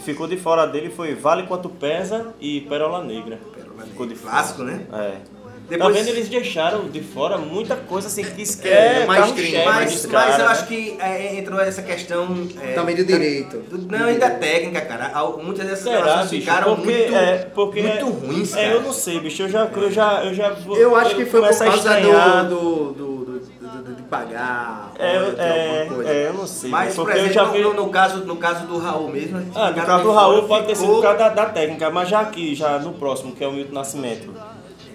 Ficou 0.00 0.26
de 0.26 0.38
fora 0.38 0.66
dele 0.66 0.88
foi 0.88 1.14
Vale 1.14 1.46
Quanto 1.46 1.68
Pesa 1.68 2.32
e 2.40 2.62
Perola 2.62 3.04
Negra. 3.04 3.38
Perola 3.54 3.82
Ficou 3.82 4.06
de 4.06 4.14
clássico, 4.14 4.62
né? 4.62 4.86
É. 4.92 5.41
Depois... 5.68 5.96
Tá 5.96 6.02
vendo? 6.02 6.08
Eles 6.08 6.28
deixaram 6.28 6.88
de 6.88 7.00
fora 7.00 7.38
muita 7.38 7.76
coisa 7.76 8.08
assim 8.08 8.24
que 8.24 8.42
isso 8.42 8.60
é, 8.66 9.02
é 9.02 9.06
mais 9.06 9.26
stream, 9.28 9.64
mas, 9.64 10.06
mas 10.06 10.38
eu 10.38 10.48
acho 10.48 10.66
que 10.66 10.96
é, 11.00 11.38
entrou 11.38 11.60
essa 11.60 11.82
questão. 11.82 12.48
É, 12.60 12.72
Também 12.72 12.94
do 12.94 13.04
direito. 13.04 13.58
Do, 13.58 13.78
não, 13.78 14.10
e 14.10 14.18
da 14.18 14.30
técnica, 14.30 14.80
cara. 14.82 15.10
Muitas 15.42 15.66
dessas 15.66 15.84
Será, 15.84 16.26
ficaram 16.26 16.76
porque, 16.76 16.92
muito, 16.92 17.14
é, 17.14 17.36
porque 17.54 17.82
muito 17.82 18.06
ruins. 18.06 18.54
É, 18.54 18.72
eu 18.74 18.82
não 18.82 18.92
sei, 18.92 19.20
bicho. 19.20 19.42
Eu 19.42 19.48
já. 19.48 19.64
Eu 19.64 19.90
já, 19.90 20.24
eu 20.24 20.34
já 20.34 20.50
vou, 20.50 20.76
eu 20.76 20.94
acho 20.96 21.14
que 21.14 21.24
foi 21.24 21.40
por 21.40 21.58
causa 21.58 22.44
do, 22.44 22.92
do 22.92 23.12
de 23.94 24.02
pagar. 24.04 24.92
É, 24.98 25.16
é, 25.16 25.88
é, 26.04 26.28
eu 26.28 26.34
não 26.34 26.46
sei. 26.46 26.70
Mas, 26.70 26.94
por 26.94 27.10
exemplo, 27.10 27.32
já 27.32 27.44
vi... 27.44 27.60
no, 27.60 27.74
no, 27.74 27.88
caso, 27.88 28.24
no 28.24 28.36
caso 28.36 28.66
do 28.66 28.78
Raul 28.78 29.08
mesmo. 29.08 29.42
Ah, 29.54 29.70
no 29.70 29.82
caso 29.82 30.04
do 30.04 30.12
Raul 30.12 30.42
pode 30.44 30.66
ter 30.66 30.76
sido 30.76 30.92
por 30.92 31.02
causa 31.02 31.18
da, 31.18 31.28
da, 31.28 31.46
técnica, 31.46 31.90
mas 31.90 32.08
já 32.08 32.20
aqui, 32.20 32.54
já 32.54 32.78
no 32.78 32.92
próximo, 32.92 33.32
que 33.32 33.42
é 33.42 33.48
o 33.48 33.52
Milton 33.52 33.74
Nascimento, 33.74 34.32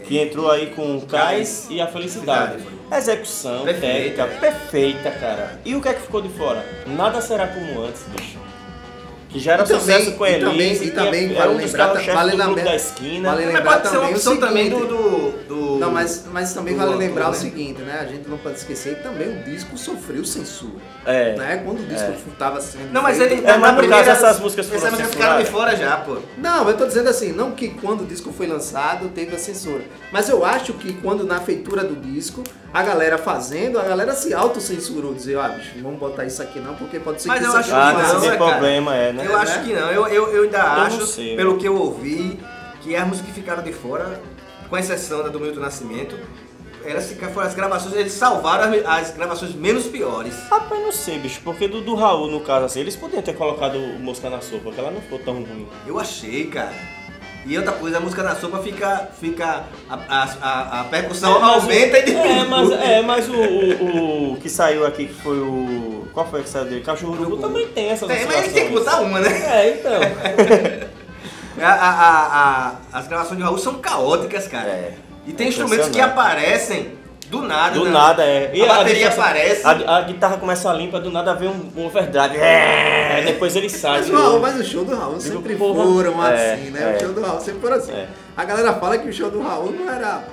que 0.08 0.18
entrou 0.18 0.50
aí 0.50 0.68
com 0.68 0.98
o 0.98 1.06
Cais 1.06 1.68
e 1.70 1.82
a 1.82 1.88
Felicidade. 1.88 2.64
Execução, 2.92 3.66
perfeita. 3.66 4.24
técnica, 4.26 4.40
perfeita, 4.40 5.12
cara. 5.12 5.60
E 5.66 5.76
o 5.76 5.82
que 5.82 5.90
é 5.90 5.94
que 5.94 6.02
ficou 6.02 6.22
de 6.22 6.30
fora? 6.30 6.66
Nada 6.86 7.22
será 7.22 7.48
como 7.48 7.82
antes, 7.84 8.04
bicho 8.16 8.47
que 9.30 9.40
já 9.40 9.54
era 9.54 9.64
e 9.64 9.68
sucesso 9.68 10.12
também, 10.12 10.18
com 10.18 10.24
a 10.24 10.30
Elise. 10.30 10.86
E 10.86 10.92
também, 10.92 11.26
e 11.26 11.28
também 11.28 11.34
vale 11.34 11.54
um 11.54 11.58
lembrar, 11.58 11.94
vale 11.94 12.36
lembrar, 12.36 12.64
da 12.64 12.76
esquina. 12.76 13.30
Vale 13.30 13.46
lembrar 13.46 13.64
mas 13.64 13.74
pode 13.74 13.84
também 13.84 13.92
ser 13.92 13.98
uma 13.98 14.10
opção 14.10 14.38
também 14.38 14.70
do, 14.70 14.86
do, 14.86 15.32
do, 15.48 15.80
Não, 15.80 15.92
mas, 15.92 16.26
mas 16.32 16.54
também 16.54 16.76
vale 16.76 16.96
lembrar 16.96 17.28
o 17.28 17.32
né? 17.32 17.38
seguinte, 17.38 17.82
né? 17.82 18.00
A 18.02 18.06
gente 18.06 18.30
não 18.30 18.38
pode 18.38 18.58
esquecer 18.58 18.96
que 18.96 19.04
também 19.04 19.28
o 19.30 19.44
disco 19.44 19.78
sofreu 19.78 20.24
censura. 20.24 20.82
É. 21.06 21.36
Né? 21.36 21.62
Quando 21.64 21.82
o 21.82 21.86
disco 21.86 22.14
estava 22.32 22.58
é. 22.58 22.62
sendo. 22.62 22.94
Não, 22.94 23.02
mas 23.02 23.20
ele. 23.20 23.46
É, 23.46 23.58
mas 23.58 23.76
no 23.76 23.90
caso 23.90 24.10
essas 24.10 24.40
músicas 24.40 24.68
foram 24.68 24.82
censuradas. 24.82 25.12
ficaram 25.14 25.44
de 25.44 25.50
fora 25.50 25.76
já, 25.76 25.98
pô. 25.98 26.18
Não, 26.38 26.68
eu 26.68 26.78
tô 26.78 26.86
dizendo 26.86 27.10
assim, 27.10 27.32
não 27.32 27.52
que 27.52 27.70
quando 27.70 28.02
o 28.02 28.06
disco 28.06 28.32
foi 28.32 28.48
lançado 28.48 29.10
teve 29.10 29.36
a 29.36 29.40
censura. 29.40 29.84
Mas 30.12 30.30
eu 30.30 30.46
acho 30.46 30.74
que 30.74 30.94
quando 30.94 31.26
na 31.26 31.40
feitura 31.40 31.84
do 31.84 31.96
disco, 31.96 32.44
a 32.78 32.84
galera 32.84 33.18
fazendo, 33.18 33.80
a 33.80 33.84
galera 33.84 34.14
se 34.14 34.32
autocensurou, 34.36 35.12
dizer, 35.12 35.40
ah, 35.40 35.50
bicho, 35.50 35.72
vamos 35.82 35.98
botar 35.98 36.26
isso 36.26 36.44
aqui 36.44 36.60
não, 36.60 36.76
porque 36.76 37.00
pode 37.00 37.24
ser 37.24 37.28
mas 37.28 37.40
que 37.40 37.46
eu 37.46 37.50
isso 37.50 37.58
acho 37.58 37.76
aqui 37.76 37.96
que 37.96 38.04
não, 38.04 38.32
é, 38.32 38.38
problema, 38.38 38.96
é, 38.96 39.14
né? 39.14 39.26
Eu 39.26 39.36
acho 39.36 39.64
que 39.64 39.74
não, 39.74 39.92
eu, 39.92 40.08
eu, 40.08 40.28
eu 40.32 40.44
ainda 40.44 40.58
eu 40.60 40.64
acho, 40.64 41.08
sei, 41.08 41.36
pelo 41.36 41.54
né? 41.54 41.60
que 41.60 41.68
eu 41.68 41.76
ouvi, 41.76 42.40
que 42.82 42.96
as 42.96 43.08
músicas 43.08 43.34
que 43.34 43.40
ficaram 43.40 43.64
de 43.64 43.74
fora, 43.74 44.22
com 44.70 44.78
exceção 44.78 45.24
da 45.24 45.30
do 45.30 45.40
Milton 45.40 45.60
Nascimento, 45.60 46.16
elas 46.86 47.12
foram 47.34 47.48
as 47.48 47.56
gravações, 47.56 47.96
eles 47.96 48.14
salvaram 48.14 48.72
as, 48.72 48.86
as, 48.86 49.18
gravações 49.18 49.56
menos 49.56 49.88
piores. 49.88 50.36
Rapaz, 50.48 50.80
não 50.80 50.92
sei, 50.92 51.18
bicho, 51.18 51.42
porque 51.44 51.68
do, 51.68 51.82
do 51.82 51.96
Raul, 51.96 52.30
no 52.30 52.42
caso 52.42 52.66
assim, 52.66 52.82
eles 52.82 52.96
podiam 52.96 53.24
ter 53.24 53.34
colocado 53.34 53.80
Mosca 54.00 54.30
na 54.30 54.40
Sopa, 54.40 54.66
porque 54.66 54.80
ela 54.80 54.92
não 54.92 55.02
ficou 55.02 55.18
tão 55.18 55.42
ruim. 55.42 55.68
Eu 55.88 56.00
achei, 56.00 56.46
cara. 56.46 56.74
E 57.48 57.58
outra 57.58 57.72
coisa, 57.72 57.98
a 57.98 58.00
música 58.02 58.22
na 58.24 58.36
sopa 58.36 58.60
fica. 58.60 59.08
fica 59.20 59.64
a, 59.90 59.96
a, 60.42 60.82
a 60.82 60.84
percussão 60.84 61.38
é, 61.38 61.42
aumenta 61.42 61.96
o, 61.96 62.00
e 62.00 62.04
diminui. 62.04 62.30
É, 62.30 62.44
mas, 62.44 62.72
é, 62.72 63.02
mas 63.02 63.30
o, 63.30 63.36
o, 63.36 64.34
o, 64.34 64.38
que 64.38 64.50
saiu 64.50 64.86
aqui, 64.86 65.08
que 65.08 65.14
foi 65.14 65.40
o. 65.40 66.06
Qual 66.14 66.30
foi 66.30 66.44
que 66.44 66.50
saiu 66.50 66.66
dele? 66.66 66.82
Cachorro 66.82 67.14
Urubu 67.14 67.38
também 67.38 67.66
tem 67.70 67.90
essa 67.90 68.06
Tem, 68.06 68.26
mas 68.26 68.52
tem 68.52 68.68
que 68.68 68.74
botar 68.74 69.00
uma, 69.00 69.22
né? 69.22 69.30
É, 69.30 69.80
então. 69.80 69.94
a, 71.64 71.72
a, 71.72 72.68
a, 72.68 72.76
as 72.92 73.08
gravações 73.08 73.38
de 73.38 73.44
Raul 73.44 73.58
são 73.58 73.76
caóticas, 73.76 74.46
cara. 74.46 74.68
É. 74.68 74.94
E 75.26 75.32
tem 75.32 75.48
instrumentos 75.48 75.88
que 75.88 76.02
aparecem 76.02 76.97
do 77.30 77.42
nada, 77.42 77.76
Do 77.76 77.86
né? 77.86 77.92
nada, 77.92 78.24
é. 78.24 78.52
E 78.54 78.62
a, 78.62 78.66
a 78.66 78.78
bateria 78.78 79.10
aparece. 79.10 79.66
A, 79.66 79.98
a, 79.98 80.02
guitarra 80.04 80.38
começa 80.38 80.72
limpa, 80.72 81.00
do 81.00 81.12
nada 81.12 81.34
vem 81.34 81.50
um, 81.50 81.72
um 81.76 81.86
overdrive. 81.86 82.38
É. 82.38 83.22
Depois 83.26 83.56
ele 83.56 83.70
sai. 83.70 84.00
Mas, 84.00 84.10
Raul, 84.10 84.40
mas 84.40 84.60
o 84.60 84.64
show 84.64 84.86
do 84.86 84.96
Raul 84.96 85.20
sempre 85.20 85.56
porra, 85.56 85.84
foram 85.84 86.26
é, 86.26 86.54
assim, 86.54 86.70
né? 86.70 86.94
É. 86.94 86.96
O 86.96 87.00
show 87.02 87.14
do 87.14 87.22
Raul 87.22 87.42
sempre 87.42 87.60
foram 87.60 87.76
assim. 87.76 87.92
É. 87.92 88.08
A 88.36 88.46
galera 88.46 88.74
fala 88.74 88.98
que 88.98 89.10
o 89.10 89.14
show 89.14 89.30
do 89.30 89.42
Raul 89.42 89.72
não 89.72 89.92
era. 89.92 90.24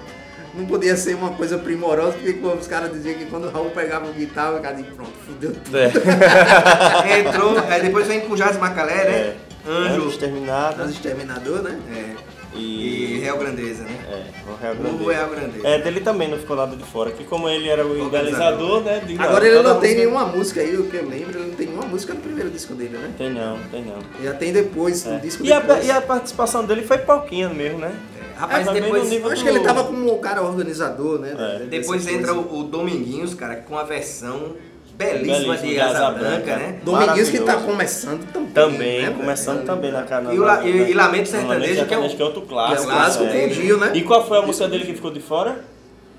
Não 0.55 0.67
podia 0.67 0.97
ser 0.97 1.17
uma 1.17 1.31
coisa 1.31 1.59
primorosa, 1.59 2.13
porque 2.13 2.39
os 2.47 2.69
caras 2.69 2.93
diziam 2.93 3.19
que 3.19 3.27
quando 3.27 3.49
o 3.49 3.51
Raul 3.51 3.71
pegava 3.71 4.07
o 4.07 4.13
guitarra, 4.13 4.53
o 4.53 4.61
cara 4.61 4.77
dizia, 4.77 4.93
pronto, 4.95 5.11
fudeu 5.27 5.53
tudo. 5.53 5.77
É. 5.77 5.91
Entrou, 7.19 7.59
é, 7.59 7.81
depois 7.81 8.07
vem 8.07 8.21
com 8.21 8.35
o 8.35 8.37
Jazz 8.37 8.57
Macalé, 8.57 8.95
né? 9.05 9.11
É. 9.11 9.37
Anjo. 9.69 9.95
Anjo 9.95 10.09
Exterminado. 10.11 10.81
Anjo 10.81 10.93
Exterminador, 10.93 11.63
né? 11.63 11.77
É. 11.93 12.34
E, 12.55 13.17
e 13.17 13.19
Real 13.21 13.39
Grandeza, 13.39 13.83
né? 13.83 13.99
É, 14.09 14.51
o 14.51 14.57
Real 14.57 14.75
Grandeza. 14.77 15.03
O 15.03 15.09
Real 15.09 15.29
Grandeza. 15.29 15.67
É, 15.67 15.79
dele 15.81 16.01
também 16.01 16.29
não 16.29 16.39
ficou 16.39 16.57
nada 16.57 16.77
de 16.77 16.85
fora, 16.85 17.11
que 17.11 17.25
como 17.25 17.49
ele 17.49 17.69
era 17.69 17.85
o 17.87 18.07
idealizador, 18.07 18.83
né? 18.83 19.01
De, 19.01 19.19
Agora 19.19 19.47
ele 19.47 19.63
não 19.63 19.81
tem 19.81 19.97
nenhuma 19.97 20.25
música 20.27 20.61
aí, 20.61 20.77
o 20.77 20.89
que 20.89 20.97
eu 20.97 21.09
lembro, 21.09 21.39
ele 21.39 21.49
não 21.49 21.55
tem 21.55 21.67
nenhuma 21.67 21.87
música 21.87 22.15
no 22.15 22.21
primeiro 22.21 22.51
disco 22.51 22.75
dele, 22.75 22.97
né? 22.97 23.13
Tem 23.19 23.31
não, 23.31 23.59
tem 23.71 23.85
não. 23.85 23.99
Já 24.23 24.35
tem 24.35 24.53
depois, 24.53 25.05
é. 25.07 25.15
no 25.15 25.21
disco 25.21 25.45
e 25.45 25.49
depois. 25.49 25.79
A, 25.81 25.83
e 25.83 25.91
a 25.91 26.01
participação 26.01 26.65
dele 26.65 26.83
foi 26.83 26.99
pouquinho 26.99 27.53
mesmo, 27.53 27.79
né? 27.79 27.93
É, 28.19 28.39
rapaz, 28.39 28.67
é, 28.67 28.73
depois, 28.73 29.13
eu 29.13 29.31
acho 29.31 29.43
que 29.43 29.49
ele 29.49 29.61
tava 29.61 29.85
como 29.85 30.13
o 30.13 30.19
cara 30.19 30.43
organizador, 30.43 31.19
né? 31.19 31.35
É. 31.39 31.67
Depois 31.67 32.07
entra 32.07 32.35
o, 32.35 32.61
o 32.61 32.63
Dominguinhos, 32.65 33.35
cara, 33.35 33.57
com 33.57 33.77
a 33.77 33.83
versão 33.83 34.55
belíssima, 34.97 35.57
de 35.57 35.81
asa, 35.81 36.11
branca, 36.11 36.19
branca, 36.19 36.57
né? 36.57 36.79
Dominguinhos 36.85 37.31
que 37.31 37.41
tá 37.41 37.57
começando 37.57 38.33
também. 38.33 38.53
Também, 38.53 39.03
né? 39.03 39.11
começando 39.11 39.65
também 39.65 39.91
na 39.91 40.03
canal. 40.03 40.33
E, 40.33 40.39
o, 40.39 40.63
e, 40.63 40.91
e 40.91 40.95
Lamento 40.95 41.29
Sertanejo, 41.29 41.87
que 41.87 41.95
é, 41.95 41.99
o, 41.99 42.09
que 42.09 42.23
é 42.23 42.25
outro 42.25 42.43
clássico. 42.43 42.83
Que 42.83 42.91
é 42.91 42.95
o 42.95 42.97
clássico 42.97 43.25
é. 43.25 43.49
Gil, 43.51 43.79
né? 43.79 43.91
E 43.95 44.03
qual 44.03 44.27
foi 44.27 44.39
a 44.39 44.43
música 44.43 44.69
dele 44.69 44.85
que 44.85 44.95
ficou 44.95 45.11
de 45.11 45.21
fora? 45.21 45.65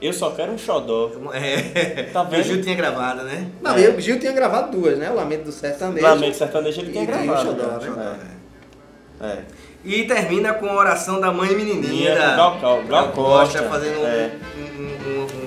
Eu 0.02 0.12
só 0.12 0.32
quero 0.32 0.52
um 0.52 0.58
xodó. 0.58 1.12
É. 1.34 2.04
Tá 2.12 2.24
vendo? 2.26 2.42
o 2.42 2.44
Gil 2.44 2.62
tinha 2.62 2.76
gravado, 2.76 3.24
né? 3.24 3.48
Não, 3.62 3.78
é. 3.78 3.90
o 3.90 4.02
Gil 4.02 4.20
tinha 4.20 4.34
gravado 4.34 4.78
duas, 4.78 4.98
né? 4.98 5.10
O 5.10 5.16
Lamento 5.16 5.46
do 5.46 5.52
Sertanejo. 5.52 6.06
Lamento 6.06 6.32
do 6.32 6.38
Sertanejo 6.38 6.82
ele 6.82 6.92
tinha 6.92 7.06
gravado. 7.06 7.28
E 7.28 7.32
o 7.32 7.38
xodó, 7.38 7.80
né? 7.80 8.18
É. 9.22 9.26
é. 9.26 9.40
E 9.86 10.04
termina 10.06 10.54
com 10.54 10.66
a 10.66 10.76
oração 10.76 11.22
da 11.22 11.32
mãe 11.32 11.56
menininha. 11.56 12.16
Gal, 12.16 12.60
Gal, 12.60 12.84
Gal 12.84 13.12
Costa, 13.12 13.60
Costa 13.60 13.70
fazendo 13.70 14.06
é. 14.06 14.32
um, 14.58 14.62
um, 14.62 14.64
um, 14.64 14.75
um, 14.75 14.75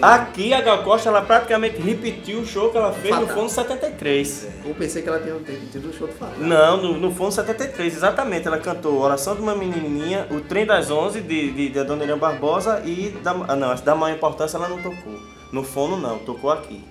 Aqui 0.01 0.53
a 0.53 0.61
Gal 0.61 0.83
Costa 0.85 1.09
ela 1.09 1.23
praticamente 1.23 1.81
repetiu 1.81 2.41
o 2.41 2.47
show 2.47 2.71
que 2.71 2.77
ela 2.77 2.93
fez 2.93 3.15
Fatal. 3.15 3.27
no 3.27 3.35
Fundo 3.35 3.49
73. 3.51 4.49
Eu 4.65 4.75
pensei 4.75 5.03
que 5.03 5.09
ela 5.09 5.21
tinha 5.21 5.35
repetido 5.35 5.89
o 5.89 5.93
show 5.93 6.07
do 6.07 6.13
Fatal. 6.15 6.39
Não, 6.39 6.77
no, 6.77 6.99
no 6.99 7.15
Fundo 7.15 7.33
73, 7.33 7.97
exatamente. 7.97 8.47
Ela 8.47 8.59
cantou 8.59 8.99
Oração 8.99 9.35
de 9.35 9.43
uma 9.43 9.55
Menininha, 9.55 10.27
O 10.31 10.41
Trem 10.41 10.65
das 10.67 10.91
Onze 10.91 11.21
de, 11.21 11.53
de, 11.53 11.69
de 11.71 11.85
Dona 11.85 12.05
Irã 12.05 12.17
Barbosa 12.17 12.83
e 12.85 13.11
da, 13.23 13.33
ah, 13.33 13.57
não, 13.57 13.75
da 13.75 13.95
Mãe 13.95 14.15
Importância 14.15 14.57
ela 14.57 14.69
não 14.69 14.81
tocou. 14.81 15.19
No 15.53 15.63
Fono 15.63 15.97
não, 15.97 16.19
tocou 16.19 16.51
aqui. 16.51 16.85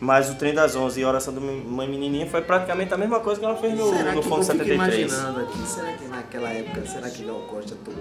Mas 0.00 0.30
o 0.30 0.34
Trem 0.34 0.52
das 0.52 0.76
Onze 0.76 1.00
e 1.00 1.04
a 1.04 1.08
Oração 1.08 1.32
de 1.32 1.40
uma 1.40 1.86
Menininha 1.86 2.26
foi 2.26 2.42
praticamente 2.42 2.92
a 2.92 2.96
mesma 2.96 3.20
coisa 3.20 3.40
que 3.40 3.46
ela 3.46 3.56
fez 3.56 3.74
no, 3.74 3.96
será 3.96 4.12
no 4.12 4.22
Fundo 4.22 4.42
73. 4.42 5.10
imaginando 5.10 5.40
aqui, 5.40 5.66
será 5.66 5.92
que 5.92 6.04
naquela 6.06 6.50
época, 6.50 6.86
será 6.86 7.08
que 7.08 7.24
Gal 7.24 7.40
Costa 7.48 7.74
tocou 7.84 7.94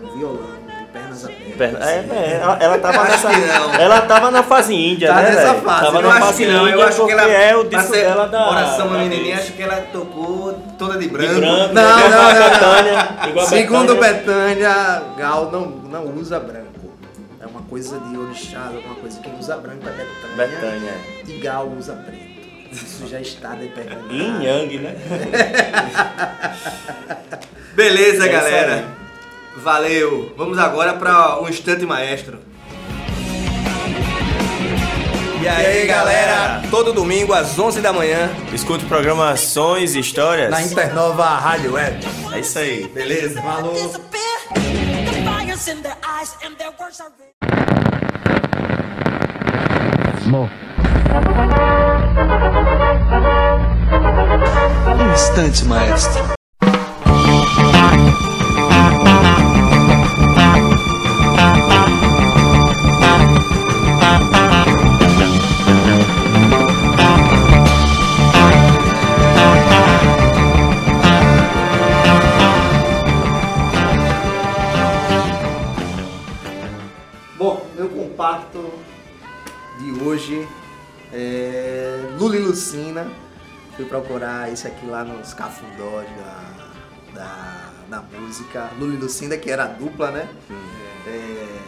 com 0.00 0.18
violão, 0.18 0.48
pernas 0.92 1.24
abertas? 1.24 1.56
Perna, 1.56 1.90
é, 1.90 2.06
é, 2.10 2.40
ela, 2.42 2.58
ela 2.60 2.78
tava 2.78 3.04
nessa. 3.04 3.32
Ela 3.80 4.00
tava 4.02 4.30
na 4.30 4.42
fase 4.42 4.74
índia, 4.74 5.08
tá 5.08 5.22
né? 5.22 5.30
nessa 5.30 5.54
fase. 5.54 5.84
Tava 5.84 5.98
eu 5.98 6.02
na 6.02 6.20
fase 6.20 6.46
não, 6.46 6.68
índia 6.68 6.74
eu 6.74 6.82
acho 6.82 7.06
que 7.06 7.12
ela, 7.12 7.30
é 7.30 7.56
o 7.56 7.64
disco 7.64 7.92
dela 7.92 8.28
da. 8.28 8.50
Oração 8.50 8.86
uma 8.86 8.98
Menininha, 8.98 9.36
acho 9.36 9.52
que 9.52 9.62
ela 9.62 9.76
tocou 9.92 10.52
toda 10.78 10.98
de 10.98 11.08
branco. 11.08 11.34
De 11.34 11.40
branco 11.40 11.74
não, 11.74 11.84
não, 11.84 11.98
não, 11.98 12.10
não. 12.10 12.50
Betânia, 12.50 13.46
Segundo 13.46 13.96
Betânia, 13.96 15.02
Gal 15.16 15.50
não, 15.50 15.66
não 15.66 16.04
usa 16.16 16.40
branco 16.40 16.70
coisa 17.70 17.98
de 18.00 18.18
orixá, 18.18 18.66
alguma 18.66 18.96
coisa. 18.96 19.18
Quem 19.20 19.38
usa 19.38 19.56
branco 19.56 19.88
é 19.88 19.92
Betânia. 19.92 20.36
Betânia. 20.36 20.92
E 21.28 21.38
Gal 21.38 21.68
usa 21.68 21.94
preto. 21.94 22.28
Isso 22.72 23.06
já 23.06 23.20
está 23.20 23.54
determinado. 23.54 24.12
Yin 24.12 24.42
Yang, 24.42 24.78
né? 24.78 24.96
Beleza, 27.74 28.26
é 28.26 28.28
galera. 28.28 28.99
Valeu. 29.56 30.32
Vamos 30.36 30.58
agora 30.58 30.94
para 30.94 31.40
um 31.40 31.48
instante 31.48 31.84
maestro. 31.84 32.38
E 35.42 35.48
aí, 35.48 35.86
galera? 35.86 36.62
Todo 36.70 36.92
domingo 36.92 37.32
às 37.32 37.58
11 37.58 37.80
da 37.80 37.92
manhã. 37.92 38.30
Escuta 38.52 38.84
o 38.84 38.88
programa 38.88 39.30
Ações 39.30 39.94
e 39.94 40.00
Histórias. 40.00 40.50
Na 40.50 40.62
Internova 40.62 41.24
Rádio 41.26 41.72
Web. 41.72 42.06
É 42.32 42.40
isso 42.40 42.58
aí. 42.58 42.86
Beleza? 42.88 43.40
Falou. 43.40 43.74
Um 54.98 55.12
instante, 55.12 55.64
maestro. 55.64 56.39
Hoje 80.10 80.48
é 81.12 82.08
Lula 82.18 82.36
e 82.36 82.40
Lucina. 82.40 83.08
Fui 83.76 83.84
procurar 83.84 84.52
isso 84.52 84.66
aqui 84.66 84.84
lá 84.84 85.04
nos 85.04 85.32
cafundós 85.32 86.06
da, 86.16 86.72
da, 87.14 87.72
da 87.88 88.02
música. 88.18 88.70
Lula 88.78 88.94
e 88.94 88.96
Lucinda, 88.96 89.38
que 89.38 89.48
era 89.48 89.64
a 89.64 89.68
dupla, 89.68 90.10
né? 90.10 90.28
É, 91.06 91.58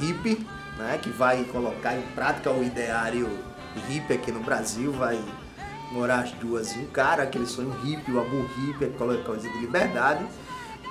hippie, 0.00 0.44
né? 0.78 0.98
Que 1.00 1.10
vai 1.10 1.44
colocar 1.44 1.96
em 1.96 2.02
prática 2.14 2.50
o 2.50 2.62
ideário 2.62 3.30
hippie 3.88 4.14
aqui 4.14 4.32
no 4.32 4.40
Brasil, 4.40 4.90
vai 4.92 5.22
morar 5.92 6.24
as 6.24 6.32
duas 6.32 6.74
em 6.76 6.82
um 6.82 6.86
cara, 6.86 7.22
aquele 7.22 7.46
sonho 7.46 7.70
hippie, 7.84 8.10
o 8.10 8.20
amor 8.20 8.46
hippie, 8.56 8.86
aquela 8.86 9.16
coisa 9.22 9.48
de 9.48 9.58
liberdade. 9.58 10.26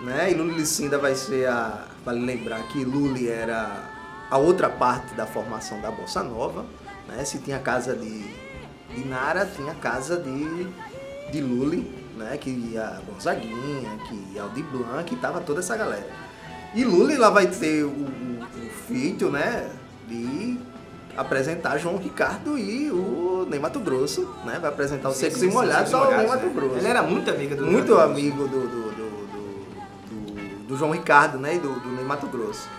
Né? 0.01 0.31
E 0.31 0.33
Luli 0.33 0.59
Lucinda 0.59 0.97
vai 0.97 1.13
ser 1.13 1.49
a. 1.49 1.87
Vale 2.05 2.25
lembrar 2.25 2.63
que 2.69 2.85
Luli 2.85 3.27
era 3.27 3.96
a 4.29 4.37
outra 4.37 4.69
parte 4.69 5.13
da 5.15 5.25
formação 5.25 5.79
da 5.81 5.91
Bossa 5.91 6.23
Nova. 6.23 6.65
Né? 7.07 7.23
Se 7.23 7.39
tinha 7.39 7.59
casa 7.59 7.95
de, 7.95 8.23
de 8.93 9.05
Nara, 9.07 9.45
tinha 9.45 9.73
casa 9.75 10.17
de, 10.17 10.67
de 11.31 11.41
Luli, 11.41 11.89
né? 12.17 12.37
que 12.37 12.49
ia 12.49 13.01
Gonzaguinha, 13.07 13.97
que 14.07 14.33
ia 14.33 14.43
Aldi 14.43 14.63
Blanc, 14.63 15.03
que 15.05 15.15
tava 15.15 15.39
toda 15.41 15.59
essa 15.59 15.75
galera. 15.75 16.07
E 16.75 16.83
Luli 16.83 17.17
lá 17.17 17.29
vai 17.29 17.47
ter 17.47 17.83
o, 17.83 17.89
o, 17.89 18.43
o 18.43 18.69
feito 18.87 19.29
né? 19.29 19.69
de 20.07 20.59
apresentar 21.15 21.77
João 21.77 21.97
Ricardo 21.97 22.57
e 22.57 22.91
o 22.91 23.47
Ney 23.49 23.59
Mato 23.59 23.79
Grosso, 23.79 24.29
né? 24.45 24.59
Vai 24.61 24.69
apresentar 24.69 25.09
os 25.09 25.17
Secos 25.17 25.41
e 25.41 25.47
Molhados 25.47 25.93
ao 25.93 26.15
Ney 26.15 26.27
Mato 26.27 26.49
Grosso. 26.49 26.77
Ele 26.77 26.87
era 26.87 27.01
muito 27.01 27.31
amigo 27.31 27.55
do 27.55 27.65
Muito 27.65 27.97
amigo 27.97 28.47
do, 28.47 28.59
do, 28.67 28.91
do, 28.91 29.27
do, 30.09 30.67
do 30.67 30.77
João 30.77 30.91
Ricardo, 30.91 31.39
né? 31.39 31.55
E 31.55 31.59
do, 31.59 31.73
do 31.79 31.89
Ney 31.89 32.05
Mato 32.05 32.27
Grosso. 32.27 32.69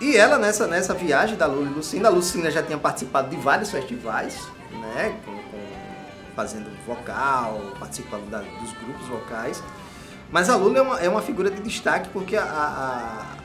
E 0.00 0.16
ela, 0.16 0.38
nessa, 0.38 0.66
nessa 0.66 0.94
viagem 0.94 1.36
da 1.36 1.46
Lula 1.46 1.70
e 1.70 1.74
Lucinda, 1.74 2.08
a 2.08 2.10
Lucinda 2.10 2.50
já 2.50 2.62
tinha 2.62 2.78
participado 2.78 3.28
de 3.28 3.36
vários 3.36 3.70
festivais, 3.70 4.38
né? 4.70 5.18
Com, 5.24 5.32
com, 5.32 5.58
fazendo 6.36 6.70
vocal, 6.86 7.72
participando 7.78 8.30
da, 8.30 8.38
dos 8.38 8.72
grupos 8.72 9.08
vocais. 9.08 9.62
Mas 10.30 10.48
a 10.48 10.56
Lula 10.56 10.78
é 10.78 10.82
uma, 10.82 11.00
é 11.00 11.08
uma 11.08 11.22
figura 11.22 11.50
de 11.50 11.60
destaque 11.60 12.08
porque 12.10 12.36
a, 12.36 12.44
a 12.44 13.38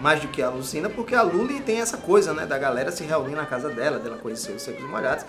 mais 0.00 0.20
do 0.20 0.28
que 0.28 0.40
a 0.40 0.48
Lucina, 0.48 0.88
porque 0.88 1.14
a 1.14 1.22
Luli 1.22 1.60
tem 1.60 1.80
essa 1.80 1.96
coisa, 1.96 2.32
né, 2.32 2.46
da 2.46 2.56
galera 2.56 2.92
se 2.92 3.02
reunir 3.04 3.34
na 3.34 3.44
casa 3.44 3.68
dela, 3.68 3.98
dela 3.98 4.16
conhecer 4.16 4.52
os 4.52 4.62
Secos 4.62 4.84
e 4.84 4.86
Molhados. 4.86 5.24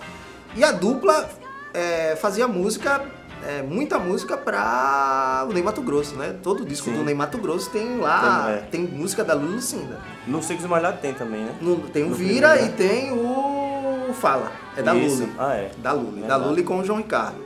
E 0.54 0.64
a 0.64 0.72
dupla 0.72 1.28
é, 1.74 2.16
fazia 2.16 2.46
música, 2.46 3.04
é, 3.46 3.62
muita 3.62 3.98
música 3.98 4.36
pra 4.36 5.46
o 5.48 5.52
Ney 5.52 5.62
Mato 5.62 5.80
Grosso, 5.82 6.14
né? 6.16 6.36
Todo 6.42 6.64
disco 6.64 6.90
Sim. 6.90 6.96
do 6.96 7.04
Ney 7.04 7.14
Mato 7.14 7.38
Grosso 7.38 7.70
tem 7.70 7.98
lá, 7.98 8.50
é. 8.50 8.56
tem 8.70 8.82
música 8.82 9.24
da 9.24 9.34
Luli 9.34 9.54
Lucinda. 9.54 10.00
No 10.26 10.42
Secos 10.42 10.64
e 10.64 10.68
Molhados 10.68 11.00
tem 11.00 11.14
também, 11.14 11.44
né? 11.44 11.54
No, 11.60 11.78
tem 11.88 12.04
o 12.04 12.10
no 12.10 12.14
Vira 12.14 12.50
primeiro, 12.50 12.72
né? 12.72 12.74
e 12.74 12.88
tem 12.88 13.12
o 13.12 14.12
Fala, 14.14 14.52
é 14.76 14.82
da 14.82 14.94
Isso. 14.94 15.20
Luli. 15.20 15.32
Ah, 15.38 15.54
é. 15.54 15.70
Da 15.78 15.92
Luli, 15.92 16.22
da 16.22 16.36
Luli 16.36 16.62
com 16.62 16.78
o 16.78 16.84
João 16.84 16.98
Ricardo. 16.98 17.38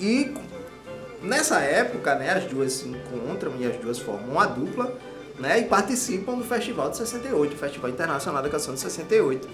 E 0.00 0.34
nessa 1.22 1.60
época, 1.60 2.14
né, 2.14 2.32
as 2.32 2.44
duas 2.44 2.72
se 2.72 2.88
encontram 2.88 3.52
e 3.58 3.66
as 3.66 3.76
duas 3.76 3.98
formam 3.98 4.32
uma 4.32 4.46
dupla 4.46 4.92
né, 5.38 5.60
e 5.60 5.64
participam 5.64 6.36
do 6.36 6.44
Festival 6.44 6.90
de 6.90 6.98
68, 6.98 7.54
o 7.54 7.56
Festival 7.56 7.90
Internacional 7.90 8.42
da 8.42 8.48
Canção 8.48 8.74
de 8.74 8.80
68. 8.80 9.48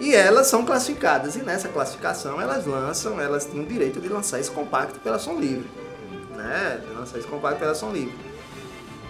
E 0.00 0.14
elas 0.14 0.46
são 0.46 0.64
classificadas, 0.64 1.36
e 1.36 1.42
nessa 1.42 1.68
classificação 1.68 2.40
elas 2.40 2.66
lançam, 2.66 3.20
elas 3.20 3.44
têm 3.44 3.60
o 3.60 3.66
direito 3.66 4.00
de 4.00 4.08
lançar 4.08 4.40
esse 4.40 4.50
compacto 4.50 4.98
pela 5.00 5.18
Som 5.18 5.34
Livre. 5.34 5.68
Né, 6.34 6.80
de 6.82 6.94
lançar 6.94 7.18
esse 7.18 7.28
compacto 7.28 7.58
pela 7.58 7.74
Som 7.74 7.92
Livre. 7.92 8.14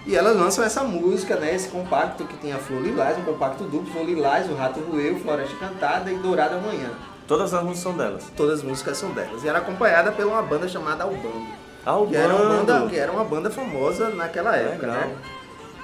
E 0.05 0.17
elas 0.17 0.37
lançam 0.37 0.65
essa 0.65 0.83
música, 0.83 1.37
né, 1.37 1.55
esse 1.55 1.69
compacto 1.69 2.25
que 2.25 2.37
tem 2.39 2.53
a 2.53 2.59
Flor 2.59 2.83
Lilás, 2.83 3.17
um 3.19 3.23
compacto 3.23 3.63
duplo, 3.65 3.93
Flor 3.93 4.05
Lilás, 4.05 4.51
O 4.51 4.55
Rato 4.55 4.81
Roeu, 4.81 5.21
Floresta 5.21 5.55
Cantada 5.57 6.11
e 6.11 6.17
Dourada 6.17 6.57
Manhã. 6.57 6.91
Todas 7.29 7.55
as 7.55 7.63
músicas 7.63 7.83
são 7.83 7.97
delas? 7.97 8.25
Todas 8.37 8.59
as 8.59 8.65
músicas 8.65 8.99
são 8.99 9.13
delas. 9.13 9.45
E 9.45 9.49
era 9.49 9.59
acompanhada 9.59 10.11
por 10.11 10.27
uma 10.27 10.43
banda 10.43 10.67
chamada 10.67 11.05
Albando. 11.05 11.47
Albando. 11.87 12.11
Que 12.11 12.17
era 12.17 12.35
uma 12.35 12.49
banda, 12.49 12.87
que 12.89 12.99
era 12.99 13.13
uma 13.13 13.25
banda 13.25 13.51
famosa 13.51 14.09
naquela 14.11 14.57
época, 14.57 14.87
Legal. 14.89 15.01
né? 15.03 15.17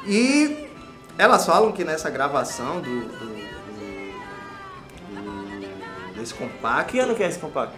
E 0.07 0.69
elas 1.17 1.47
falam 1.47 1.71
que 1.71 1.85
nessa 1.85 2.11
gravação 2.11 2.81
do, 2.81 3.01
do, 3.01 3.36
do, 6.17 6.21
desse 6.21 6.35
compacto. 6.35 6.93
Que 6.93 6.99
ano 6.99 7.15
que 7.15 7.23
é 7.23 7.29
esse 7.29 7.39
compacto? 7.39 7.77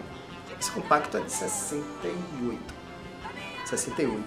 Esse 0.59 0.71
compacto 0.71 1.17
é 1.17 1.21
de 1.21 1.31
68. 1.31 2.59
68. 3.65 4.23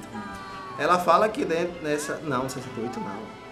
Ela 0.79 0.99
fala 0.99 1.29
que 1.29 1.45
dentro 1.45 1.83
nessa. 1.83 2.17
Não, 2.19 2.49
68 2.49 3.01
não. 3.01 3.43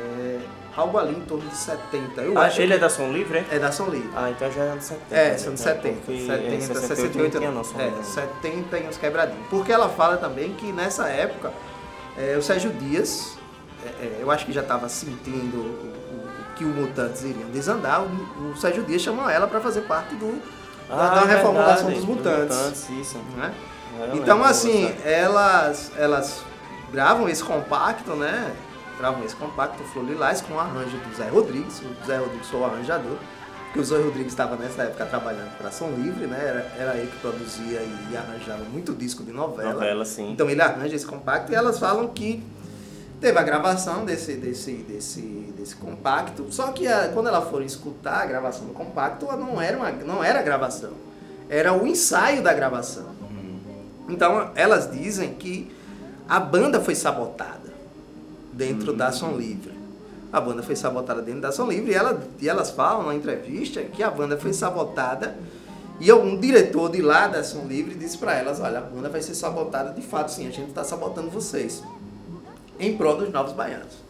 É 0.00 0.40
algo 0.76 0.98
ali 0.98 1.16
em 1.16 1.20
torno 1.22 1.48
de 1.48 1.56
70. 1.56 2.20
Eu 2.22 2.38
ah, 2.38 2.46
acho 2.46 2.60
ele 2.60 2.68
que... 2.68 2.74
é 2.74 2.78
da 2.78 2.88
Som 2.88 3.12
Livre, 3.12 3.38
é? 3.38 3.46
É 3.50 3.58
da 3.58 3.72
Som 3.72 3.88
Livre. 3.88 4.10
Ah, 4.14 4.30
então 4.30 4.50
já 4.50 4.64
é 4.64 4.68
anos 4.68 4.84
70. 4.84 5.14
É, 5.14 5.38
são 5.38 5.54
de 5.54 5.60
70. 5.60 6.06
70, 6.06 6.60
68, 6.60 6.86
68 6.86 7.40
não. 7.40 7.60
É, 7.60 8.02
70 8.02 8.78
e 8.78 8.88
uns 8.88 8.96
quebradinhos. 8.96 9.46
Porque 9.48 9.72
ela 9.72 9.88
fala 9.88 10.16
também 10.16 10.54
que 10.54 10.72
nessa 10.72 11.08
época 11.08 11.52
é, 12.16 12.36
o 12.36 12.42
Sérgio 12.42 12.72
Dias 12.72 13.36
é, 13.84 13.88
é, 13.88 14.18
eu 14.20 14.30
acho 14.30 14.46
que 14.46 14.52
já 14.52 14.60
estava 14.60 14.88
sentindo 14.88 15.99
que 16.60 16.64
os 16.66 16.76
Mutantes 16.76 17.22
iriam 17.22 17.48
desandar, 17.48 18.02
o, 18.02 18.50
o 18.50 18.56
Sérgio 18.56 18.82
Dias 18.84 19.00
chamou 19.00 19.28
ela 19.30 19.46
para 19.46 19.60
fazer 19.60 19.80
parte 19.82 20.14
do, 20.14 20.38
ah, 20.90 20.94
da, 20.94 21.14
da 21.14 21.20
reformulação 21.22 21.86
verdade, 21.86 22.06
dos 22.06 22.16
Mutantes. 22.16 22.56
mutantes 22.56 22.90
isso. 22.90 23.18
Né? 23.34 23.54
Então, 24.12 24.44
assim, 24.44 24.94
elas, 25.02 25.90
elas 25.96 26.42
gravam 26.92 27.30
esse 27.30 27.42
compacto, 27.42 28.14
né? 28.14 28.54
Gravam 28.98 29.24
esse 29.24 29.34
compacto 29.34 29.82
Flor 29.84 30.04
Lilás 30.04 30.42
com 30.42 30.52
o 30.54 30.60
arranjo 30.60 30.98
do 30.98 31.16
Zé 31.16 31.28
Rodrigues. 31.28 31.80
O 31.80 32.06
Zé 32.06 32.18
Rodrigues 32.18 32.48
foi 32.48 32.60
o 32.60 32.64
arranjador. 32.66 33.16
Porque 33.64 33.80
o 33.80 33.84
Zé 33.84 33.96
Rodrigues 33.96 34.32
estava 34.32 34.56
nessa 34.56 34.82
época 34.82 35.06
trabalhando 35.06 35.56
para 35.56 35.70
Som 35.70 35.92
Livre, 35.92 36.26
né? 36.26 36.38
Era, 36.38 36.84
era 36.90 36.98
ele 36.98 37.10
que 37.10 37.18
produzia 37.18 37.80
e 37.80 38.16
arranjava 38.16 38.64
muito 38.64 38.92
disco 38.92 39.22
de 39.22 39.32
novela. 39.32 39.72
Novela, 39.72 40.04
sim. 40.04 40.30
Então 40.32 40.50
ele 40.50 40.60
arranja 40.60 40.94
esse 40.94 41.06
compacto 41.06 41.52
e 41.52 41.54
elas 41.54 41.78
falam 41.78 42.08
que 42.08 42.42
Teve 43.20 43.38
a 43.38 43.42
gravação 43.42 44.06
desse, 44.06 44.34
desse, 44.36 44.72
desse, 44.72 45.20
desse 45.54 45.76
compacto, 45.76 46.46
só 46.50 46.72
que 46.72 46.88
a, 46.88 47.08
quando 47.08 47.28
ela 47.28 47.42
for 47.42 47.62
escutar 47.62 48.22
a 48.22 48.26
gravação 48.26 48.66
do 48.66 48.72
compacto, 48.72 49.26
não 49.36 49.60
era, 49.60 49.76
uma, 49.76 49.90
não 49.90 50.24
era 50.24 50.40
a 50.40 50.42
gravação, 50.42 50.92
era 51.48 51.70
o 51.74 51.86
ensaio 51.86 52.42
da 52.42 52.54
gravação. 52.54 53.04
Uhum. 53.20 53.58
Então 54.08 54.50
elas 54.54 54.90
dizem 54.90 55.34
que 55.34 55.70
a 56.26 56.40
banda 56.40 56.80
foi 56.80 56.94
sabotada 56.94 57.70
dentro 58.54 58.94
da 58.94 59.12
Som 59.12 59.32
Livre. 59.32 59.78
A 60.32 60.40
banda 60.40 60.62
foi 60.62 60.76
sabotada 60.76 61.20
dentro 61.20 61.42
da 61.42 61.52
Som 61.52 61.66
Livre 61.66 61.90
e, 61.90 61.94
ela, 61.94 62.22
e 62.40 62.48
elas 62.48 62.70
falam 62.70 63.08
na 63.08 63.14
entrevista 63.14 63.82
que 63.82 64.02
a 64.02 64.10
banda 64.10 64.38
foi 64.38 64.54
sabotada 64.54 65.36
e 65.98 66.10
algum 66.10 66.38
diretor 66.40 66.90
de 66.90 67.02
lá 67.02 67.26
da 67.26 67.44
Som 67.44 67.66
Livre 67.66 67.96
disse 67.96 68.16
para 68.16 68.34
elas, 68.34 68.60
olha, 68.60 68.78
a 68.78 68.82
banda 68.82 69.10
vai 69.10 69.20
ser 69.20 69.34
sabotada 69.34 69.92
de 69.92 70.00
fato, 70.00 70.30
sim, 70.30 70.48
a 70.48 70.50
gente 70.50 70.70
está 70.70 70.82
sabotando 70.82 71.28
vocês 71.28 71.82
em 72.80 72.96
prol 72.96 73.16
dos 73.16 73.30
novos 73.30 73.52
baianos. 73.52 74.02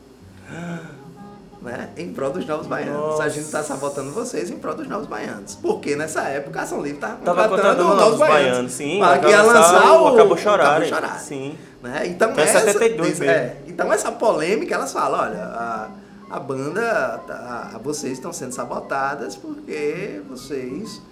Né? 1.61 1.91
Em 1.97 2.13
prol 2.13 2.31
dos 2.31 2.47
novos 2.47 2.67
baianos. 2.67 2.97
Nossa. 2.97 3.25
A 3.25 3.29
gente 3.29 3.45
está 3.45 3.63
sabotando 3.63 4.13
vocês 4.13 4.51
em 4.51 4.59
prol 4.59 4.75
dos 4.75 4.89
novos 4.89 5.07
baianos. 5.07 5.57
Porque 5.57 5.95
nessa 5.95 6.23
época 6.23 6.61
a 6.61 6.63
Ação 6.63 6.81
Livre 6.81 6.97
estava 6.97 7.49
contratando, 7.49 7.83
novos, 7.83 8.01
novos 8.01 8.19
baianos. 8.19 8.51
baianos 8.51 8.73
sim, 8.73 8.99
para 8.99 9.19
que 9.19 9.29
ia 9.29 9.43
lançar 9.43 10.01
o, 10.01 10.07
Acabou 10.09 10.37
Chorar. 10.39 10.71
Acabou 10.77 10.89
Chorar. 10.89 11.19
Sim. 11.19 11.59
Né? 11.83 12.07
Então, 12.07 12.33
é 12.37 12.43
essa, 12.43 12.61
72 12.61 13.21
é, 13.23 13.57
então 13.67 13.93
essa 13.93 14.13
polêmica, 14.13 14.75
elas 14.75 14.93
falam, 14.93 15.21
olha, 15.21 15.43
a, 15.43 15.91
a 16.31 16.41
banda, 16.41 17.23
a, 17.29 17.77
a, 17.77 17.79
vocês 17.79 18.15
estão 18.15 18.33
sendo 18.33 18.53
sabotadas 18.53 19.37
porque 19.37 20.23
vocês... 20.29 21.03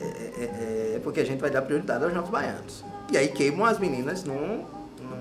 É, 0.00 0.04
é, 0.04 0.94
é, 0.96 1.00
porque 1.04 1.20
a 1.20 1.26
gente 1.26 1.40
vai 1.40 1.50
dar 1.50 1.62
prioridade 1.62 2.02
aos 2.04 2.12
novos 2.12 2.30
baianos. 2.30 2.84
E 3.12 3.18
aí 3.18 3.28
queimam 3.28 3.64
as 3.64 3.78
meninas 3.78 4.24
num 4.24 4.64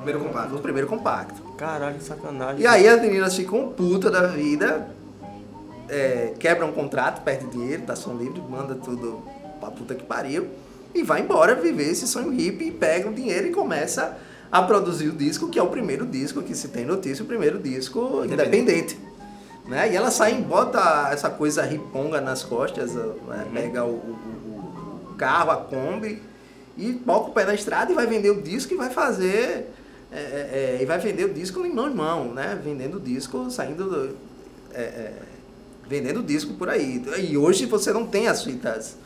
primeiro 0.03 0.19
compacto. 0.19 0.53
No 0.53 0.59
primeiro 0.59 0.87
compacto. 0.87 1.41
Caralho, 1.57 1.97
que 1.97 2.03
sacanagem. 2.03 2.61
E 2.61 2.67
aí 2.67 2.87
as 2.87 3.01
meninas 3.01 3.35
ficam 3.35 3.69
puta 3.69 4.11
da 4.11 4.27
vida, 4.27 4.87
é, 5.89 6.33
quebram 6.39 6.69
um 6.69 6.73
contrato, 6.73 7.23
perde 7.23 7.47
dinheiro, 7.47 7.83
tá 7.83 7.95
som 7.95 8.15
livre, 8.15 8.41
manda 8.41 8.75
tudo 8.75 9.23
pra 9.59 9.71
puta 9.71 9.95
que 9.95 10.03
pariu. 10.03 10.47
E 10.93 11.01
vai 11.01 11.21
embora 11.21 11.55
viver 11.55 11.89
esse 11.89 12.07
sonho 12.07 12.29
hippie, 12.29 12.71
pega 12.71 13.09
o 13.09 13.13
dinheiro 13.13 13.47
e 13.47 13.51
começa 13.51 14.17
a 14.51 14.61
produzir 14.61 15.07
o 15.07 15.13
disco, 15.13 15.49
que 15.49 15.57
é 15.57 15.63
o 15.63 15.67
primeiro 15.67 16.05
disco 16.05 16.43
que 16.43 16.53
se 16.53 16.67
tem 16.67 16.85
notícia, 16.85 17.23
o 17.23 17.27
primeiro 17.27 17.57
disco 17.57 18.23
independente. 18.23 18.97
Né? 19.65 19.91
E 19.91 19.95
ela 19.95 20.11
sai 20.11 20.37
e 20.37 20.41
bota 20.41 21.09
essa 21.11 21.29
coisa 21.29 21.63
riponga 21.63 22.21
nas 22.21 22.43
costas, 22.43 22.93
né? 22.93 23.03
uhum. 23.03 23.51
pega 23.53 23.83
o, 23.83 23.89
o, 23.89 25.09
o, 25.11 25.15
carro, 25.15 25.51
a 25.51 25.55
Kombi, 25.55 26.21
e 26.77 26.93
coloca 26.93 27.29
o 27.29 27.33
pé 27.33 27.45
na 27.45 27.53
estrada 27.53 27.91
e 27.91 27.95
vai 27.95 28.05
vender 28.05 28.29
o 28.31 28.41
disco 28.41 28.73
e 28.73 28.77
vai 28.77 28.89
fazer. 28.89 29.73
É, 30.13 30.19
é, 30.19 30.77
é 30.79 30.81
e 30.81 30.85
vai 30.85 30.99
vender 30.99 31.25
o 31.25 31.33
disco 31.33 31.65
em 31.65 31.73
mão 31.73 31.89
em 31.89 31.93
mão, 31.93 32.33
né? 32.33 32.59
Vendendo 32.63 32.97
o 32.97 32.99
disco, 32.99 33.49
saindo. 33.49 33.89
Do, 33.89 34.17
é, 34.73 34.81
é, 34.81 35.13
vendendo 35.87 36.19
o 36.19 36.23
disco 36.23 36.53
por 36.53 36.69
aí. 36.69 37.03
E 37.19 37.37
hoje 37.37 37.65
você 37.65 37.91
não 37.91 38.05
tem 38.05 38.27
as 38.27 38.43
fitas. 38.43 38.97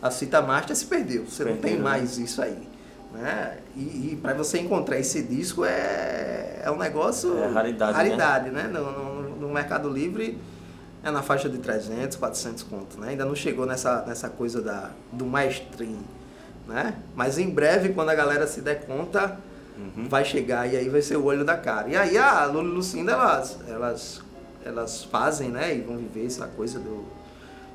A 0.00 0.10
fita 0.10 0.40
master 0.40 0.74
se 0.74 0.86
perdeu. 0.86 1.24
Você 1.26 1.44
perdeu, 1.44 1.54
não 1.54 1.62
tem 1.62 1.76
né? 1.76 1.82
mais 1.82 2.18
isso 2.18 2.40
aí. 2.42 2.68
Né? 3.12 3.58
E, 3.76 3.80
e 4.12 4.18
para 4.20 4.34
você 4.34 4.58
encontrar 4.58 4.98
esse 4.98 5.22
disco 5.22 5.64
é, 5.64 6.62
é 6.64 6.70
um 6.70 6.78
negócio. 6.78 7.36
É 7.38 7.48
raridade. 7.48 7.92
Raridade, 7.92 8.50
né? 8.50 8.62
né? 8.64 8.80
No, 8.80 8.90
no, 8.92 9.36
no 9.36 9.48
Mercado 9.52 9.88
Livre 9.88 10.38
é 11.04 11.10
na 11.10 11.22
faixa 11.22 11.48
de 11.48 11.58
300, 11.58 12.16
400 12.16 12.62
contos, 12.62 12.96
né? 12.96 13.10
Ainda 13.10 13.24
não 13.24 13.34
chegou 13.34 13.66
nessa, 13.66 14.02
nessa 14.06 14.28
coisa 14.28 14.62
da, 14.62 14.90
do 15.12 15.26
mainstream 15.26 15.98
né? 16.66 16.94
Mas 17.14 17.38
em 17.38 17.50
breve, 17.50 17.90
quando 17.90 18.10
a 18.10 18.14
galera 18.14 18.46
se 18.46 18.60
der 18.60 18.86
conta, 18.86 19.38
uhum. 19.96 20.08
vai 20.08 20.24
chegar 20.24 20.72
e 20.72 20.76
aí 20.76 20.88
vai 20.88 21.02
ser 21.02 21.16
o 21.16 21.24
olho 21.24 21.44
da 21.44 21.56
cara. 21.56 21.88
E 21.88 21.96
aí 21.96 22.16
a 22.16 22.44
Lula 22.46 22.68
e 22.68 22.72
Lucinda, 22.72 23.12
elas, 23.12 23.58
elas 23.68 24.22
elas 24.64 25.04
fazem, 25.04 25.48
né? 25.50 25.76
E 25.76 25.80
vão 25.80 25.96
viver 25.96 26.26
essa 26.26 26.46
coisa 26.46 26.78
do, 26.78 27.04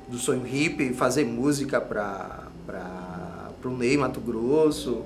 do 0.08 0.18
sonho 0.18 0.42
hippie, 0.42 0.92
fazer 0.94 1.24
música 1.24 1.80
para 1.80 2.48
o 3.64 3.68
Ney 3.70 3.96
Mato 3.96 4.20
Grosso, 4.20 5.02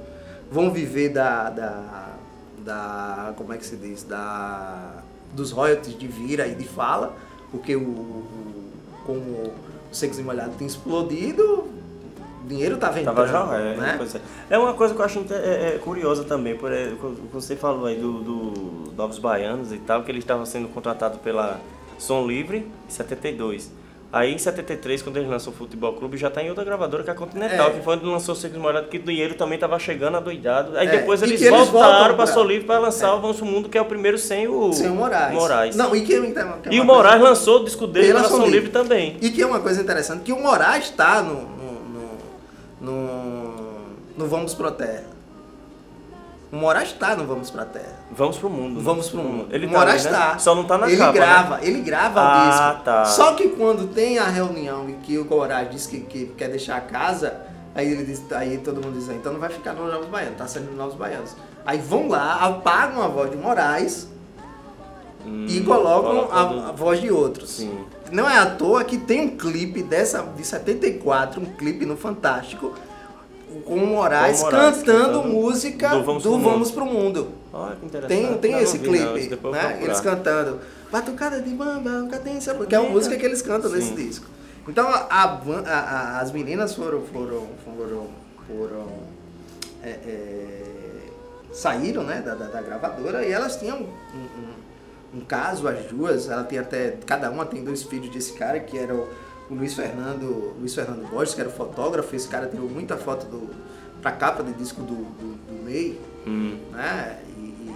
vão 0.51 0.71
viver 0.71 1.11
da, 1.11 1.51
da, 1.51 2.15
da. 2.59 3.35
Como 3.37 3.53
é 3.53 3.59
que 3.59 3.67
se 3.67 3.77
diz? 3.77 4.03
Da, 4.05 5.03
dos 5.33 5.51
royalties 5.51 5.99
de 5.99 6.07
vira 6.07 6.47
e 6.47 6.55
de 6.55 6.65
fala, 6.65 7.17
porque 7.51 7.75
o, 7.75 7.81
o 7.81 8.73
como 9.05 9.21
o 9.21 9.55
Secos 9.91 10.19
e 10.19 10.23
Molhado 10.23 10.55
tem 10.57 10.67
explodido, 10.67 11.69
dinheiro 12.47 12.77
tá 12.77 12.91
vendendo. 12.91 13.15
Tava 13.15 13.27
já, 13.27 13.57
é, 13.57 13.77
né? 13.77 13.99
é. 14.51 14.55
é 14.55 14.59
uma 14.59 14.75
coisa 14.75 14.95
que 14.95 15.01
eu 15.01 15.05
acho 15.05 15.25
é, 15.31 15.75
é 15.75 15.79
curiosa 15.79 16.25
também, 16.25 16.57
por 16.57 16.71
você 17.33 17.57
falou 17.57 17.87
aí 17.87 17.97
do, 17.97 18.21
do 18.21 18.93
Novos 18.97 19.19
Baianos 19.19 19.73
e 19.73 19.79
tal, 19.79 20.03
que 20.03 20.11
eles 20.11 20.23
estavam 20.23 20.45
sendo 20.45 20.69
contratados 20.69 21.21
pela 21.21 21.61
Som 21.99 22.27
Livre 22.27 22.59
em 22.59 22.91
72. 22.91 23.83
Aí 24.13 24.35
em 24.35 24.37
73, 24.37 25.01
quando 25.01 25.17
eles 25.17 25.29
lançou 25.29 25.55
o 25.55 25.57
Futebol 25.57 25.95
Clube, 25.95 26.19
já 26.19 26.29
está 26.29 26.43
em 26.43 26.51
outra 26.51 26.63
gravadora 26.63 27.03
que 27.03 27.09
é 27.09 27.13
a 27.15 27.17
Continental, 27.17 27.69
é. 27.69 27.71
que 27.71 27.81
foi 27.81 27.97
onde 27.97 28.05
lançou 28.05 28.35
o 28.35 28.37
Secos 28.37 28.59
Molhados, 28.59 28.91
que 28.91 28.99
o 28.99 29.03
dinheiro 29.03 29.35
também 29.37 29.55
estava 29.55 29.79
chegando 29.79 30.19
adoidado. 30.19 30.77
Aí 30.77 30.87
é. 30.87 30.99
depois 30.99 31.23
eles, 31.23 31.41
eles 31.41 31.69
voltaram 31.69 32.15
para 32.15 32.27
Som 32.27 32.45
Livre 32.45 32.67
para 32.67 32.79
lançar 32.79 33.09
é. 33.09 33.13
o 33.13 33.21
Vamos 33.21 33.41
Mundo, 33.41 33.71
que 33.71 33.79
é 33.79 33.81
o 33.81 33.87
primeiro 33.87 34.19
sem 34.19 34.47
o, 34.47 34.71
sem 34.71 34.91
o 34.91 34.95
Moraes. 34.95 35.35
Moraes. 35.35 35.77
Não, 35.77 35.97
e 35.97 36.03
que, 36.03 36.09
que 36.09 36.39
é 36.39 36.75
e 36.75 36.79
o 36.79 36.85
Moraes 36.85 37.23
lançou 37.23 37.63
o 37.63 37.65
disco 37.65 37.87
dele 37.87 38.13
para 38.13 38.25
Som 38.25 38.37
Livre. 38.45 38.51
Livre 38.51 38.71
também. 38.71 39.17
E 39.23 39.31
que 39.31 39.41
é 39.41 39.47
uma 39.47 39.61
coisa 39.61 39.81
interessante, 39.81 40.21
que 40.25 40.33
o 40.33 40.39
Moraes 40.39 40.85
está 40.85 41.23
no, 41.23 41.62
no, 42.83 43.55
no, 44.19 44.27
Vamos 44.29 44.55
Pro 44.55 44.71
Terra. 44.73 45.05
O 46.51 46.57
Moraes 46.57 46.91
está 46.91 47.17
no 47.17 47.25
Vamos 47.25 47.51
Pra 47.51 47.65
Terra. 47.65 47.97
Vamos 48.11 48.37
pro 48.37 48.51
mundo. 48.51 48.75
Né? 48.75 48.81
Vamos 48.83 49.09
pro 49.09 49.23
mundo. 49.23 49.49
Ele 49.55 49.67
o 49.67 49.71
tá 49.71 49.79
Moraes 49.79 50.05
está. 50.05 50.33
Né? 50.35 50.39
Só 50.39 50.55
não 50.55 50.65
tá 50.65 50.77
na 50.77 50.89
ele 50.89 50.99
capa, 50.99 51.13
grava, 51.13 51.57
né? 51.57 51.67
Ele 51.67 51.81
grava 51.81 52.21
ah, 52.21 52.27
o 52.27 52.51
disco. 52.51 52.85
Tá. 52.85 53.05
Só 53.07 53.35
que 53.35 53.49
quando 53.51 53.95
tem 53.95 54.19
a 54.19 54.27
reunião 54.27 54.91
e 54.91 54.95
que 54.95 55.17
o 55.17 55.25
Moraes 55.25 55.71
diz 55.71 55.87
que, 55.87 56.01
que 56.01 56.27
quer 56.37 56.51
deixar 56.51 56.77
a 56.77 56.81
casa, 56.83 57.41
aí 57.75 57.91
ele 57.91 58.05
diz, 58.05 58.21
aí 58.33 58.59
todo 58.59 58.85
mundo 58.85 58.99
diz, 58.99 59.09
ah, 59.09 59.15
então 59.15 59.33
não 59.33 59.41
vai 59.41 59.49
ficar 59.49 59.73
no 59.73 59.91
Novos 59.91 60.09
Baianos, 60.09 60.37
tá 60.37 60.47
saindo 60.47 60.73
no 60.73 60.77
Novos 60.77 60.97
Baianos. 60.97 61.35
Aí 61.65 61.79
vão 61.79 62.09
lá, 62.09 62.35
apagam 62.35 63.03
a 63.03 63.09
voz 63.09 63.31
de 63.31 63.37
Moraes 63.37 64.09
hum, 65.25 65.47
e 65.49 65.61
colocam 65.61 66.29
a, 66.31 66.69
a, 66.69 66.73
voz 66.73 67.01
de 67.01 67.11
outros. 67.11 67.51
Sim. 67.51 67.85
Não 68.13 68.29
é 68.29 68.39
à 68.39 68.47
toa 68.47 68.85
que 68.85 68.99
tem 68.99 69.23
um 69.23 69.37
clipe 69.37 69.83
dessa 69.83 70.23
de 70.23 70.45
74, 70.45 71.41
um 71.41 71.47
clipe 71.47 71.87
no 71.87 71.97
Fantástico, 71.97 72.75
com 73.65 73.75
o 73.77 73.87
Moraes, 73.87 74.41
com 74.41 74.49
o 74.49 74.51
Moraes 74.53 74.77
cantando, 74.77 75.03
cantando, 75.09 75.29
música 75.29 75.89
do 75.89 76.05
Vamos, 76.05 76.23
do 76.23 76.31
pro, 76.31 76.39
Vamos 76.41 76.71
mundo. 76.71 76.75
pro 76.75 76.87
Mundo. 76.87 77.29
Olha 77.53 77.77
que 77.77 77.87
interessante. 77.87 78.29
Tem, 78.29 78.39
tem 78.39 78.61
esse 78.61 78.79
clipe, 78.79 79.39
não, 79.43 79.51
né? 79.51 79.79
Eles 79.83 80.01
cantando 80.01 80.61
Batucada 80.91 81.41
de 81.41 81.51
Bamba, 81.51 82.07
cadência, 82.11 82.55
porque 82.55 82.75
é 82.75 82.79
uma 82.79 82.91
música 82.91 83.17
que 83.17 83.25
eles 83.25 83.41
cantam 83.41 83.71
Sim. 83.71 83.77
nesse 83.77 83.95
disco. 83.95 84.27
Então 84.69 84.87
a, 84.87 85.07
a, 85.11 85.25
a, 85.25 86.21
as 86.21 86.31
meninas 86.31 86.75
foram 86.75 87.03
foram 87.03 87.49
foram, 87.65 88.09
foram 88.47 88.87
é, 89.83 89.91
é, 89.91 90.63
saíram 91.53 92.03
né, 92.05 92.23
da, 92.25 92.35
da, 92.35 92.47
da, 92.47 92.63
gravadora 92.63 93.25
e 93.25 93.33
elas 93.33 93.57
tinham 93.57 93.79
um, 93.79 93.83
um, 93.83 94.52
um, 95.15 95.21
caso, 95.21 95.69
as 95.69 95.85
duas, 95.87 96.29
ela 96.29 96.45
tem 96.45 96.59
até, 96.59 96.99
cada 97.07 97.31
uma 97.31 97.45
tem 97.45 97.63
dois 97.63 97.83
filhos 97.83 98.11
desse 98.11 98.33
cara, 98.33 98.61
que 98.61 98.79
era 98.79 98.95
o 98.95 99.09
o 99.53 99.55
Luiz 99.55 99.75
Fernando, 99.75 100.55
Luiz 100.59 100.75
Fernando 100.75 101.09
Borges, 101.09 101.35
que 101.35 101.41
era 101.41 101.51
fotógrafo, 101.51 102.17
esse 102.17 102.27
cara 102.27 102.47
tirou 102.47 102.69
muita 102.69 102.97
foto 102.97 103.27
do, 103.27 103.51
pra 104.01 104.13
capa 104.13 104.43
de 104.43 104.53
disco 104.55 104.83
do, 104.83 104.95
do, 104.95 105.35
do 105.37 105.53
hum. 106.27 106.59
né? 106.73 107.21
E, 107.37 107.41
e, 107.41 107.75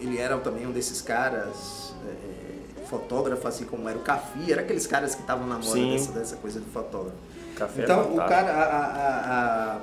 ele 0.00 0.18
era 0.18 0.38
também 0.38 0.66
um 0.66 0.70
desses 0.70 1.02
caras 1.02 1.92
é, 2.06 2.84
fotógrafo, 2.84 3.46
assim 3.48 3.64
como 3.64 3.88
era 3.88 3.98
o 3.98 4.02
Cafi, 4.02 4.52
era 4.52 4.60
aqueles 4.60 4.86
caras 4.86 5.14
que 5.14 5.20
estavam 5.20 5.46
na 5.46 5.58
moda 5.58 5.80
dessa, 5.80 6.12
dessa, 6.12 6.36
coisa 6.36 6.60
de 6.60 6.66
fotógrafo. 6.66 7.16
Café 7.56 7.82
então 7.82 8.00
é 8.00 8.04
o 8.04 8.16
cara, 8.16 8.52
a, 8.52 8.62
a, 8.62 9.74
a, 9.74 9.80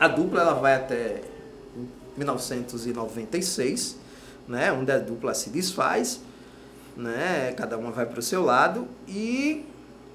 a, 0.00 0.08
dupla 0.08 0.40
ela 0.40 0.54
vai 0.54 0.74
até 0.74 1.20
1996, 2.16 3.98
né? 4.46 4.72
Onde 4.72 4.92
a 4.92 4.98
dupla 4.98 5.34
se 5.34 5.50
desfaz, 5.50 6.20
né? 6.96 7.52
Cada 7.56 7.76
uma 7.78 7.90
vai 7.90 8.06
para 8.06 8.18
o 8.18 8.22
seu 8.22 8.42
lado 8.42 8.86
e 9.08 9.64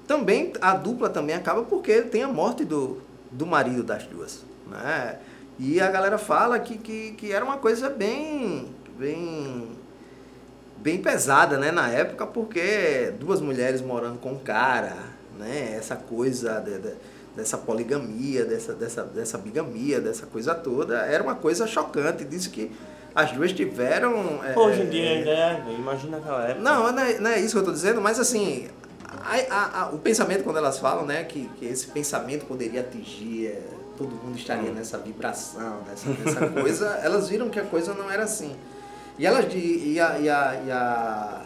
também 0.06 0.52
a 0.60 0.74
dupla 0.74 1.10
também 1.10 1.36
acaba 1.36 1.62
porque 1.62 2.02
tem 2.02 2.22
a 2.22 2.28
morte 2.28 2.64
do, 2.64 3.02
do 3.30 3.46
marido 3.46 3.82
das 3.82 4.04
duas, 4.04 4.44
né? 4.66 5.18
E 5.58 5.80
a 5.80 5.90
galera 5.90 6.18
fala 6.18 6.58
que, 6.58 6.78
que, 6.78 7.12
que 7.12 7.32
era 7.32 7.44
uma 7.44 7.56
coisa 7.56 7.90
bem, 7.90 8.68
bem, 8.96 9.68
bem 10.76 11.02
pesada, 11.02 11.58
né? 11.58 11.72
Na 11.72 11.88
época, 11.88 12.26
porque 12.26 13.12
duas 13.18 13.40
mulheres 13.40 13.82
morando 13.82 14.18
com 14.18 14.32
um 14.32 14.38
cara, 14.38 14.96
né? 15.36 15.74
Essa 15.76 15.96
coisa 15.96 16.60
de, 16.60 16.78
de, 16.78 16.94
dessa 17.34 17.58
poligamia, 17.58 18.44
dessa, 18.44 18.72
dessa, 18.72 19.02
dessa 19.02 19.36
bigamia, 19.36 20.00
dessa 20.00 20.26
coisa 20.26 20.54
toda, 20.54 20.98
era 20.98 21.24
uma 21.24 21.34
coisa 21.34 21.66
chocante. 21.66 22.24
Disse 22.24 22.50
que 22.50 22.70
as 23.14 23.32
duas 23.32 23.52
tiveram. 23.52 24.40
É, 24.44 24.58
Hoje 24.58 24.82
em 24.82 24.88
dia 24.88 25.10
ainda 25.10 25.30
é, 25.30 25.74
imagina 25.76 26.18
aquela 26.18 26.44
época. 26.44 26.60
Não, 26.60 26.92
não 26.92 27.02
é, 27.02 27.18
não 27.18 27.30
é 27.30 27.40
isso 27.40 27.52
que 27.52 27.56
eu 27.56 27.62
estou 27.62 27.74
dizendo, 27.74 28.00
mas 28.00 28.18
assim, 28.18 28.68
a, 29.06 29.36
a, 29.50 29.82
a, 29.82 29.88
o 29.90 29.98
pensamento, 29.98 30.44
quando 30.44 30.56
elas 30.56 30.78
falam, 30.78 31.04
né, 31.04 31.24
que, 31.24 31.48
que 31.58 31.66
esse 31.66 31.86
pensamento 31.88 32.46
poderia 32.46 32.80
atingir, 32.80 33.46
é, 33.46 33.62
todo 33.96 34.10
mundo 34.10 34.36
estaria 34.36 34.70
nessa 34.70 34.98
vibração, 34.98 35.82
nessa, 35.88 36.08
nessa 36.10 36.46
coisa, 36.60 36.86
elas 37.02 37.28
viram 37.28 37.48
que 37.48 37.58
a 37.58 37.64
coisa 37.64 37.94
não 37.94 38.10
era 38.10 38.24
assim. 38.24 38.54
E 39.18 39.26
elas, 39.26 39.46
e 39.52 39.98
a, 39.98 40.18
e 40.18 40.28
a, 40.28 40.62
e 40.64 40.70
a 40.70 41.42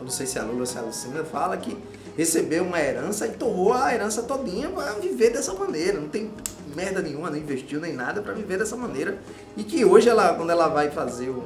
eu 0.00 0.04
não 0.04 0.10
sei 0.10 0.26
se 0.26 0.38
a 0.38 0.42
Lula 0.42 0.60
ou 0.60 0.66
se 0.66 0.78
a 0.78 0.80
Lucina 0.80 1.22
fala 1.24 1.58
que 1.58 1.76
recebeu 2.16 2.64
uma 2.64 2.80
herança 2.80 3.26
e 3.26 3.32
torrou 3.32 3.74
a 3.74 3.94
herança 3.94 4.22
todinha 4.22 4.70
para 4.70 4.94
viver 4.94 5.30
dessa 5.30 5.52
maneira. 5.52 6.00
Não 6.00 6.08
tem 6.08 6.30
merda 6.74 7.00
nenhuma, 7.00 7.30
não 7.30 7.36
investiu 7.36 7.80
nem 7.80 7.92
nada 7.92 8.20
para 8.22 8.32
viver 8.32 8.58
dessa 8.58 8.76
maneira. 8.76 9.18
E 9.56 9.64
que 9.64 9.84
hoje 9.84 10.08
ela, 10.08 10.34
quando 10.34 10.50
ela 10.50 10.68
vai 10.68 10.90
fazer 10.90 11.30
o, 11.30 11.42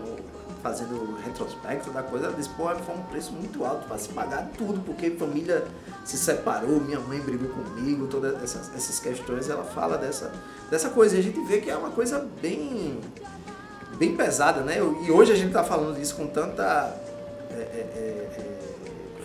fazendo 0.63 0.95
o 0.95 1.17
retrospecto 1.23 1.91
da 1.91 2.03
coisa, 2.03 2.27
ela 2.27 2.35
diz, 2.35 2.49
pô, 2.49 2.69
foi 2.71 2.95
um 2.95 3.03
preço 3.03 3.33
muito 3.33 3.65
alto 3.65 3.87
para 3.87 3.99
se 3.99 4.09
pagar 4.09 4.49
tudo, 4.57 4.81
porque 4.81 5.11
família 5.11 5.63
se 6.05 6.17
separou, 6.17 6.81
minha 6.81 6.99
mãe 7.01 7.21
brigou 7.21 7.51
comigo, 7.51 8.07
todas 8.07 8.43
essas, 8.43 8.75
essas 8.75 8.99
questões, 8.99 9.51
ela 9.51 9.65
fala 9.65 9.99
dessa, 9.99 10.33
dessa 10.71 10.89
coisa. 10.89 11.17
E 11.17 11.19
a 11.19 11.23
gente 11.23 11.39
vê 11.45 11.61
que 11.61 11.71
é 11.71 11.77
uma 11.77 11.91
coisa 11.91 12.27
bem, 12.41 12.99
bem 13.99 14.17
pesada, 14.17 14.63
né? 14.63 14.79
E 15.07 15.11
hoje 15.11 15.33
a 15.33 15.37
gente 15.37 15.49
está 15.49 15.63
falando 15.63 15.97
disso 15.97 16.17
com 16.17 16.27
tanta 16.27 16.97
é, 17.51 17.55
é, 17.55 17.59
é, 17.59 18.41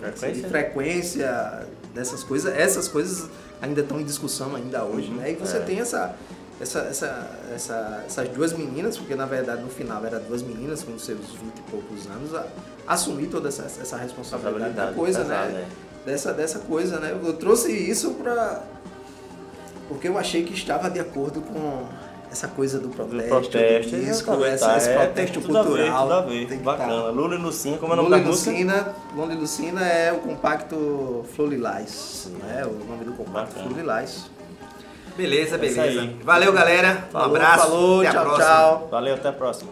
é 0.03 0.11
frequência. 0.11 0.49
frequência 0.49 1.67
dessas 1.93 2.23
coisas. 2.23 2.55
Essas 2.55 2.87
coisas 2.87 3.29
ainda 3.61 3.81
estão 3.81 3.99
em 3.99 4.03
discussão 4.03 4.55
ainda 4.55 4.83
hoje, 4.83 5.09
né? 5.11 5.31
E 5.31 5.35
você 5.35 5.57
é. 5.57 5.61
tem 5.61 5.79
essa 5.79 6.15
essa, 6.61 6.79
essa, 6.79 7.39
essa, 7.55 8.03
essas 8.05 8.29
duas 8.29 8.51
meninas, 8.53 8.97
porque 8.97 9.15
na 9.15 9.25
verdade 9.25 9.61
no 9.61 9.69
final 9.69 10.03
eram 10.05 10.21
duas 10.23 10.41
meninas 10.41 10.83
com 10.83 10.97
seus 10.99 11.33
20 11.35 11.57
e 11.57 11.61
poucos 11.71 12.05
anos, 12.07 12.35
a, 12.35 12.45
assumir 12.85 13.27
toda 13.27 13.47
essa, 13.47 13.63
essa 13.63 13.95
responsabilidade 13.95 14.73
da 14.73 14.91
coisa, 14.91 15.23
né? 15.23 15.47
né? 15.47 15.69
Dessa, 16.05 16.33
dessa 16.33 16.59
coisa, 16.59 16.99
né? 16.99 17.17
Eu 17.23 17.33
trouxe 17.33 17.71
isso 17.71 18.11
para 18.15 18.63
porque 19.87 20.07
eu 20.07 20.17
achei 20.17 20.43
que 20.43 20.53
estava 20.53 20.89
de 20.89 20.99
acordo 20.99 21.41
com 21.41 21.87
essa 22.31 22.47
coisa 22.47 22.79
do 22.79 22.89
protesto, 22.89 23.23
do 23.23 23.29
protesto 23.29 23.95
do 23.95 24.05
disco, 24.05 24.45
essa, 24.45 24.77
esse 24.77 24.89
é, 24.89 24.93
protesto 24.97 25.41
cultural. 25.41 25.63
Tudo 25.63 25.75
a 25.75 25.77
ver, 25.77 25.91
tudo 25.91 26.13
a 26.13 26.21
ver. 26.21 26.57
Bacana. 26.57 27.03
Tá. 27.03 27.09
Lula 27.09 27.35
e 27.35 27.37
Lucina, 27.37 27.77
como 27.77 27.91
é 27.91 27.93
o 27.93 27.97
nome 27.97 28.09
Lula 28.09 28.21
da 28.21 28.27
música? 28.27 28.51
Lucina, 28.51 28.95
Lula 29.15 29.33
e 29.33 29.37
Lucina 29.37 29.87
é 29.87 30.13
o 30.13 30.19
compacto 30.19 31.25
Flolilás, 31.35 32.31
né? 32.39 32.65
O 32.65 32.85
nome 32.85 33.05
do 33.05 33.13
compacto 33.13 33.59
Flolilás. 33.59 34.29
Beleza, 35.17 35.57
beleza. 35.57 36.09
Valeu, 36.23 36.53
galera. 36.53 37.05
Um 37.09 37.11
falou, 37.11 37.35
abraço. 37.35 37.63
Falou, 37.63 38.01
até 38.01 38.11
tchau, 38.11 38.37
tchau. 38.37 38.87
Valeu, 38.89 39.15
até 39.15 39.29
a 39.29 39.33
próxima. 39.33 39.71